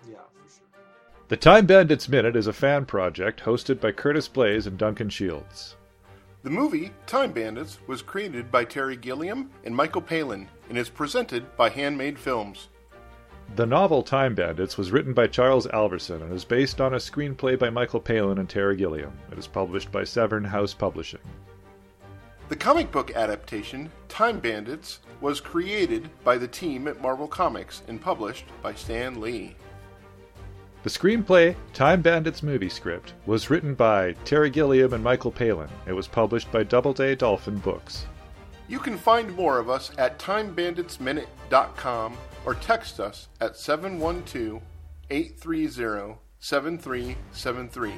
Yeah, 0.09 0.17
for 0.33 0.49
sure. 0.49 0.65
The 1.27 1.37
Time 1.37 1.65
Bandits 1.65 2.07
Minute 2.07 2.35
is 2.35 2.47
a 2.47 2.53
fan 2.53 2.85
project 2.85 3.41
hosted 3.41 3.81
by 3.81 3.91
Curtis 3.91 4.27
Blaze 4.27 4.67
and 4.67 4.77
Duncan 4.77 5.09
Shields. 5.09 5.75
The 6.43 6.49
movie, 6.49 6.91
Time 7.05 7.33
Bandits, 7.33 7.79
was 7.87 8.01
created 8.01 8.49
by 8.49 8.63
Terry 8.63 8.95
Gilliam 8.95 9.49
and 9.65 9.75
Michael 9.75 10.01
Palin 10.01 10.47
and 10.69 10.77
is 10.77 10.87
presented 10.87 11.57
by 11.57 11.69
Handmade 11.69 12.17
Films. 12.17 12.69
The 13.55 13.65
novel 13.65 14.03
Time 14.03 14.35
Bandits 14.35 14.77
was 14.77 14.91
written 14.91 15.13
by 15.13 15.27
Charles 15.27 15.67
Alverson 15.67 16.21
and 16.21 16.33
is 16.33 16.45
based 16.45 16.79
on 16.79 16.93
a 16.93 16.97
screenplay 16.97 17.57
by 17.57 17.69
Michael 17.69 17.99
Palin 17.99 18.37
and 18.37 18.49
Terry 18.49 18.75
Gilliam. 18.75 19.11
It 19.31 19.37
is 19.37 19.47
published 19.47 19.91
by 19.91 20.03
Severn 20.03 20.43
House 20.43 20.73
Publishing. 20.73 21.21
The 22.49 22.55
comic 22.55 22.91
book 22.91 23.11
adaptation, 23.13 23.91
Time 24.07 24.39
Bandits, 24.39 24.99
was 25.19 25.41
created 25.41 26.09
by 26.23 26.37
the 26.37 26.47
team 26.47 26.87
at 26.87 27.01
Marvel 27.01 27.27
Comics 27.27 27.81
and 27.87 27.99
published 27.99 28.45
by 28.61 28.73
Stan 28.73 29.19
Lee. 29.19 29.55
The 30.87 30.99
screenplay, 30.99 31.53
Time 31.73 32.01
Bandits 32.01 32.41
movie 32.41 32.69
script, 32.69 33.11
was 33.25 33.49
written 33.49 33.75
by 33.75 34.13
Terry 34.23 34.49
Gilliam 34.49 34.93
and 34.93 35.03
Michael 35.03 35.33
Palin. 35.33 35.67
It 35.85 35.91
was 35.91 36.07
published 36.07 36.49
by 36.49 36.63
Doubleday 36.63 37.13
Dolphin 37.13 37.57
Books. 37.57 38.05
You 38.69 38.79
can 38.79 38.97
find 38.97 39.35
more 39.35 39.59
of 39.59 39.69
us 39.69 39.91
at 39.97 40.17
timebanditsminute.com 40.17 42.17
or 42.45 42.53
text 42.53 43.01
us 43.01 43.27
at 43.41 43.57
712 43.57 44.61
830 45.09 46.15
7373. 46.39 47.93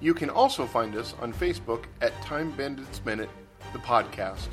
You 0.00 0.12
can 0.12 0.30
also 0.30 0.66
find 0.66 0.96
us 0.96 1.14
on 1.20 1.32
Facebook 1.32 1.84
at 2.00 2.20
Time 2.22 2.50
Bandits 2.56 3.04
Minute, 3.04 3.30
the 3.72 3.78
podcast. 3.78 4.48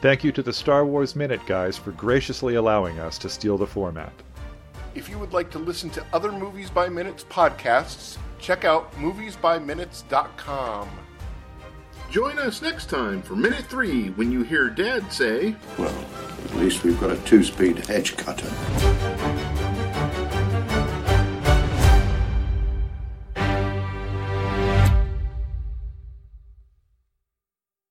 Thank 0.00 0.22
you 0.22 0.30
to 0.30 0.44
the 0.44 0.52
Star 0.52 0.86
Wars 0.86 1.16
Minute 1.16 1.44
guys 1.44 1.76
for 1.76 1.90
graciously 1.90 2.54
allowing 2.54 3.00
us 3.00 3.18
to 3.18 3.28
steal 3.28 3.58
the 3.58 3.66
format. 3.66 4.12
If 4.98 5.08
you 5.08 5.16
would 5.20 5.32
like 5.32 5.48
to 5.52 5.60
listen 5.60 5.90
to 5.90 6.04
other 6.12 6.32
Movies 6.32 6.70
by 6.70 6.88
Minutes 6.88 7.24
podcasts, 7.30 8.18
check 8.40 8.64
out 8.64 8.92
moviesbyminutes.com. 8.96 10.90
Join 12.10 12.38
us 12.40 12.60
next 12.62 12.90
time 12.90 13.22
for 13.22 13.36
Minute 13.36 13.66
3 13.66 14.08
when 14.10 14.32
you 14.32 14.42
hear 14.42 14.68
Dad 14.68 15.12
say, 15.12 15.54
Well, 15.78 16.04
at 16.46 16.56
least 16.56 16.82
we've 16.82 17.00
got 17.00 17.12
a 17.12 17.16
two 17.18 17.44
speed 17.44 17.78
hedge 17.86 18.16
cutter. 18.16 18.48